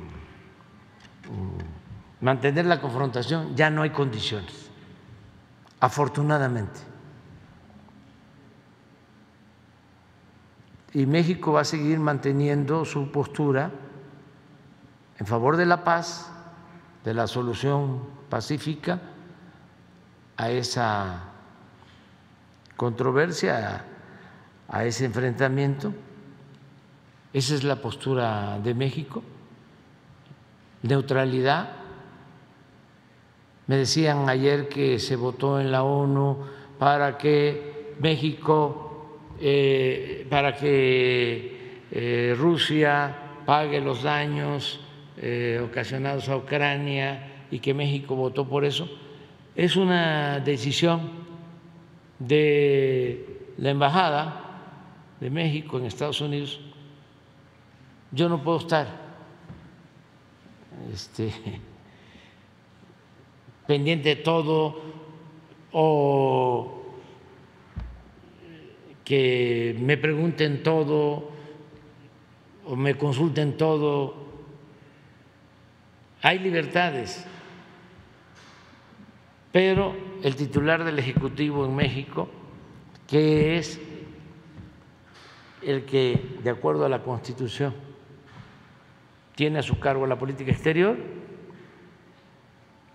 mantener 2.21 2.67
la 2.67 2.81
confrontación, 2.81 3.55
ya 3.57 3.71
no 3.71 3.83
hay 3.83 3.91
condiciones, 3.91 4.71
afortunadamente. 5.81 6.81
Y 10.95 11.07
México 11.07 11.53
va 11.53 11.61
a 11.61 11.65
seguir 11.65 11.99
manteniendo 11.99 12.85
su 12.85 13.13
postura 13.13 13.71
en 15.19 15.27
favor 15.27 15.57
de 15.57 15.67
la 15.67 15.85
paz, 15.85 16.31
de 17.05 17.15
la 17.15 17.27
solución 17.27 18.03
pacífica 18.29 19.01
a 20.37 20.51
esa 20.51 21.25
controversia, 22.77 23.85
a, 24.69 24.85
ese 24.85 25.05
enfrentamiento. 25.05 25.93
Esa 27.33 27.55
es 27.55 27.65
la 27.65 27.77
postura 27.77 28.59
de 28.61 28.73
México. 28.75 29.23
Neutralidad. 30.83 31.78
Me 33.69 33.77
decían 33.77 34.29
ayer 34.29 34.69
que 34.69 34.99
se 34.99 35.15
votó 35.15 35.61
en 35.61 35.71
la 35.71 35.85
ONU 35.85 36.39
para 36.79 37.17
que 37.17 37.95
México, 38.01 39.21
eh, 39.41 40.27
para 40.29 40.57
que 40.57 41.83
eh, 41.91 42.35
Rusia 42.37 43.15
pague 43.45 43.81
los 43.81 44.03
daños 44.03 44.81
eh, 45.19 45.61
ocasionados 45.63 46.29
a 46.29 46.37
Ucrania 46.37 47.47
y 47.51 47.61
que 47.61 47.75
México 47.75 48.17
votó 48.17 48.49
por 48.49 48.65
eso. 48.65 48.89
Es 49.55 49.77
una 49.77 50.41
decisión 50.41 51.11
de 52.19 53.53
la 53.59 53.71
Embajada 53.71 54.49
de 55.21 55.31
México 55.31 55.79
en 55.79 55.87
Estados 55.87 56.21
Unidos, 56.21 56.61
yo 58.13 58.29
no 58.29 58.43
puedo 58.43 58.59
estar 58.59 58.87
este, 60.93 61.33
pendiente 63.69 64.09
de 64.09 64.17
todo 64.17 64.81
o 65.71 66.97
que 69.05 69.77
me 69.79 69.97
pregunten 69.97 70.65
todo 70.65 71.31
o 72.67 72.75
me 72.75 72.97
consulten 72.97 73.57
todo. 73.57 74.27
Hay 76.23 76.41
libertades 76.41 77.25
pero 79.53 79.95
el 80.23 80.37
titular 80.37 80.85
del 80.85 80.99
Ejecutivo 80.99 81.65
en 81.65 81.75
México, 81.75 82.29
que 83.07 83.59
es 83.59 83.81
el 85.63 85.85
que, 85.85 86.39
de 86.43 86.51
acuerdo 86.51 86.85
a 86.85 86.89
la 86.89 87.03
Constitución, 87.03 87.75
tiene 89.35 89.59
a 89.59 89.63
su 89.63 89.79
cargo 89.79 90.07
la 90.07 90.19
política 90.19 90.53
exterior, 90.53 90.97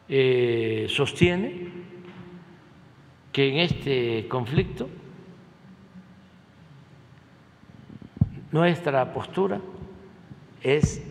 eh, 0.10 0.88
sostiene 0.90 1.68
que 3.32 3.50
en 3.50 3.58
este 3.60 4.28
conflicto 4.28 4.90
nuestra 8.52 9.12
postura 9.14 9.60
es 10.62 11.02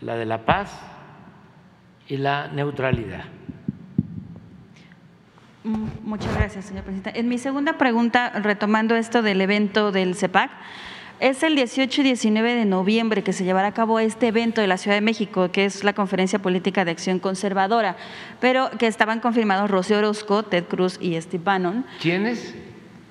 la 0.00 0.16
de 0.16 0.26
la 0.26 0.44
paz 0.44 0.78
y 2.06 2.18
la 2.18 2.48
neutralidad. 2.48 3.24
Mm, 5.64 5.86
muchas 6.02 6.34
gracias, 6.36 6.66
señor 6.66 6.84
presidente. 6.84 7.18
En 7.18 7.28
mi 7.28 7.38
segunda 7.38 7.78
pregunta, 7.78 8.30
retomando 8.40 8.94
esto 8.96 9.22
del 9.22 9.40
evento 9.40 9.92
del 9.92 10.14
CEPAC, 10.14 10.50
es 11.20 11.42
el 11.42 11.54
18 11.54 12.00
y 12.00 12.04
19 12.04 12.54
de 12.54 12.64
noviembre 12.64 13.22
que 13.22 13.32
se 13.32 13.44
llevará 13.44 13.68
a 13.68 13.74
cabo 13.74 13.98
este 13.98 14.28
evento 14.28 14.60
de 14.60 14.66
la 14.66 14.76
Ciudad 14.76 14.96
de 14.96 15.00
México, 15.00 15.50
que 15.50 15.64
es 15.64 15.84
la 15.84 15.92
Conferencia 15.92 16.38
Política 16.38 16.84
de 16.84 16.90
Acción 16.90 17.18
Conservadora, 17.18 17.96
pero 18.40 18.70
que 18.78 18.86
estaban 18.86 19.20
confirmados 19.20 19.70
Rocío 19.70 19.98
Orozco, 19.98 20.42
Ted 20.42 20.64
Cruz 20.64 20.98
y 21.00 21.20
Steve 21.20 21.42
Bannon. 21.44 21.86
¿Quiénes? 22.00 22.54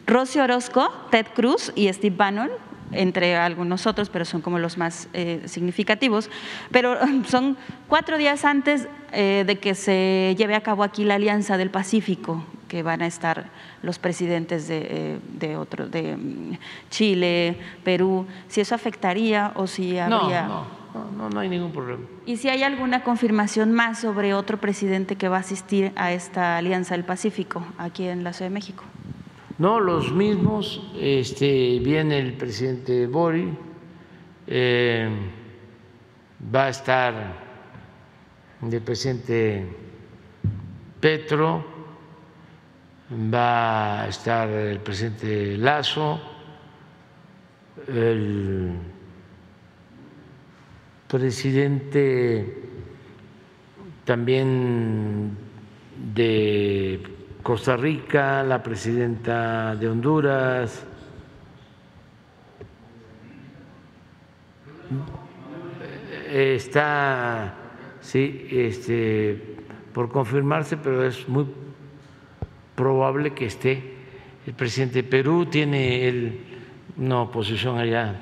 Rocío 0.06 0.44
Orozco, 0.44 0.92
Ted 1.12 1.28
Cruz 1.34 1.72
y 1.76 1.92
Steve 1.92 2.16
Bannon, 2.16 2.50
entre 2.92 3.36
algunos 3.36 3.88
otros, 3.88 4.10
pero 4.10 4.26
son 4.26 4.42
como 4.42 4.60
los 4.60 4.78
más 4.78 5.08
eh, 5.14 5.42
significativos. 5.46 6.30
Pero 6.72 6.98
son 7.28 7.58
cuatro 7.88 8.18
días 8.18 8.46
antes 8.46 8.88
eh, 9.12 9.44
de 9.48 9.60
que 9.60 9.76
se 9.76 10.36
lleve 10.38 10.56
a 10.56 10.62
cabo 10.62 10.84
aquí 10.84 11.04
la 11.06 11.16
Alianza 11.16 11.58
del 11.58 11.70
Pacífico, 11.70 12.46
que 12.74 12.82
van 12.82 13.04
a 13.04 13.06
estar 13.06 13.52
los 13.84 14.00
presidentes 14.00 14.68
de, 14.68 14.80
eh, 14.90 15.20
de, 15.38 15.58
otro, 15.58 15.88
de 15.88 16.18
mm, 16.18 16.58
Chile, 16.90 17.56
Perú, 17.84 18.26
si 18.48 18.62
eso 18.62 18.74
afectaría 18.74 19.52
o 19.54 19.68
si 19.68 20.00
habría... 20.00 20.48
No, 20.48 20.66
no, 20.92 21.12
no, 21.16 21.30
no 21.30 21.40
hay 21.40 21.50
ningún 21.50 21.72
problema. 21.72 22.02
¿Y 22.26 22.38
si 22.38 22.50
hay 22.50 22.64
alguna 22.64 23.04
confirmación 23.04 23.74
más 23.74 24.00
sobre 24.00 24.34
otro 24.34 24.58
presidente 24.58 25.18
que 25.18 25.30
va 25.30 25.38
a 25.38 25.42
asistir 25.42 25.92
a 25.96 26.14
esta 26.14 26.58
Alianza 26.58 26.96
del 26.96 27.04
Pacífico 27.04 27.64
aquí 27.78 28.08
en 28.08 28.24
la 28.24 28.34
Ciudad 28.34 28.50
de 28.50 28.56
México? 28.56 28.84
No, 29.60 29.80
los 29.80 30.12
mismos, 30.12 30.82
este, 31.00 31.78
viene 31.78 32.18
el 32.18 32.34
presidente 32.34 33.06
Bori, 33.06 33.56
eh, 34.48 35.10
va 36.54 36.64
a 36.64 36.70
estar 36.70 37.14
el 38.64 38.82
presidente 38.82 39.64
Petro, 41.00 41.73
va 43.12 44.04
a 44.04 44.08
estar 44.08 44.50
el 44.50 44.80
presidente 44.80 45.58
Lazo, 45.58 46.20
el 47.88 48.72
presidente 51.08 52.64
también 54.06 55.38
de 56.14 57.04
Costa 57.42 57.76
Rica, 57.78 58.44
la 58.44 58.64
presidenta 58.64 59.76
de 59.76 59.90
Honduras, 59.90 60.86
está 66.30 67.54
sí, 68.02 68.48
este, 68.50 69.58
por 69.94 70.10
confirmarse, 70.10 70.78
pero 70.78 71.06
es 71.06 71.28
muy 71.30 71.46
probable 72.76 73.34
que 73.34 73.46
esté 73.46 73.94
el 74.46 74.54
presidente 74.54 75.04
de 75.04 75.08
Perú, 75.08 75.46
tiene 75.46 76.08
él 76.08 76.40
una 76.98 77.22
oposición 77.22 77.78
allá. 77.78 78.20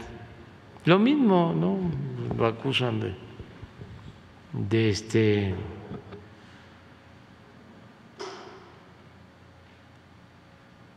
Lo 0.86 1.00
mismo, 1.00 1.54
¿no? 1.56 1.78
Lo 2.38 2.46
acusan 2.46 3.00
de, 3.00 3.14
de 4.54 4.90
este 4.90 5.56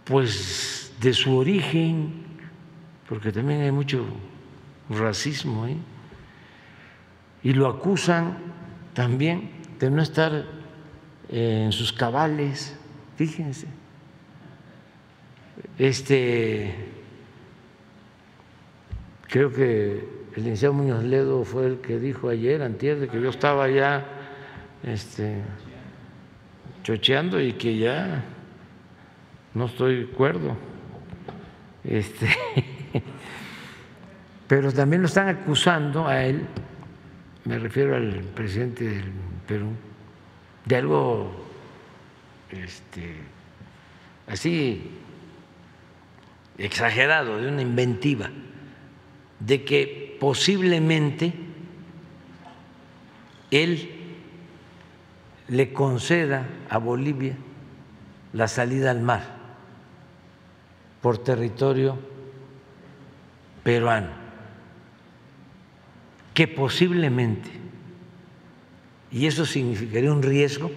pues 0.04 0.92
de 1.00 1.12
su 1.14 1.34
origen, 1.34 2.12
porque 3.08 3.32
también 3.32 3.62
hay 3.62 3.72
mucho 3.72 4.04
racismo 4.90 5.64
ahí, 5.64 5.78
y 7.42 7.52
lo 7.54 7.68
acusan 7.68 8.36
también 8.92 9.50
de 9.78 9.90
no 9.90 10.02
estar 10.02 10.44
en 11.28 11.72
sus 11.72 11.92
cabales, 11.92 12.78
fíjense. 13.16 13.66
Este, 15.78 16.74
creo 19.28 19.52
que 19.52 20.04
el 20.36 20.42
licenciado 20.42 20.74
Muñoz 20.74 21.04
Ledo 21.04 21.44
fue 21.44 21.66
el 21.66 21.78
que 21.78 21.98
dijo 21.98 22.28
ayer, 22.28 22.62
antier, 22.62 22.98
de 22.98 23.08
que 23.08 23.20
yo 23.20 23.30
estaba 23.30 23.68
ya 23.68 24.04
este, 24.82 25.42
chocheando 26.82 27.40
y 27.40 27.52
que 27.54 27.76
ya 27.78 28.24
no 29.54 29.66
estoy 29.66 30.04
de 30.04 30.12
acuerdo. 30.12 30.56
Este, 31.84 32.28
pero 34.48 34.72
también 34.72 35.02
lo 35.02 35.08
están 35.08 35.28
acusando 35.28 36.06
a 36.06 36.24
él, 36.24 36.46
me 37.44 37.58
refiero 37.58 37.96
al 37.96 38.20
presidente 38.34 38.84
del 38.84 39.12
Perú, 39.46 39.68
de 40.64 40.76
algo 40.76 41.44
este, 42.62 43.16
así 44.26 44.90
exagerado, 46.58 47.38
de 47.38 47.48
una 47.48 47.62
inventiva, 47.62 48.30
de 49.40 49.64
que 49.64 50.16
posiblemente 50.20 51.32
él 53.50 53.90
le 55.48 55.72
conceda 55.72 56.46
a 56.70 56.78
Bolivia 56.78 57.36
la 58.32 58.48
salida 58.48 58.90
al 58.90 59.00
mar 59.00 59.36
por 61.02 61.18
territorio 61.18 61.98
peruano, 63.62 64.08
que 66.32 66.48
posiblemente, 66.48 67.50
y 69.10 69.26
eso 69.26 69.44
significaría 69.44 70.12
un 70.12 70.22
riesgo 70.22 70.70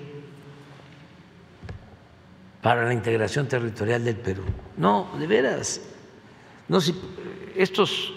para 2.68 2.84
la 2.84 2.94
integración 2.94 3.48
territorial 3.48 4.03
del 4.03 4.18
Perú. 4.18 4.44
No, 4.76 5.11
de 5.18 5.26
veras, 5.26 5.80
no 6.68 6.81
si 6.81 6.94
estos 7.56 8.11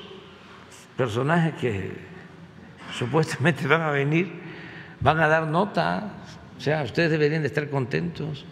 personajes 0.96 1.54
que 1.54 1.92
supuestamente 2.98 3.68
van 3.68 3.82
a 3.82 3.92
venir 3.92 4.32
van 4.98 5.20
a 5.20 5.28
dar 5.28 5.46
nota, 5.46 6.14
o 6.58 6.60
sea, 6.60 6.82
ustedes 6.82 7.12
deberían 7.12 7.42
de 7.42 7.46
estar 7.46 7.70
contentos. 7.70 8.44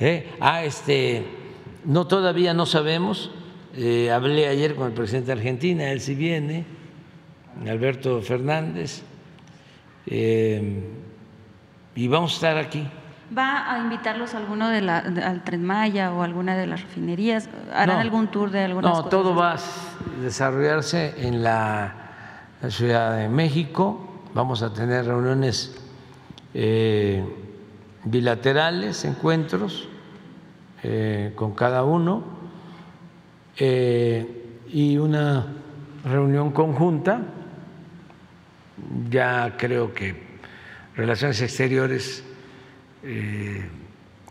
¿Eh? 0.00 0.32
Ah, 0.40 0.64
este, 0.64 1.24
no, 1.84 2.08
todavía 2.08 2.54
no 2.54 2.66
sabemos. 2.66 3.30
Eh, 3.76 4.10
hablé 4.10 4.48
ayer 4.48 4.74
con 4.74 4.88
el 4.88 4.94
presidente 4.94 5.26
de 5.26 5.32
Argentina, 5.34 5.92
él 5.92 6.00
sí 6.00 6.16
viene, 6.16 6.64
Alberto 7.68 8.20
Fernández, 8.20 9.02
eh, 10.06 11.03
y 11.94 12.08
vamos 12.08 12.32
a 12.32 12.34
estar 12.34 12.58
aquí. 12.58 12.88
¿Va 13.36 13.72
a 13.72 13.78
invitarlos 13.78 14.34
a 14.34 14.38
alguno 14.38 14.68
de 14.68 14.82
la, 14.82 14.98
al 14.98 15.42
Tren 15.44 15.64
Maya 15.64 16.12
o 16.12 16.22
alguna 16.22 16.56
de 16.56 16.66
las 16.66 16.82
refinerías? 16.82 17.48
¿Harán 17.72 17.98
algún 17.98 18.28
tour 18.28 18.50
de 18.50 18.64
algunas 18.64 18.92
No, 18.92 19.04
todo 19.06 19.34
va 19.34 19.54
a 19.54 19.58
desarrollarse 20.20 21.14
en 21.26 21.42
la, 21.42 22.00
Ciudad 22.68 23.18
de 23.18 23.28
México. 23.28 24.22
Vamos 24.32 24.62
a 24.62 24.72
tener 24.72 25.04
reuniones 25.04 25.76
bilaterales, 28.04 29.04
encuentros 29.04 29.86
eh, 30.82 31.32
con 31.34 31.52
cada 31.54 31.84
uno 31.84 32.22
eh, 33.58 34.60
y 34.68 34.96
una 34.96 35.46
reunión 36.04 36.52
conjunta. 36.52 37.20
Ya 39.10 39.56
creo 39.58 39.92
que 39.92 40.23
Relaciones 40.96 41.40
Exteriores 41.42 42.24
eh, 43.02 43.68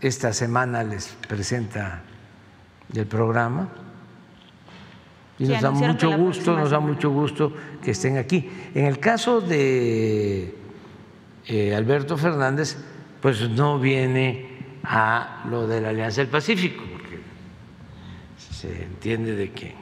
esta 0.02 0.34
semana 0.34 0.84
les 0.84 1.07
presenta 1.27 2.03
el 2.94 3.06
programa. 3.06 3.69
Y 5.40 5.45
nos 5.45 5.61
da 5.61 5.72
mucho 5.72 6.18
gusto, 6.18 6.56
nos 6.56 6.69
da 6.69 6.80
mucho 6.80 7.10
gusto 7.10 7.53
que 7.81 7.91
estén 7.91 8.18
aquí. 8.18 8.49
En 8.73 8.85
el 8.85 8.99
caso 8.99 9.41
de 9.41 10.56
Alberto 11.76 12.18
Fernández, 12.18 12.77
pues 13.22 13.49
no 13.49 13.80
viene 13.80 14.53
a 14.84 15.44
lo 15.49 15.68
de 15.68 15.81
la 15.81 15.90
Alianza 15.90 16.22
del 16.22 16.30
Pacífico, 16.30 16.84
porque 16.91 17.19
se 18.38 18.84
entiende 18.84 19.35
de 19.35 19.52
que 19.52 19.73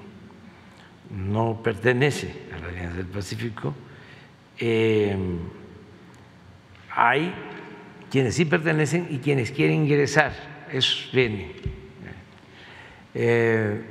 no 1.09 1.61
pertenece 1.61 2.33
a 2.55 2.59
la 2.59 2.67
Alianza 2.67 2.97
del 2.97 3.07
Pacífico. 3.07 3.73
Eh, 4.57 5.17
hay 6.95 7.33
quienes 8.09 8.35
sí 8.35 8.45
pertenecen 8.45 9.07
y 9.09 9.19
quienes 9.19 9.51
quieren 9.51 9.83
ingresar, 9.83 10.33
eso 10.71 11.09
viene. 11.13 11.53
Eh, 13.13 13.81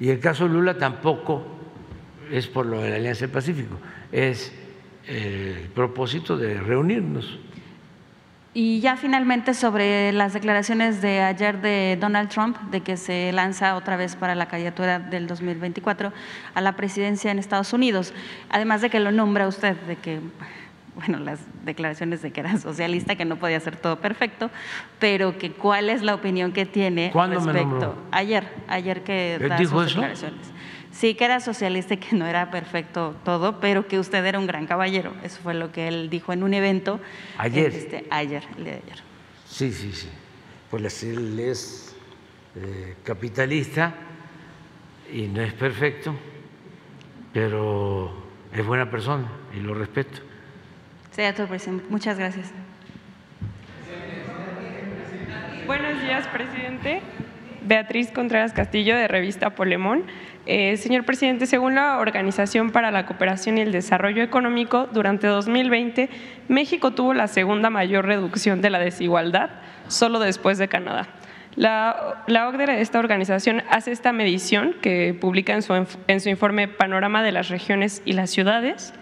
y 0.00 0.08
el 0.08 0.18
caso 0.20 0.48
Lula 0.48 0.78
tampoco 0.78 1.44
es 2.30 2.46
por 2.46 2.66
lo 2.66 2.80
de 2.80 2.90
la 2.90 2.96
Alianza 2.96 3.22
del 3.22 3.30
Pacífico, 3.30 3.78
es 4.12 4.52
el 5.06 5.68
propósito 5.74 6.36
de 6.38 6.58
reunirnos 6.58 7.38
Y 8.54 8.80
ya 8.80 8.96
finalmente 8.96 9.52
sobre 9.52 10.12
las 10.12 10.32
declaraciones 10.32 11.02
de 11.02 11.20
ayer 11.20 11.60
de 11.60 11.98
Donald 12.00 12.30
Trump, 12.30 12.58
de 12.70 12.80
que 12.80 12.96
se 12.96 13.30
lanza 13.32 13.76
otra 13.76 13.96
vez 13.96 14.16
para 14.16 14.34
la 14.34 14.46
candidatura 14.46 14.98
del 14.98 15.26
2024 15.26 16.12
a 16.54 16.60
la 16.60 16.76
presidencia 16.76 17.30
en 17.30 17.38
Estados 17.38 17.72
Unidos, 17.72 18.14
además 18.48 18.80
de 18.80 18.90
que 18.90 19.00
lo 19.00 19.12
nombra 19.12 19.48
usted, 19.48 19.76
de 19.82 19.96
que, 19.96 20.20
bueno, 20.94 21.18
las 21.18 21.40
declaraciones 21.64 22.22
de 22.22 22.30
que 22.30 22.40
era 22.40 22.56
socialista, 22.58 23.16
que 23.16 23.24
no 23.24 23.36
podía 23.36 23.60
ser 23.60 23.76
todo 23.76 23.98
perfecto, 24.00 24.50
pero 24.98 25.38
que 25.38 25.52
cuál 25.52 25.90
es 25.90 26.02
la 26.02 26.14
opinión 26.14 26.52
que 26.52 26.66
tiene 26.66 27.12
respecto. 27.12 27.96
ayer, 28.10 28.48
ayer 28.68 29.02
que 29.02 29.38
da 29.40 29.58
sus 29.58 29.86
declaraciones. 29.86 30.54
Sí, 30.92 31.16
que 31.16 31.24
era 31.24 31.40
socialista 31.40 31.94
y 31.94 31.96
que 31.96 32.14
no 32.14 32.24
era 32.24 32.52
perfecto 32.52 33.16
todo, 33.24 33.58
pero 33.58 33.88
que 33.88 33.98
usted 33.98 34.24
era 34.24 34.38
un 34.38 34.46
gran 34.46 34.66
caballero. 34.66 35.12
Eso 35.24 35.40
fue 35.42 35.52
lo 35.52 35.72
que 35.72 35.88
él 35.88 36.08
dijo 36.08 36.32
en 36.32 36.44
un 36.44 36.54
evento. 36.54 37.00
Ayer. 37.36 37.74
Este, 37.74 38.06
ayer, 38.10 38.44
el 38.56 38.64
día 38.64 38.72
de 38.74 38.82
ayer. 38.84 39.02
Sí, 39.44 39.72
sí, 39.72 39.92
sí. 39.92 40.08
Pues 40.70 41.02
él 41.02 41.40
es 41.40 41.96
eh, 42.54 42.94
capitalista 43.02 43.92
y 45.12 45.22
no 45.22 45.42
es 45.42 45.52
perfecto, 45.54 46.14
pero 47.32 48.14
es 48.52 48.64
buena 48.64 48.88
persona 48.88 49.26
y 49.52 49.60
lo 49.60 49.74
respeto. 49.74 50.20
Sí, 51.14 51.22
presidente. 51.48 51.84
Muchas 51.90 52.18
gracias. 52.18 52.52
Buenos 55.64 56.02
días, 56.02 56.26
presidente. 56.26 57.02
Beatriz 57.62 58.10
Contreras 58.10 58.52
Castillo, 58.52 58.96
de 58.96 59.06
Revista 59.06 59.50
Polemón. 59.50 60.02
Eh, 60.46 60.76
señor 60.76 61.04
presidente, 61.04 61.46
según 61.46 61.76
la 61.76 61.98
Organización 61.98 62.72
para 62.72 62.90
la 62.90 63.06
Cooperación 63.06 63.58
y 63.58 63.60
el 63.60 63.70
Desarrollo 63.70 64.24
Económico, 64.24 64.88
durante 64.92 65.28
2020 65.28 66.10
México 66.48 66.90
tuvo 66.90 67.14
la 67.14 67.28
segunda 67.28 67.70
mayor 67.70 68.06
reducción 68.06 68.60
de 68.60 68.70
la 68.70 68.80
desigualdad, 68.80 69.50
solo 69.86 70.18
después 70.18 70.58
de 70.58 70.66
Canadá. 70.66 71.06
La, 71.54 72.24
la 72.26 72.48
OCDE 72.48 72.66
de 72.66 72.80
esta 72.80 72.98
organización 72.98 73.62
hace 73.70 73.92
esta 73.92 74.12
medición 74.12 74.74
que 74.82 75.16
publica 75.18 75.54
en 75.54 75.62
su, 75.62 75.74
en 76.08 76.20
su 76.20 76.28
informe 76.28 76.66
Panorama 76.66 77.22
de 77.22 77.30
las 77.30 77.50
regiones 77.50 78.02
y 78.04 78.14
las 78.14 78.30
ciudades 78.30 78.94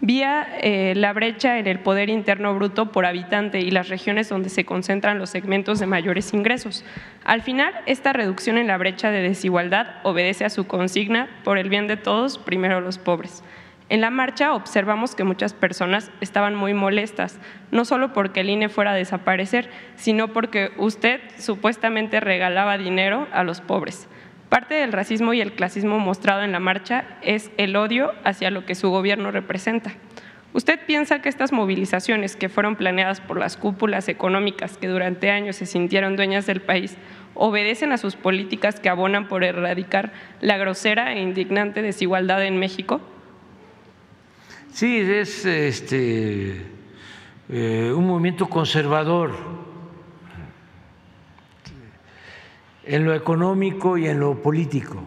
vía 0.00 0.46
eh, 0.60 0.94
la 0.96 1.12
brecha 1.12 1.58
en 1.58 1.66
el 1.66 1.78
poder 1.78 2.10
interno 2.10 2.54
bruto 2.54 2.92
por 2.92 3.06
habitante 3.06 3.60
y 3.60 3.70
las 3.70 3.88
regiones 3.88 4.28
donde 4.28 4.48
se 4.48 4.64
concentran 4.64 5.18
los 5.18 5.30
segmentos 5.30 5.78
de 5.78 5.86
mayores 5.86 6.34
ingresos. 6.34 6.84
Al 7.24 7.42
final, 7.42 7.72
esta 7.86 8.12
reducción 8.12 8.58
en 8.58 8.66
la 8.66 8.76
brecha 8.76 9.10
de 9.10 9.22
desigualdad 9.22 9.96
obedece 10.02 10.44
a 10.44 10.50
su 10.50 10.66
consigna 10.66 11.28
por 11.44 11.58
el 11.58 11.68
bien 11.68 11.86
de 11.86 11.96
todos, 11.96 12.38
primero 12.38 12.80
los 12.80 12.98
pobres. 12.98 13.42
En 13.90 14.00
la 14.00 14.10
marcha 14.10 14.54
observamos 14.54 15.14
que 15.14 15.24
muchas 15.24 15.52
personas 15.52 16.10
estaban 16.22 16.54
muy 16.54 16.72
molestas, 16.72 17.38
no 17.70 17.84
solo 17.84 18.14
porque 18.14 18.40
el 18.40 18.48
INE 18.48 18.70
fuera 18.70 18.92
a 18.92 18.94
desaparecer, 18.94 19.68
sino 19.94 20.28
porque 20.28 20.72
usted 20.78 21.20
supuestamente 21.38 22.20
regalaba 22.20 22.78
dinero 22.78 23.28
a 23.30 23.44
los 23.44 23.60
pobres. 23.60 24.08
Parte 24.54 24.76
del 24.76 24.92
racismo 24.92 25.34
y 25.34 25.40
el 25.40 25.54
clasismo 25.54 25.98
mostrado 25.98 26.44
en 26.44 26.52
la 26.52 26.60
marcha 26.60 27.18
es 27.22 27.50
el 27.56 27.74
odio 27.74 28.12
hacia 28.22 28.52
lo 28.52 28.64
que 28.64 28.76
su 28.76 28.88
gobierno 28.88 29.32
representa. 29.32 29.94
¿Usted 30.52 30.78
piensa 30.86 31.20
que 31.20 31.28
estas 31.28 31.50
movilizaciones 31.50 32.36
que 32.36 32.48
fueron 32.48 32.76
planeadas 32.76 33.20
por 33.20 33.36
las 33.36 33.56
cúpulas 33.56 34.08
económicas 34.08 34.78
que 34.78 34.86
durante 34.86 35.32
años 35.32 35.56
se 35.56 35.66
sintieron 35.66 36.14
dueñas 36.14 36.46
del 36.46 36.60
país 36.60 36.96
obedecen 37.34 37.90
a 37.90 37.98
sus 37.98 38.14
políticas 38.14 38.78
que 38.78 38.88
abonan 38.88 39.26
por 39.26 39.42
erradicar 39.42 40.12
la 40.40 40.56
grosera 40.56 41.14
e 41.14 41.20
indignante 41.20 41.82
desigualdad 41.82 42.44
en 42.44 42.56
México? 42.60 43.00
Sí, 44.72 44.98
es 44.98 45.44
este, 45.46 46.62
eh, 47.48 47.92
un 47.92 48.06
movimiento 48.06 48.48
conservador 48.48 49.63
en 52.86 53.04
lo 53.04 53.14
económico 53.14 53.96
y 53.96 54.06
en 54.06 54.20
lo 54.20 54.42
político. 54.42 55.02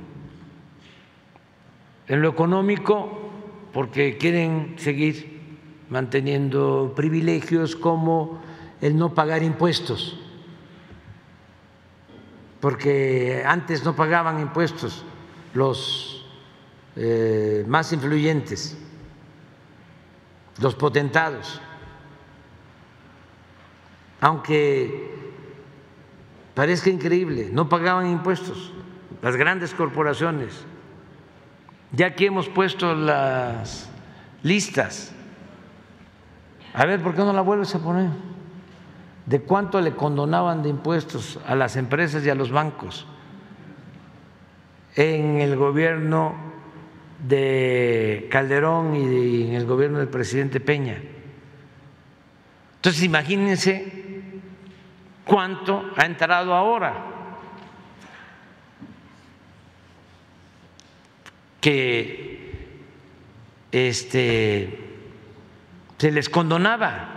En 2.07 2.21
lo 2.21 2.29
económico, 2.29 3.29
porque 3.73 4.17
quieren 4.17 4.75
seguir 4.77 5.37
manteniendo 5.89 6.93
privilegios 6.95 7.75
como 7.75 8.41
el 8.81 8.97
no 8.97 9.13
pagar 9.13 9.43
impuestos, 9.43 10.19
porque 12.59 13.43
antes 13.45 13.83
no 13.83 13.95
pagaban 13.95 14.39
impuestos 14.39 15.03
los 15.53 16.25
eh, 16.95 17.63
más 17.67 17.91
influyentes, 17.93 18.77
los 20.59 20.75
potentados, 20.75 21.61
aunque 24.19 25.16
Parezca 26.57 26.89
increíble, 26.89 27.49
no 27.51 27.69
pagaban 27.69 28.09
impuestos 28.09 28.73
las 29.21 29.35
grandes 29.35 29.75
corporaciones. 29.75 30.65
Ya 31.91 32.07
aquí 32.07 32.25
hemos 32.25 32.49
puesto 32.49 32.95
las 32.95 33.87
listas. 34.41 35.13
A 36.73 36.83
ver, 36.87 36.99
¿por 37.03 37.13
qué 37.13 37.19
no 37.19 37.31
la 37.31 37.41
vuelves 37.41 37.75
a 37.75 37.79
poner? 37.79 38.09
¿De 39.27 39.39
cuánto 39.39 39.79
le 39.81 39.91
condonaban 39.91 40.63
de 40.63 40.69
impuestos 40.69 41.39
a 41.45 41.53
las 41.53 41.75
empresas 41.75 42.25
y 42.25 42.31
a 42.31 42.33
los 42.33 42.49
bancos 42.49 43.05
en 44.95 45.41
el 45.41 45.57
gobierno 45.57 46.33
de 47.27 48.29
Calderón 48.31 48.95
y 48.95 49.49
en 49.49 49.53
el 49.53 49.67
gobierno 49.67 49.99
del 49.99 50.07
presidente 50.07 50.59
Peña? 50.59 51.03
Entonces, 52.77 53.03
imagínense 53.03 54.06
cuánto 55.27 55.91
ha 55.95 56.05
entrado 56.05 56.53
ahora. 56.53 56.95
Que 61.61 62.37
este, 63.71 64.79
se 65.97 66.11
les 66.11 66.29
condonaba. 66.29 67.09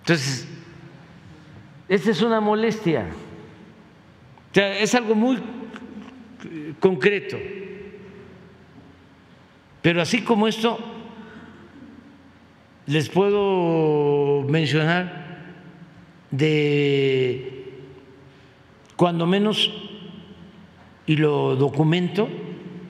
Entonces, 0.00 0.48
esta 1.88 2.10
es 2.10 2.22
una 2.22 2.40
molestia. 2.40 3.06
Es 4.54 4.94
algo 4.94 5.14
muy 5.14 5.40
concreto. 6.80 7.38
Pero 9.82 10.00
así 10.00 10.22
como 10.22 10.48
esto, 10.48 10.78
les 12.86 13.08
puedo 13.08 14.42
mencionar 14.48 15.21
de 16.32 17.62
cuando 18.96 19.26
menos, 19.26 19.70
y 21.06 21.16
lo 21.16 21.56
documento, 21.56 22.28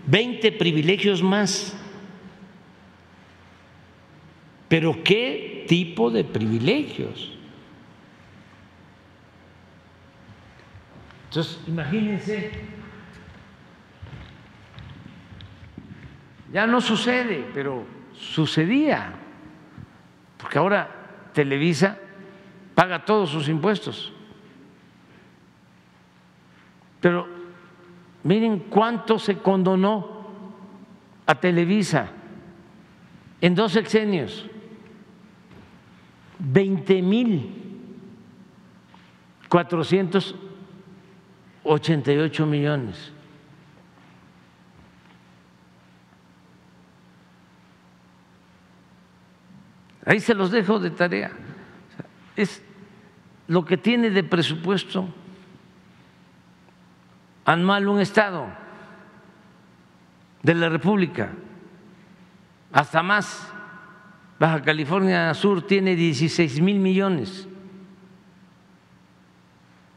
20 0.06 0.52
privilegios 0.52 1.23
más. 1.23 1.77
Pero 4.69 5.02
¿qué 5.02 5.64
tipo 5.69 6.10
de 6.10 6.24
privilegios? 6.24 7.32
Entonces, 11.28 11.60
imagínense, 11.66 12.51
ya 16.52 16.66
no 16.66 16.81
sucede, 16.82 17.47
pero 17.55 17.85
sucedía, 18.12 19.14
porque 20.36 20.59
ahora 20.59 21.31
Televisa 21.32 21.98
paga 22.74 23.05
todos 23.05 23.31
sus 23.31 23.49
impuestos. 23.49 24.12
Pero 27.01 27.27
miren 28.23 28.61
cuánto 28.61 29.19
se 29.19 29.39
condonó 29.39 30.23
a 31.27 31.35
Televisa 31.35 32.11
en 33.40 33.55
dos 33.55 33.73
sexenios. 33.73 34.47
20 36.39 37.03
mil 37.03 37.59
488 39.49 42.47
millones. 42.47 43.12
Ahí 50.05 50.19
se 50.20 50.35
los 50.35 50.51
dejo 50.51 50.81
de 50.81 50.90
tarea 50.90 51.31
es 52.36 52.62
lo 53.48 53.64
que 53.64 53.76
tiene 53.76 54.10
de 54.10 54.24
presupuesto 54.24 55.09
anual 57.44 57.88
un 57.88 58.00
Estado 58.00 58.46
de 60.42 60.54
la 60.54 60.68
República, 60.68 61.30
hasta 62.72 63.02
más. 63.02 63.48
Baja 64.38 64.62
California 64.62 65.32
Sur 65.34 65.64
tiene 65.66 65.94
16 65.94 66.60
mil 66.60 66.80
millones 66.80 67.46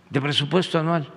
de 0.10 0.22
presupuesto 0.22 0.78
anual. 0.78 1.12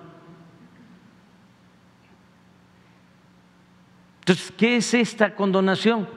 Entonces, 4.21 4.51
¿qué 4.57 4.77
es 4.77 4.93
esta 4.93 5.35
condonación? 5.35 6.07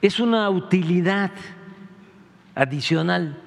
Es 0.00 0.20
una 0.20 0.48
utilidad 0.48 1.32
adicional 2.54 3.41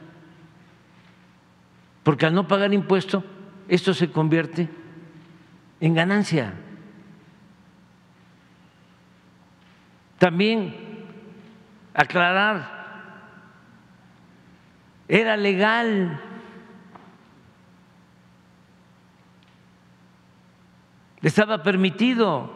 porque 2.06 2.27
al 2.27 2.36
no 2.36 2.48
pagar 2.48 2.72
impuesto, 2.72 3.23
esto 3.68 3.91
se 3.95 4.11
convierte 4.11 4.69
en 5.80 5.95
ganancia. 5.95 6.53
También 10.19 10.76
aclarar, 11.95 12.76
era 15.07 15.36
legal 15.36 16.22
estaba 21.23 21.64
permitido. 21.64 22.53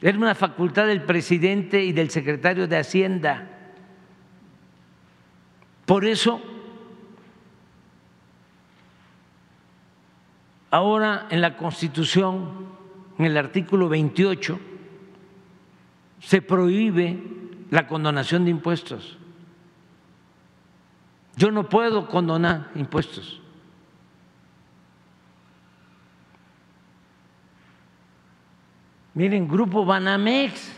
Era 0.00 0.18
una 0.18 0.34
facultad 0.34 0.88
del 0.88 1.02
presidente 1.02 1.84
y 1.84 1.92
del 1.92 2.10
secretario 2.10 2.66
de 2.66 2.76
Hacienda. 2.76 3.48
Por 5.86 6.04
eso, 6.04 6.42
Ahora 10.70 11.26
en 11.30 11.40
la 11.40 11.56
Constitución, 11.56 12.68
en 13.18 13.24
el 13.24 13.36
artículo 13.36 13.88
28, 13.88 14.60
se 16.20 16.42
prohíbe 16.42 17.22
la 17.70 17.86
condonación 17.86 18.44
de 18.44 18.50
impuestos. 18.50 19.18
Yo 21.36 21.50
no 21.50 21.68
puedo 21.68 22.08
condonar 22.08 22.70
impuestos. 22.74 23.40
Miren, 29.14 29.48
Grupo 29.48 29.84
Banamex. 29.84 30.74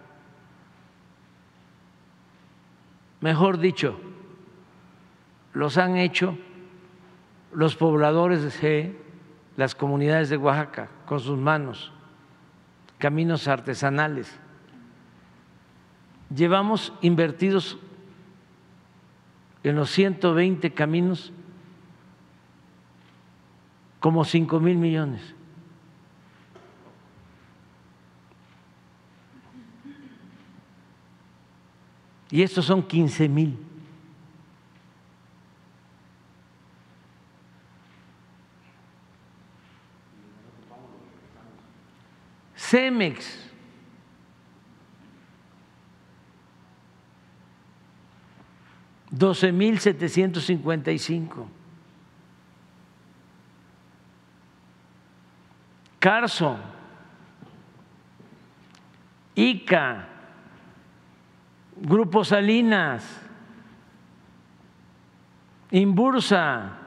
Mejor 3.23 3.59
dicho, 3.59 3.99
los 5.55 5.79
han 5.79 5.97
hecho 5.97 6.37
los 7.53 7.77
pobladores 7.77 8.43
de 8.43 8.51
las 9.57 9.75
comunidades 9.75 10.29
de 10.29 10.37
Oaxaca 10.37 10.91
con 11.07 11.21
sus 11.21 11.39
manos, 11.39 11.93
caminos 12.99 13.49
artesanales. 13.49 14.39
Llevamos 16.35 16.93
invertidos 17.01 17.79
en 19.63 19.77
los 19.77 19.91
120 19.91 20.75
caminos 20.75 21.33
como 24.01 24.25
cinco 24.25 24.61
mil 24.61 24.77
millones. 24.77 25.35
Y 32.31 32.43
estos 32.43 32.65
son 32.65 32.83
15 32.83 33.29
mil. 33.29 33.66
Cemex. 42.69 43.45
Doce 49.09 49.53
mil 49.53 49.79
setecientos 49.79 50.45
cincuenta 50.45 50.91
y 50.91 50.99
cinco. 50.99 51.47
Carso, 56.01 56.59
ICA, 59.35 60.09
Grupo 61.77 62.25
Salinas, 62.25 63.05
Imbursa, 65.71 66.79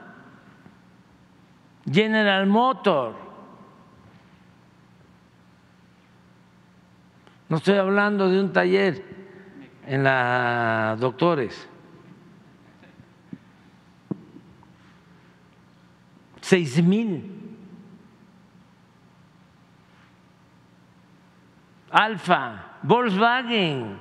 General 1.90 2.46
Motor. 2.46 3.29
No 7.50 7.56
estoy 7.56 7.74
hablando 7.74 8.28
de 8.30 8.40
un 8.40 8.52
taller 8.52 9.04
en 9.84 10.04
la 10.04 10.96
Doctores. 11.00 11.68
Seis 16.40 16.80
mil 16.82 17.38
Alfa, 21.90 22.78
Volkswagen. 22.84 23.98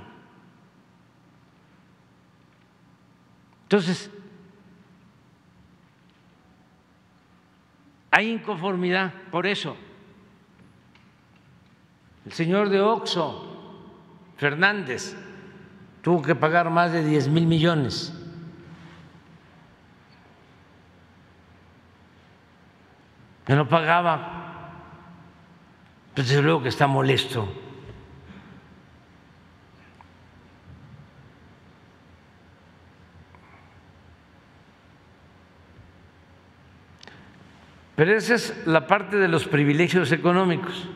Entonces, 3.63 4.11
hay 8.11 8.29
inconformidad 8.31 9.11
por 9.31 9.47
eso. 9.47 9.75
El 12.25 12.33
señor 12.33 12.69
de 12.69 12.81
Oxo, 12.81 13.45
Fernández, 14.37 15.15
tuvo 16.01 16.21
que 16.21 16.35
pagar 16.35 16.69
más 16.69 16.91
de 16.91 17.03
10 17.03 17.27
mil 17.29 17.45
millones. 17.47 18.13
Que 23.45 23.55
no 23.55 23.67
pagaba, 23.67 24.71
pues 26.13 26.27
desde 26.27 26.41
luego 26.41 26.61
que 26.61 26.69
está 26.69 26.87
molesto. 26.87 27.47
Pero 37.99 38.15
esa 38.15 38.35
es 38.35 38.65
la 38.65 38.87
parte 38.87 39.17
de 39.17 39.27
los 39.27 39.45
privilegios 39.45 40.13
económicos. 40.13 40.87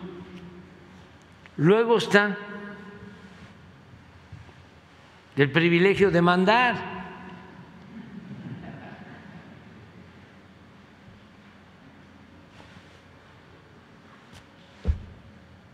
Luego 1.57 1.97
está 1.97 2.37
el 5.35 5.51
privilegio 5.51 6.11
de 6.11 6.21
mandar. 6.21 6.93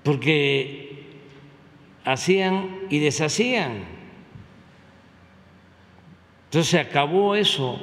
Porque 0.03 1.21
hacían 2.03 2.79
y 2.89 2.99
deshacían. 2.99 3.83
Entonces 6.45 6.71
se 6.71 6.79
acabó 6.79 7.35
eso. 7.35 7.79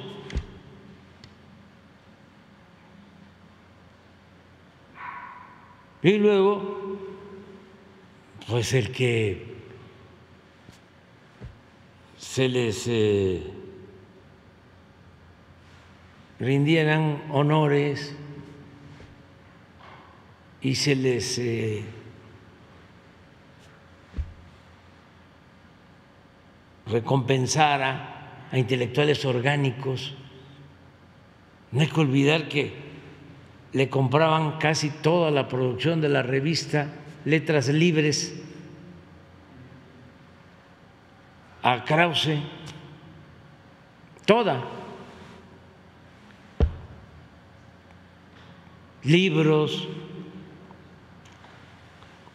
Y 6.03 6.19
luego, 6.19 6.86
pues 8.49 8.73
el 8.75 8.93
que 8.93 9.57
se 12.17 12.49
les 12.49 12.87
eh, 12.87 13.43
rindieran 16.39 17.25
honores 17.31 18.15
y 20.61 20.77
se 20.77 20.95
les 20.95 21.39
eh, 21.39 21.85
recompensara 26.87 28.47
a 28.53 28.59
intelectuales 28.59 29.25
orgánicos. 29.25 30.15
No 31.73 31.81
hay 31.81 31.89
que 31.89 32.01
olvidar 32.01 32.49
que 32.49 32.75
le 33.73 33.91
compraban 33.91 34.59
casi 34.59 34.91
toda 34.91 35.33
la 35.33 35.49
producción 35.49 36.01
de 36.01 36.09
la 36.09 36.23
revista 36.23 36.89
Letras 37.27 37.69
Libres. 37.69 38.35
A 41.63 41.85
Krause, 41.85 42.39
toda, 44.25 44.63
libros, 49.03 49.89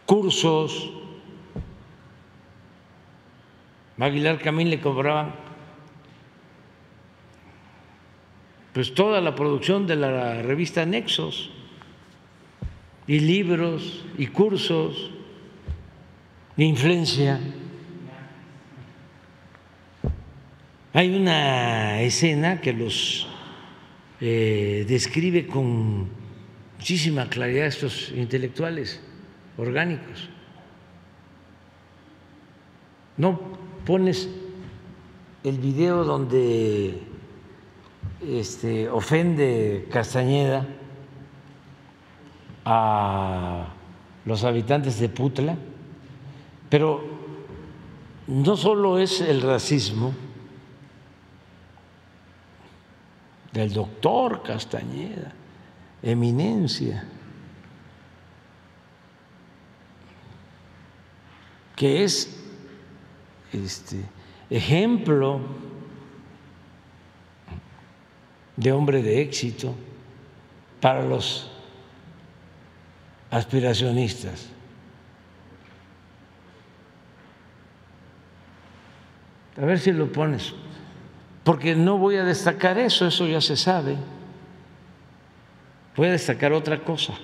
cursos, 0.04 0.92
Aguilar 3.98 4.38
Camín 4.40 4.68
le 4.68 4.80
cobraban 4.80 5.32
pues 8.74 8.94
toda 8.94 9.20
la 9.20 9.34
producción 9.34 9.86
de 9.86 9.96
la 9.96 10.42
revista 10.42 10.84
Nexos 10.84 11.50
y 13.06 13.18
libros 13.20 14.04
y 14.18 14.26
cursos 14.28 15.10
de 16.56 16.64
influencia. 16.64 17.40
Hay 20.92 21.14
una 21.16 22.00
escena 22.02 22.60
que 22.60 22.72
los 22.72 23.26
eh, 24.20 24.84
describe 24.86 25.46
con 25.46 26.08
muchísima 26.76 27.28
claridad 27.28 27.66
estos 27.66 28.12
intelectuales 28.14 29.00
orgánicos. 29.56 30.28
No 33.16 33.40
pones 33.84 34.28
el 35.44 35.58
video 35.58 36.04
donde 36.04 36.98
este, 38.26 38.88
ofende 38.88 39.88
Castañeda 39.90 40.68
a 42.64 43.66
los 44.24 44.44
habitantes 44.44 44.98
de 45.00 45.08
Putla, 45.08 45.56
pero 46.68 47.02
no 48.26 48.56
solo 48.56 48.98
es 48.98 49.20
el 49.20 49.42
racismo 49.42 50.14
del 53.52 53.72
doctor 53.72 54.42
Castañeda, 54.42 55.32
eminencia, 56.02 57.04
que 61.76 62.04
es 62.04 62.38
este, 63.52 64.04
ejemplo 64.48 65.40
de 68.56 68.72
hombre 68.72 69.02
de 69.02 69.20
éxito 69.20 69.74
para 70.80 71.04
los 71.04 71.51
aspiracionistas. 73.32 74.46
A 79.56 79.64
ver 79.64 79.78
si 79.80 79.90
lo 79.90 80.12
pones, 80.12 80.52
porque 81.42 81.74
no 81.74 81.98
voy 81.98 82.16
a 82.16 82.24
destacar 82.24 82.78
eso, 82.78 83.06
eso 83.06 83.26
ya 83.26 83.40
se 83.40 83.56
sabe. 83.56 83.96
Voy 85.96 86.08
a 86.08 86.12
destacar 86.12 86.52
otra 86.52 86.78
cosa. 86.78 87.14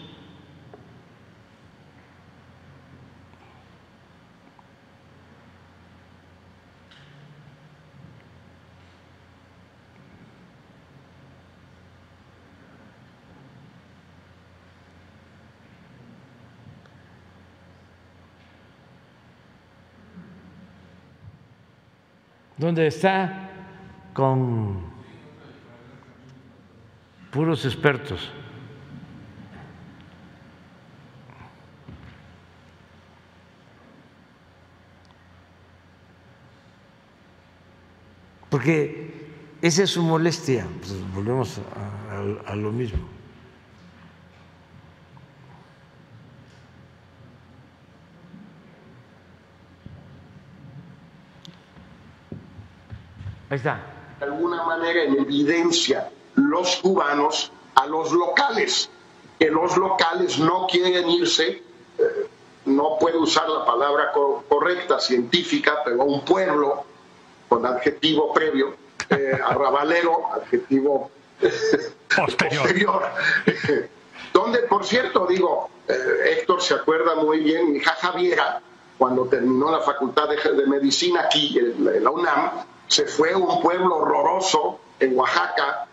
Donde 22.58 22.88
está 22.88 23.50
con 24.12 24.80
puros 27.30 27.64
expertos. 27.64 28.30
Porque 38.50 39.30
esa 39.62 39.84
es 39.84 39.90
su 39.90 40.02
molestia, 40.02 40.66
pues 40.80 40.94
volvemos 41.14 41.60
a, 42.46 42.50
a 42.52 42.56
lo 42.56 42.72
mismo. 42.72 43.17
Ahí 53.50 53.56
está. 53.56 53.80
De 54.18 54.26
alguna 54.26 54.64
manera 54.64 55.02
en 55.02 55.18
evidencia 55.18 56.10
los 56.34 56.76
cubanos 56.76 57.52
a 57.74 57.86
los 57.86 58.12
locales, 58.12 58.90
que 59.38 59.50
los 59.50 59.76
locales 59.76 60.38
no 60.38 60.66
quieren 60.66 61.08
irse, 61.08 61.62
eh, 61.98 62.28
no 62.66 62.98
puedo 62.98 63.20
usar 63.20 63.48
la 63.48 63.64
palabra 63.64 64.12
correcta, 64.48 65.00
científica, 65.00 65.78
pero 65.84 66.04
un 66.04 66.24
pueblo 66.24 66.84
con 67.48 67.64
adjetivo 67.64 68.32
previo, 68.32 68.74
eh, 69.10 69.38
arrabalero, 69.44 70.32
adjetivo 70.34 71.10
posterior. 72.14 73.02
Donde, 74.32 74.58
por 74.60 74.84
cierto, 74.84 75.26
digo, 75.26 75.70
eh, 75.88 76.38
Héctor 76.38 76.60
se 76.62 76.74
acuerda 76.74 77.14
muy 77.14 77.40
bien, 77.40 77.72
mi 77.72 77.78
hija 77.78 77.94
Javiera, 77.98 78.60
cuando 78.98 79.24
terminó 79.26 79.70
la 79.70 79.80
facultad 79.80 80.28
de, 80.28 80.66
medicina 80.66 81.22
aquí 81.22 81.58
en 81.58 82.04
la 82.04 82.10
UNAM, 82.10 82.50
se 82.88 83.06
fue 83.06 83.34
un 83.34 83.60
pueblo 83.60 83.98
horroroso 83.98 84.80
en 84.98 85.16
Oaxaca, 85.16 85.86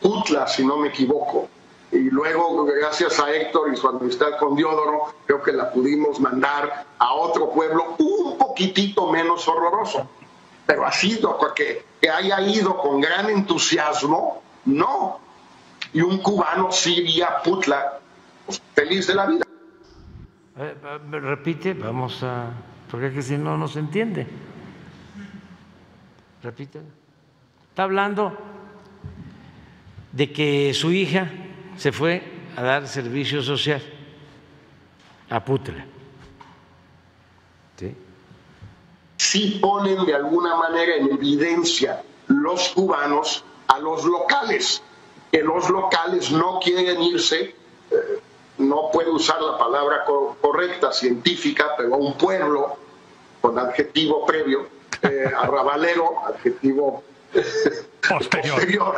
Utla, 0.00 0.46
si 0.46 0.64
no 0.64 0.78
me 0.78 0.88
equivoco. 0.88 1.48
Y 1.92 2.10
luego, 2.10 2.64
gracias 2.64 3.20
a 3.20 3.32
Héctor 3.32 3.72
y 3.72 3.76
su 3.76 3.86
amistad 3.88 4.38
con 4.38 4.56
Diodoro, 4.56 5.14
creo 5.26 5.42
que 5.42 5.52
la 5.52 5.70
pudimos 5.70 6.18
mandar 6.18 6.86
a 6.98 7.14
otro 7.14 7.50
pueblo 7.50 7.94
un 7.98 8.38
poquitito 8.38 9.10
menos 9.10 9.46
horroroso. 9.46 10.08
Pero 10.66 10.86
ha 10.86 10.92
sido 10.92 11.38
que, 11.54 11.84
que 12.00 12.10
haya 12.10 12.40
ido 12.40 12.78
con 12.78 13.00
gran 13.00 13.28
entusiasmo, 13.28 14.42
no. 14.64 15.20
Y 15.92 16.00
un 16.00 16.18
cubano 16.18 16.72
sí 16.72 16.94
iría 16.96 17.42
Putla, 17.42 18.00
pues, 18.46 18.60
feliz 18.74 19.06
de 19.06 19.14
la 19.14 19.26
vida. 19.26 19.44
Repite, 21.10 21.74
vamos 21.74 22.22
a. 22.22 22.50
porque 22.90 23.08
es 23.08 23.14
que 23.14 23.22
si 23.22 23.36
no, 23.36 23.56
no 23.56 23.68
se 23.68 23.80
entiende. 23.80 24.26
Repítelo. 26.44 26.84
Está 27.70 27.84
hablando 27.84 28.36
de 30.12 30.30
que 30.30 30.74
su 30.74 30.92
hija 30.92 31.32
se 31.78 31.90
fue 31.90 32.22
a 32.54 32.62
dar 32.62 32.86
servicio 32.86 33.42
social 33.42 33.82
a 35.30 35.42
Putre. 35.42 35.86
¿Sí? 37.78 37.96
sí 39.16 39.58
ponen 39.60 40.04
de 40.04 40.14
alguna 40.14 40.54
manera 40.56 40.96
en 40.96 41.12
evidencia 41.12 42.02
los 42.28 42.68
cubanos 42.68 43.42
a 43.68 43.78
los 43.78 44.04
locales, 44.04 44.82
que 45.32 45.42
los 45.42 45.70
locales 45.70 46.30
no 46.30 46.60
quieren 46.60 47.02
irse, 47.02 47.54
eh, 47.90 48.20
no 48.58 48.90
puedo 48.92 49.14
usar 49.14 49.40
la 49.40 49.56
palabra 49.56 50.04
correcta, 50.40 50.92
científica, 50.92 51.70
pero 51.78 51.96
un 51.96 52.18
pueblo 52.18 52.76
con 53.40 53.58
adjetivo 53.58 54.26
previo, 54.26 54.68
eh, 55.04 55.30
arrabalero, 55.36 56.26
adjetivo 56.26 57.02
posterior. 58.08 58.96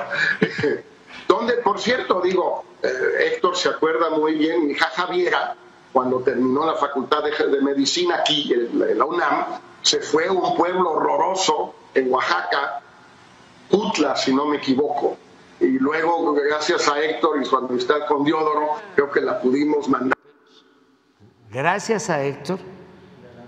Donde, 1.26 1.54
por 1.54 1.80
cierto, 1.80 2.20
digo, 2.20 2.64
eh, 2.82 3.32
Héctor 3.32 3.56
se 3.56 3.68
acuerda 3.68 4.10
muy 4.10 4.34
bien, 4.34 4.66
mi 4.66 4.72
hija 4.72 4.86
Javiera, 4.94 5.56
cuando 5.92 6.20
terminó 6.20 6.64
la 6.64 6.74
facultad 6.74 7.24
de, 7.24 7.60
medicina 7.60 8.16
aquí 8.20 8.52
en, 8.52 8.98
la 8.98 9.04
UNAM, 9.04 9.46
se 9.82 10.00
fue 10.00 10.26
a 10.26 10.32
un 10.32 10.56
pueblo 10.56 10.92
horroroso 10.92 11.74
en 11.94 12.12
Oaxaca, 12.12 12.80
Utla, 13.70 14.14
si 14.16 14.34
no 14.34 14.46
me 14.46 14.58
equivoco. 14.58 15.16
Y 15.58 15.78
luego, 15.78 16.34
gracias 16.34 16.88
a 16.88 17.00
Héctor 17.00 17.40
y 17.42 17.44
su 17.44 17.56
amistad 17.56 18.06
con 18.06 18.24
Diodoro, 18.24 18.74
creo 18.94 19.10
que 19.10 19.22
la 19.22 19.40
pudimos 19.40 19.88
mandar. 19.88 20.16
Gracias 21.50 22.10
a 22.10 22.22
Héctor, 22.22 22.58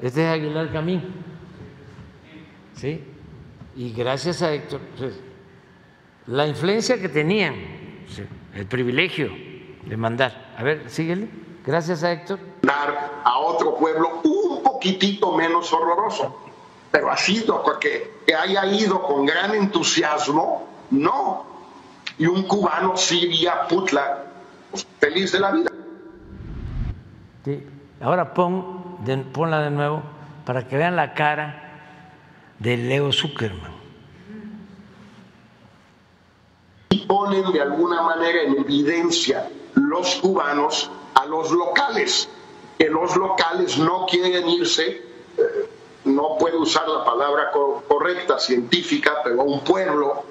este 0.01 0.25
es 0.25 0.33
Aguilar 0.33 0.73
Camín 0.73 1.28
¿sí? 2.79 3.05
Y 3.77 3.93
gracias 3.93 4.43
a 4.43 4.53
Héctor, 4.53 4.81
pues, 4.97 5.21
la 6.27 6.47
influencia 6.47 7.01
que 7.01 7.09
tenían, 7.09 7.55
el 8.55 8.67
privilegio 8.67 9.31
de 9.85 9.97
mandar. 9.97 10.55
A 10.57 10.63
ver, 10.63 10.91
síguele. 10.91 11.29
Gracias 11.65 12.03
a 12.03 12.13
Héctor. 12.13 12.39
Dar 12.63 13.21
a 13.25 13.39
otro 13.39 13.77
pueblo 13.77 14.21
un 14.25 14.63
poquitito 14.63 15.33
menos 15.37 15.73
horroroso. 15.73 16.51
Pero 16.91 17.11
ha 17.11 17.17
sido 17.17 17.63
porque 17.63 18.11
que 18.27 18.35
haya 18.35 18.67
ido 18.67 19.03
con 19.03 19.27
gran 19.27 19.55
entusiasmo, 19.55 20.67
no. 20.91 21.45
Y 22.19 22.27
un 22.27 22.45
cubano 22.45 22.97
siria 22.97 23.69
Putla, 23.69 24.25
pues, 24.71 24.87
feliz 24.99 25.33
de 25.33 25.41
la 25.41 25.51
vida. 25.53 25.71
Sí. 27.45 27.63
Ahora 28.01 28.33
pon, 28.35 28.99
ponla 29.33 29.61
de 29.61 29.71
nuevo 29.71 30.03
para 30.45 30.67
que 30.67 30.77
vean 30.77 30.97
la 30.97 31.15
cara 31.15 31.68
de 32.59 32.77
Leo 32.77 33.13
Zuckerman. 33.13 33.73
Y 36.91 37.07
ponen 37.07 37.53
de 37.53 37.61
alguna 37.61 38.03
manera 38.03 38.43
en 38.43 38.59
evidencia 38.59 39.49
los 39.75 40.17
cubanos 40.17 40.91
a 41.15 41.27
los 41.27 41.51
locales, 41.51 42.29
que 42.79 42.89
los 42.89 43.17
locales 43.17 43.79
no 43.79 44.07
quieren 44.07 44.49
irse, 44.49 45.03
eh, 45.37 45.69
no 46.05 46.37
puedo 46.39 46.61
usar 46.61 46.89
la 46.89 47.05
palabra 47.05 47.51
correcta, 47.53 48.39
científica, 48.39 49.19
pero 49.23 49.43
un 49.43 49.61
pueblo 49.61 50.25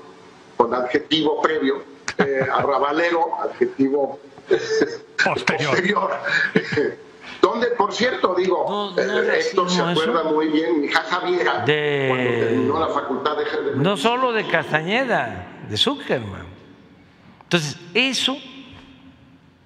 con 0.56 0.74
adjetivo 0.74 1.42
previo, 1.42 1.84
eh, 2.18 2.48
arrabalero, 2.52 3.40
adjetivo 3.42 4.20
posterior. 5.24 6.12
donde, 7.42 7.68
por 7.68 7.94
cierto, 7.94 8.36
digo, 8.36 8.94
eh, 8.98 9.40
Héctor 9.40 9.70
se 9.70 9.82
acuerda 9.82 10.24
muy 10.24 10.48
bien, 10.48 10.82
mi 10.82 10.88
hija 10.88 11.02
Javiera, 11.02 11.66
de... 11.66 12.08
cuando 12.10 12.30
terminó 12.30 12.80
la 12.80 12.88
facultad 12.88 13.38
de... 13.38 13.76
No 13.76 13.98
solo 13.98 14.32
de 14.32 14.48
Castañeda, 14.48 15.48
de 15.70 15.78
Zuckerman. 15.78 16.46
Entonces, 17.44 17.78
eso 17.94 18.38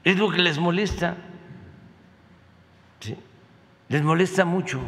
es 0.03 0.17
lo 0.17 0.29
que 0.29 0.39
les 0.39 0.57
molesta. 0.57 1.17
Les 3.89 4.01
molesta 4.03 4.45
mucho. 4.45 4.79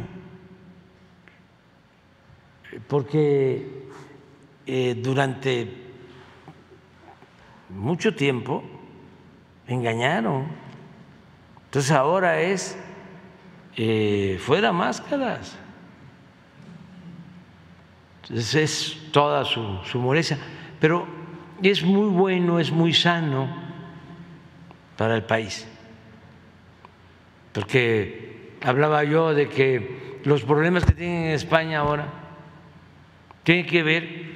Porque 2.88 3.88
eh, 4.66 4.94
durante 4.96 5.84
mucho 7.68 8.14
tiempo 8.14 8.62
engañaron. 9.66 10.46
Entonces 11.74 11.90
ahora 11.90 12.40
es 12.40 12.78
eh, 13.76 14.38
fuera 14.40 14.72
máscaras. 14.72 15.58
Entonces 18.22 18.54
es 18.54 19.10
toda 19.10 19.44
su, 19.44 19.80
su 19.82 19.98
molestia. 19.98 20.38
Pero 20.78 21.04
es 21.60 21.82
muy 21.82 22.10
bueno, 22.10 22.60
es 22.60 22.70
muy 22.70 22.94
sano 22.94 23.52
para 24.96 25.16
el 25.16 25.24
país. 25.24 25.66
Porque 27.52 28.52
hablaba 28.62 29.02
yo 29.02 29.34
de 29.34 29.48
que 29.48 30.20
los 30.22 30.44
problemas 30.44 30.84
que 30.84 30.92
tienen 30.92 31.24
en 31.24 31.30
España 31.32 31.80
ahora 31.80 32.06
tienen 33.42 33.66
que 33.66 33.82
ver 33.82 34.32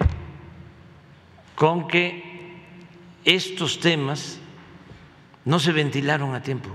con 1.55 1.87
que 1.87 2.59
estos 3.25 3.79
temas 3.79 4.41
no 5.45 5.61
se 5.61 5.71
ventilaron 5.71 6.35
a 6.35 6.43
tiempo 6.43 6.71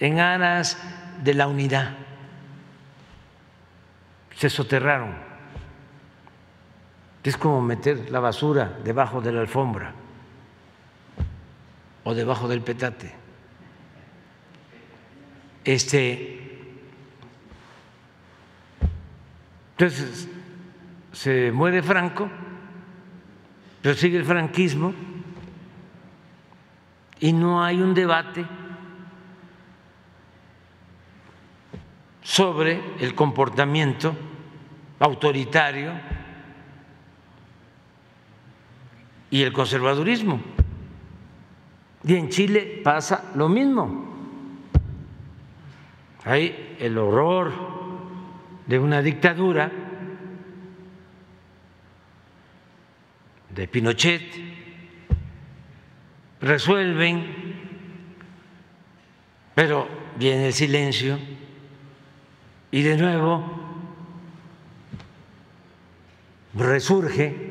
en 0.00 0.18
aras 0.18 0.78
de 1.22 1.34
la 1.34 1.46
unidad. 1.46 1.96
Se 4.34 4.50
soterraron 4.50 5.30
es 7.22 7.36
como 7.36 7.60
meter 7.60 8.10
la 8.10 8.20
basura 8.20 8.78
debajo 8.82 9.20
de 9.20 9.32
la 9.32 9.40
alfombra 9.40 9.92
o 12.04 12.14
debajo 12.14 12.48
del 12.48 12.62
petate. 12.62 13.14
Este, 15.64 16.40
entonces 19.72 20.28
se 21.12 21.52
muere 21.52 21.82
Franco, 21.82 22.30
pero 23.82 23.94
sigue 23.94 24.16
el 24.16 24.24
franquismo 24.24 24.94
y 27.20 27.34
no 27.34 27.62
hay 27.62 27.82
un 27.82 27.92
debate 27.92 28.46
sobre 32.22 32.80
el 33.00 33.14
comportamiento 33.14 34.14
autoritario 34.98 35.92
y 39.30 39.42
el 39.42 39.52
conservadurismo. 39.52 40.40
Y 42.04 42.14
en 42.14 42.28
Chile 42.28 42.80
pasa 42.82 43.32
lo 43.34 43.48
mismo. 43.48 44.08
Hay 46.24 46.76
el 46.78 46.98
horror 46.98 47.52
de 48.66 48.78
una 48.78 49.02
dictadura 49.02 49.70
de 53.54 53.66
Pinochet, 53.66 54.22
resuelven, 56.40 57.56
pero 59.54 59.88
viene 60.16 60.46
el 60.46 60.52
silencio 60.52 61.18
y 62.70 62.82
de 62.82 62.96
nuevo 62.96 63.44
resurge 66.54 67.50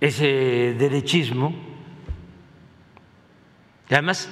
ese 0.00 0.74
derechismo, 0.78 1.54
y 3.88 3.94
además 3.94 4.28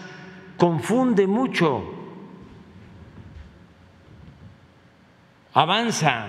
confunde 0.56 1.26
mucho, 1.26 1.82
avanza. 5.54 6.26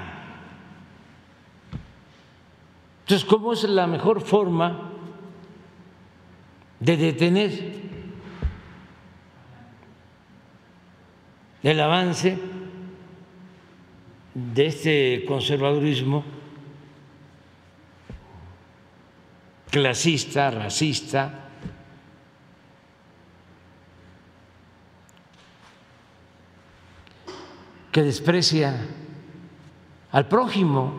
Entonces, 3.01 3.27
¿cómo 3.27 3.53
es 3.53 3.63
la 3.63 3.85
mejor 3.85 4.21
forma 4.21 4.91
de 6.79 6.97
detener 6.97 7.92
el 11.63 11.79
avance 11.79 12.37
de 14.35 14.65
este 14.65 15.25
conservadurismo? 15.27 16.23
clasista, 19.73 20.51
racista, 20.51 21.49
que 27.91 28.03
desprecia 28.03 28.85
al 30.11 30.27
prójimo, 30.27 30.93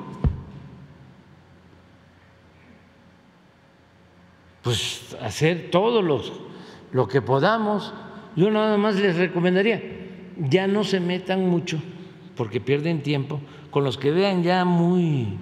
pues 4.63 5.17
hacer 5.23 5.71
todo 5.71 6.03
lo 6.03 7.07
que 7.07 7.23
podamos. 7.23 7.95
Yo 8.35 8.51
nada 8.51 8.77
más 8.77 8.97
les 8.97 9.15
recomendaría, 9.15 10.04
ya 10.39 10.67
no 10.67 10.85
se 10.85 11.01
metan 11.01 11.49
mucho, 11.49 11.79
porque 12.37 12.61
pierden 12.61 13.03
tiempo, 13.03 13.41
con 13.71 13.85
los 13.85 13.99
que 13.99 14.11
vean 14.11 14.43
ya 14.43 14.65
muy 14.65 15.39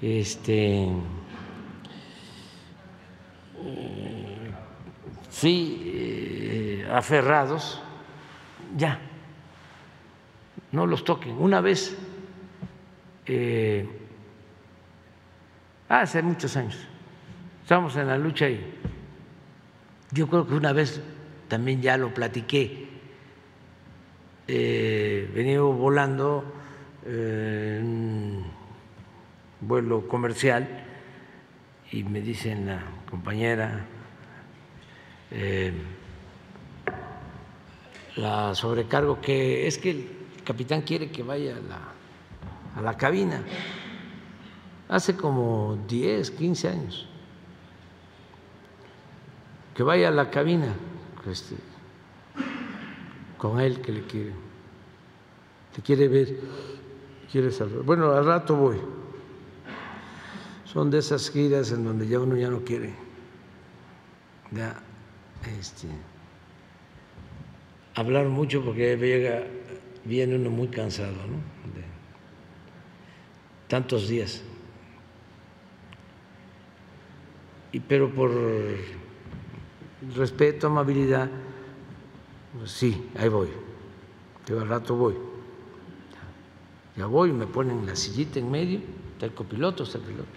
este 0.00 0.88
sí 5.36 5.82
eh, 5.84 6.88
aferrados, 6.90 7.82
ya, 8.74 8.98
no 10.72 10.86
los 10.86 11.04
toquen. 11.04 11.36
Una 11.38 11.60
vez, 11.60 11.94
eh, 13.26 13.86
hace 15.90 16.22
muchos 16.22 16.56
años, 16.56 16.78
estábamos 17.62 17.96
en 17.96 18.06
la 18.06 18.16
lucha 18.16 18.48
y 18.48 18.60
yo 20.12 20.26
creo 20.28 20.46
que 20.46 20.54
una 20.54 20.72
vez 20.72 21.02
también 21.48 21.82
ya 21.82 21.98
lo 21.98 22.14
platiqué, 22.14 22.88
eh, 24.48 25.30
venía 25.34 25.60
volando 25.60 26.44
en 27.04 27.84
un 27.84 28.46
vuelo 29.60 30.06
comercial 30.08 30.84
y 31.92 32.04
me 32.04 32.20
dicen 32.20 32.66
la 32.66 32.82
compañera 33.08 33.86
eh, 35.30 35.72
la 38.16 38.54
sobrecargo, 38.54 39.20
que 39.20 39.66
es 39.66 39.78
que 39.78 39.90
el 39.90 40.08
capitán 40.44 40.82
quiere 40.82 41.10
que 41.10 41.22
vaya 41.22 41.56
a 41.56 41.60
la, 41.60 41.80
a 42.76 42.82
la 42.82 42.96
cabina. 42.96 43.42
Hace 44.88 45.16
como 45.16 45.78
10, 45.88 46.30
15 46.30 46.68
años. 46.68 47.08
Que 49.74 49.82
vaya 49.82 50.08
a 50.08 50.10
la 50.10 50.30
cabina 50.30 50.74
este, 51.30 51.56
con 53.50 53.60
él 53.60 53.80
que 53.80 53.92
le 53.92 54.02
quiere, 54.02 54.32
que 55.74 55.82
quiere 55.82 56.08
ver, 56.08 56.36
quiere 57.30 57.50
saber. 57.50 57.82
Bueno, 57.82 58.12
al 58.12 58.26
rato 58.26 58.56
voy. 58.56 58.76
Son 60.64 60.90
de 60.90 60.98
esas 60.98 61.30
giras 61.30 61.70
en 61.70 61.84
donde 61.84 62.06
ya 62.08 62.20
uno 62.20 62.36
ya 62.36 62.50
no 62.50 62.60
quiere. 62.60 62.94
Ya 64.50 64.82
este, 65.58 65.88
hablar 67.94 68.26
mucho 68.26 68.64
porque 68.64 68.96
llega, 68.96 69.44
viene 70.04 70.36
uno 70.36 70.50
muy 70.50 70.68
cansado, 70.68 71.12
¿no? 71.12 71.36
De 71.74 71.84
tantos 73.68 74.08
días. 74.08 74.42
Y, 77.72 77.80
pero 77.80 78.12
por 78.12 78.30
respeto, 80.16 80.66
amabilidad, 80.66 81.30
sí, 82.64 83.10
ahí 83.16 83.28
voy. 83.28 83.48
Yo 84.46 84.60
al 84.60 84.68
rato 84.68 84.96
voy. 84.96 85.14
Ya 86.96 87.06
voy, 87.06 87.32
me 87.32 87.46
ponen 87.46 87.84
la 87.84 87.94
sillita 87.94 88.38
en 88.38 88.50
medio, 88.50 88.80
está 89.12 89.26
el 89.26 89.34
copiloto, 89.34 89.82
está 89.82 89.98
el 89.98 90.04
piloto. 90.04 90.28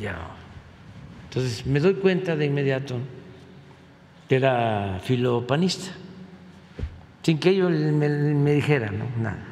Ya 0.00 0.36
entonces 1.28 1.66
me 1.66 1.78
doy 1.78 1.94
cuenta 1.94 2.36
de 2.36 2.46
inmediato 2.46 2.96
que 4.28 4.36
era 4.36 4.98
filopanista. 5.02 5.92
sin 7.22 7.38
que 7.38 7.50
ellos 7.50 7.70
me, 7.70 8.08
me 8.08 8.52
dijeran, 8.54 8.98
¿no? 8.98 9.04
Nada. 9.22 9.44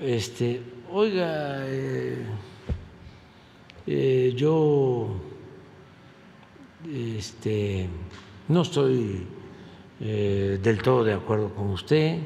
Este, 0.00 0.62
oiga, 0.90 1.58
eh, 1.66 2.24
eh, 3.86 4.32
yo 4.34 5.20
este, 6.92 7.88
no 8.48 8.62
estoy 8.62 9.26
eh, 10.00 10.58
del 10.62 10.82
todo 10.82 11.04
de 11.04 11.14
acuerdo 11.14 11.54
con 11.54 11.70
usted, 11.70 12.20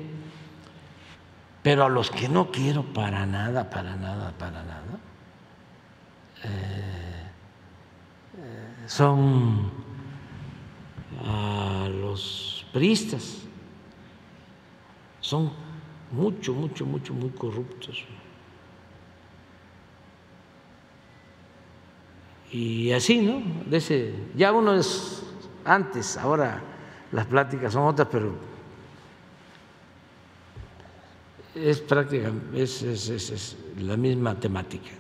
pero 1.62 1.84
a 1.84 1.88
los 1.88 2.10
que 2.10 2.28
no 2.28 2.50
quiero 2.50 2.82
para 2.82 3.26
nada, 3.26 3.68
para 3.70 3.96
nada, 3.96 4.32
para 4.38 4.62
nada, 4.64 4.98
son 8.86 9.70
a 11.24 11.88
los 11.88 12.66
priistas, 12.72 13.42
son 15.20 15.52
mucho, 16.10 16.54
mucho, 16.54 16.86
mucho, 16.86 17.14
muy 17.14 17.30
corruptos. 17.30 18.04
Y 22.52 22.90
así, 22.92 23.20
¿no? 23.20 23.42
De 23.66 24.14
ya 24.34 24.52
uno 24.52 24.74
es 24.74 25.22
antes, 25.64 26.16
ahora 26.16 26.60
las 27.12 27.26
pláticas 27.26 27.72
son 27.72 27.84
otras, 27.84 28.08
pero 28.10 28.34
es 31.54 31.80
prácticamente 31.80 32.62
es, 32.62 32.82
es, 32.82 33.56
la 33.78 33.96
misma 33.96 34.38
temática. 34.38 34.90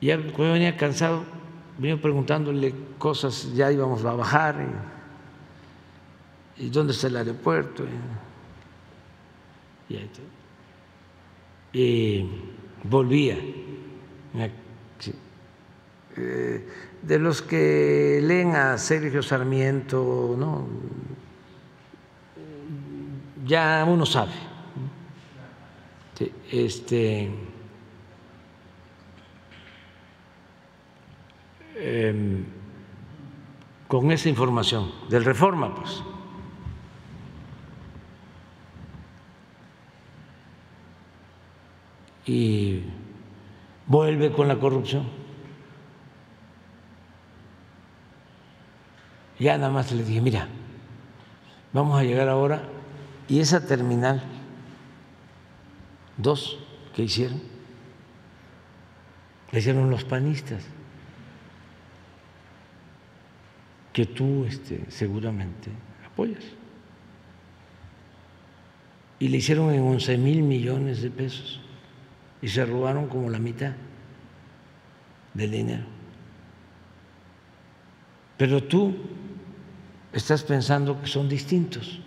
Ya 0.00 0.16
cuando 0.16 0.52
venía 0.54 0.76
cansado, 0.76 1.24
venía 1.78 2.00
preguntándole 2.00 2.74
cosas, 2.98 3.52
ya 3.54 3.72
íbamos 3.72 4.04
a 4.04 4.12
bajar, 4.12 4.66
y, 6.56 6.68
dónde 6.68 6.92
está 6.92 7.08
el 7.08 7.16
aeropuerto. 7.16 7.84
Y, 11.72 12.28
volvía. 12.84 13.38
Eh, 16.16 16.66
de 17.02 17.18
los 17.18 17.42
que 17.42 18.20
leen 18.22 18.54
a 18.54 18.78
Sergio 18.78 19.22
Sarmiento, 19.22 20.36
¿no? 20.38 20.66
ya 23.44 23.84
uno 23.86 24.06
sabe. 24.06 24.32
Este, 26.50 27.30
em, 31.74 32.44
con 33.88 34.10
esa 34.12 34.28
información 34.28 34.92
del 35.10 35.24
Reforma, 35.24 35.74
pues. 35.74 36.02
Y 42.26 42.84
vuelve 43.86 44.32
con 44.32 44.48
la 44.48 44.58
corrupción. 44.58 45.23
Ya 49.38 49.58
nada 49.58 49.72
más 49.72 49.90
le 49.92 50.04
dije, 50.04 50.20
mira, 50.20 50.48
vamos 51.72 51.98
a 51.98 52.04
llegar 52.04 52.28
ahora 52.28 52.62
y 53.28 53.40
esa 53.40 53.66
terminal, 53.66 54.22
dos 56.16 56.58
que 56.94 57.02
hicieron, 57.02 57.40
la 59.50 59.58
hicieron 59.58 59.90
los 59.90 60.04
panistas, 60.04 60.64
que 63.92 64.06
tú 64.06 64.44
este, 64.44 64.84
seguramente 64.88 65.70
apoyas. 66.06 66.44
Y 69.20 69.28
le 69.28 69.38
hicieron 69.38 69.72
en 69.72 69.82
11 69.82 70.18
mil 70.18 70.42
millones 70.42 71.00
de 71.00 71.10
pesos 71.10 71.60
y 72.42 72.48
se 72.48 72.66
robaron 72.66 73.08
como 73.08 73.30
la 73.30 73.38
mitad 73.38 73.72
del 75.32 75.50
dinero. 75.50 75.84
Pero 78.36 78.62
tú 78.64 78.94
estás 80.14 80.44
pensando 80.44 81.00
que 81.00 81.08
son 81.08 81.28
distintos. 81.28 82.00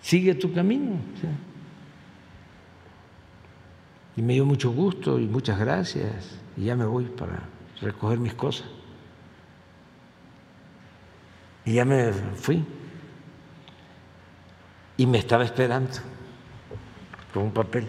Sigue 0.00 0.34
tu 0.34 0.52
camino. 0.52 0.96
Y 4.16 4.22
me 4.22 4.34
dio 4.34 4.44
mucho 4.44 4.70
gusto 4.72 5.18
y 5.18 5.26
muchas 5.26 5.58
gracias. 5.58 6.38
Y 6.56 6.64
ya 6.64 6.76
me 6.76 6.84
voy 6.84 7.04
para 7.04 7.40
recoger 7.80 8.18
mis 8.18 8.34
cosas. 8.34 8.66
Y 11.64 11.74
ya 11.74 11.84
me 11.84 12.12
fui. 12.12 12.64
Y 14.96 15.06
me 15.06 15.18
estaba 15.18 15.44
esperando 15.44 15.90
con 17.32 17.44
un 17.44 17.52
papel. 17.52 17.86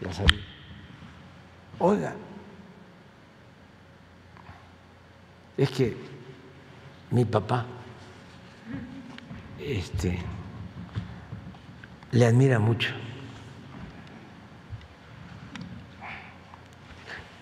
Ya 0.00 0.12
salí. 0.12 0.44
Oiga, 1.78 2.14
es 5.56 5.70
que 5.70 5.96
mi 7.10 7.24
papá 7.24 7.64
este, 9.58 10.18
le 12.12 12.26
admira 12.26 12.58
mucho. 12.58 12.94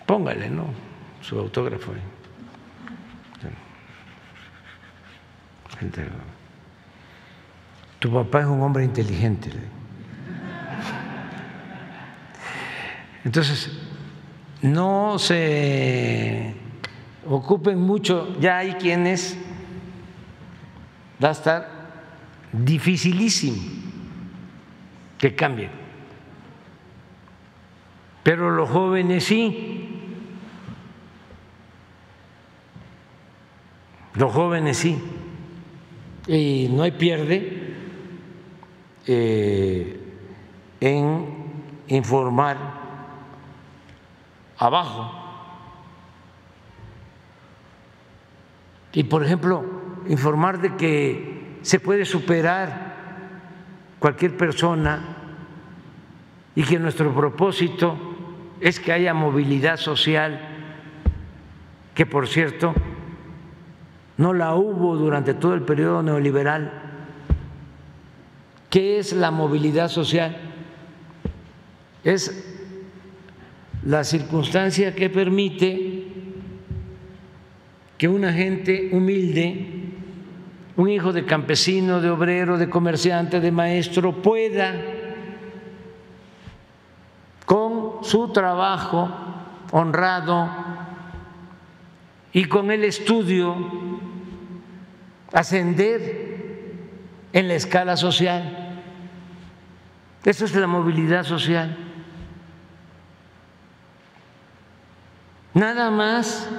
Póngale, 0.05 0.49
¿no? 0.49 0.65
Su 1.21 1.39
autógrafo. 1.39 1.93
Tu 7.99 8.13
papá 8.13 8.41
es 8.41 8.45
un 8.45 8.61
hombre 8.61 8.83
inteligente. 8.83 9.51
Entonces, 13.25 13.71
no 14.61 15.17
se 15.17 16.53
ocupen 17.27 17.81
mucho, 17.81 18.39
ya 18.39 18.59
hay 18.59 18.73
quienes 18.73 19.35
va 21.21 21.29
a 21.29 21.31
estar 21.31 21.69
dificilísimo 22.51 23.57
que 25.17 25.35
cambien. 25.35 25.71
Pero 28.21 28.51
los 28.51 28.69
jóvenes 28.69 29.23
sí. 29.23 29.89
Los 34.13 34.31
jóvenes 34.33 34.77
sí. 34.77 35.01
Y 36.27 36.69
no 36.71 36.83
hay 36.83 36.91
pierde 36.91 37.73
eh, 39.07 39.99
en 40.79 41.25
informar 41.87 42.74
abajo. 44.57 45.11
Y, 48.93 49.03
por 49.03 49.23
ejemplo, 49.23 49.63
informar 50.07 50.61
de 50.61 50.75
que 50.75 51.57
se 51.61 51.79
puede 51.79 52.05
superar 52.05 52.95
cualquier 53.99 54.37
persona 54.37 55.01
y 56.55 56.63
que 56.63 56.79
nuestro 56.79 57.13
propósito 57.13 57.97
es 58.61 58.79
que 58.79 58.93
haya 58.93 59.13
movilidad 59.13 59.77
social, 59.77 60.39
que 61.93 62.05
por 62.05 62.27
cierto 62.27 62.73
no 64.17 64.33
la 64.33 64.55
hubo 64.55 64.95
durante 64.95 65.33
todo 65.33 65.53
el 65.53 65.63
periodo 65.63 66.01
neoliberal. 66.01 66.71
¿Qué 68.69 68.99
es 68.99 69.13
la 69.13 69.31
movilidad 69.31 69.89
social? 69.89 70.37
Es 72.03 72.54
la 73.85 74.03
circunstancia 74.03 74.95
que 74.95 75.09
permite 75.09 76.07
que 77.97 78.07
una 78.07 78.33
gente 78.33 78.89
humilde, 78.91 79.67
un 80.75 80.89
hijo 80.89 81.13
de 81.13 81.25
campesino, 81.25 82.01
de 82.01 82.09
obrero, 82.09 82.57
de 82.57 82.69
comerciante, 82.69 83.39
de 83.39 83.51
maestro, 83.51 84.21
pueda 84.21 84.73
con 87.45 88.03
su 88.03 88.29
trabajo 88.29 89.09
honrado 89.71 90.49
y 92.33 92.45
con 92.45 92.71
el 92.71 92.83
estudio 92.83 93.55
ascender 95.31 96.73
en 97.31 97.47
la 97.47 97.53
escala 97.53 97.95
social. 97.95 98.81
Eso 100.23 100.45
es 100.45 100.55
la 100.55 100.65
movilidad 100.65 101.23
social. 101.23 101.84
Nada 105.55 105.89
más 105.89 106.49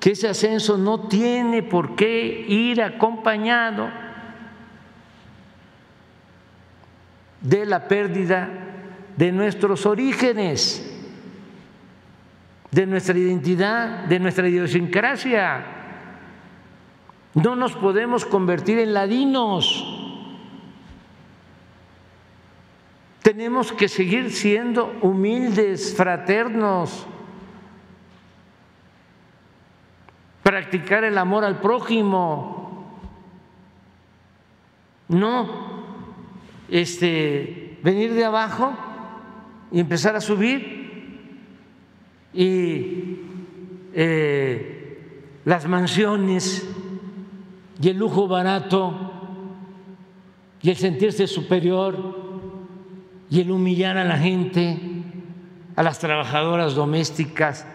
que 0.00 0.10
ese 0.10 0.28
ascenso 0.28 0.76
no 0.76 1.06
tiene 1.06 1.62
por 1.62 1.94
qué 1.94 2.44
ir 2.48 2.82
acompañado 2.82 3.88
de 7.40 7.64
la 7.66 7.86
pérdida 7.86 8.50
de 9.16 9.30
nuestros 9.30 9.86
orígenes, 9.86 10.84
de 12.72 12.84
nuestra 12.84 13.16
identidad, 13.16 14.06
de 14.06 14.18
nuestra 14.18 14.48
idiosincrasia. 14.48 15.64
No 17.34 17.54
nos 17.54 17.74
podemos 17.74 18.24
convertir 18.26 18.80
en 18.80 18.92
ladinos. 18.92 19.86
Tenemos 23.22 23.70
que 23.72 23.86
seguir 23.86 24.32
siendo 24.32 24.98
humildes, 25.00 25.94
fraternos, 25.96 27.06
practicar 30.42 31.04
el 31.04 31.18
amor 31.18 31.44
al 31.44 31.60
prójimo, 31.60 32.60
no. 35.08 35.80
Este, 36.68 37.78
venir 37.82 38.14
de 38.14 38.24
abajo 38.24 38.72
y 39.72 39.80
empezar 39.80 40.14
a 40.14 40.20
subir. 40.20 40.78
Y 42.32 43.18
eh, 43.92 45.40
las 45.44 45.66
mansiones 45.66 46.68
y 47.82 47.88
el 47.88 47.98
lujo 47.98 48.28
barato 48.28 49.10
y 50.62 50.70
el 50.70 50.76
sentirse 50.76 51.26
superior 51.26 52.20
y 53.30 53.40
el 53.40 53.50
humillar 53.50 53.96
a 53.96 54.04
la 54.04 54.18
gente, 54.18 54.78
a 55.74 55.82
las 55.82 55.98
trabajadoras 55.98 56.74
domésticas, 56.74 57.66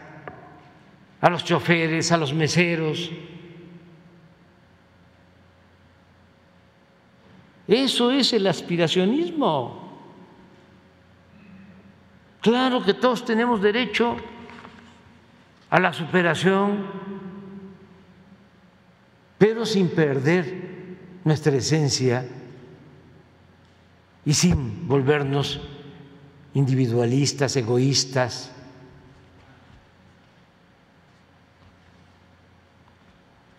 a 1.26 1.30
los 1.32 1.44
choferes, 1.44 2.12
a 2.12 2.18
los 2.18 2.36
meseros. 2.36 3.10
Eso 7.68 8.12
es 8.12 8.32
el 8.34 8.46
aspiracionismo. 8.46 9.92
Claro 12.42 12.84
que 12.84 12.94
todos 12.94 13.26
tenemos 13.26 13.60
derecho 13.60 14.18
a 15.72 15.80
la 15.80 15.94
superación, 15.94 16.86
pero 19.40 19.66
sin 19.66 19.88
perder 19.88 21.00
nuestra 21.24 21.56
esencia 21.56 22.24
y 24.24 24.34
sin 24.36 24.88
volvernos 24.88 25.60
individualistas, 26.54 27.56
egoístas. 27.56 28.55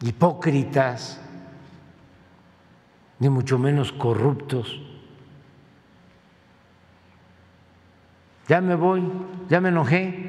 Hipócritas, 0.02 1.20
ni 3.18 3.28
mucho 3.28 3.58
menos 3.58 3.92
corruptos. 3.92 4.80
Ya 8.48 8.60
me 8.60 8.74
voy, 8.74 9.02
ya 9.48 9.60
me 9.60 9.70
enojé. 9.70 10.25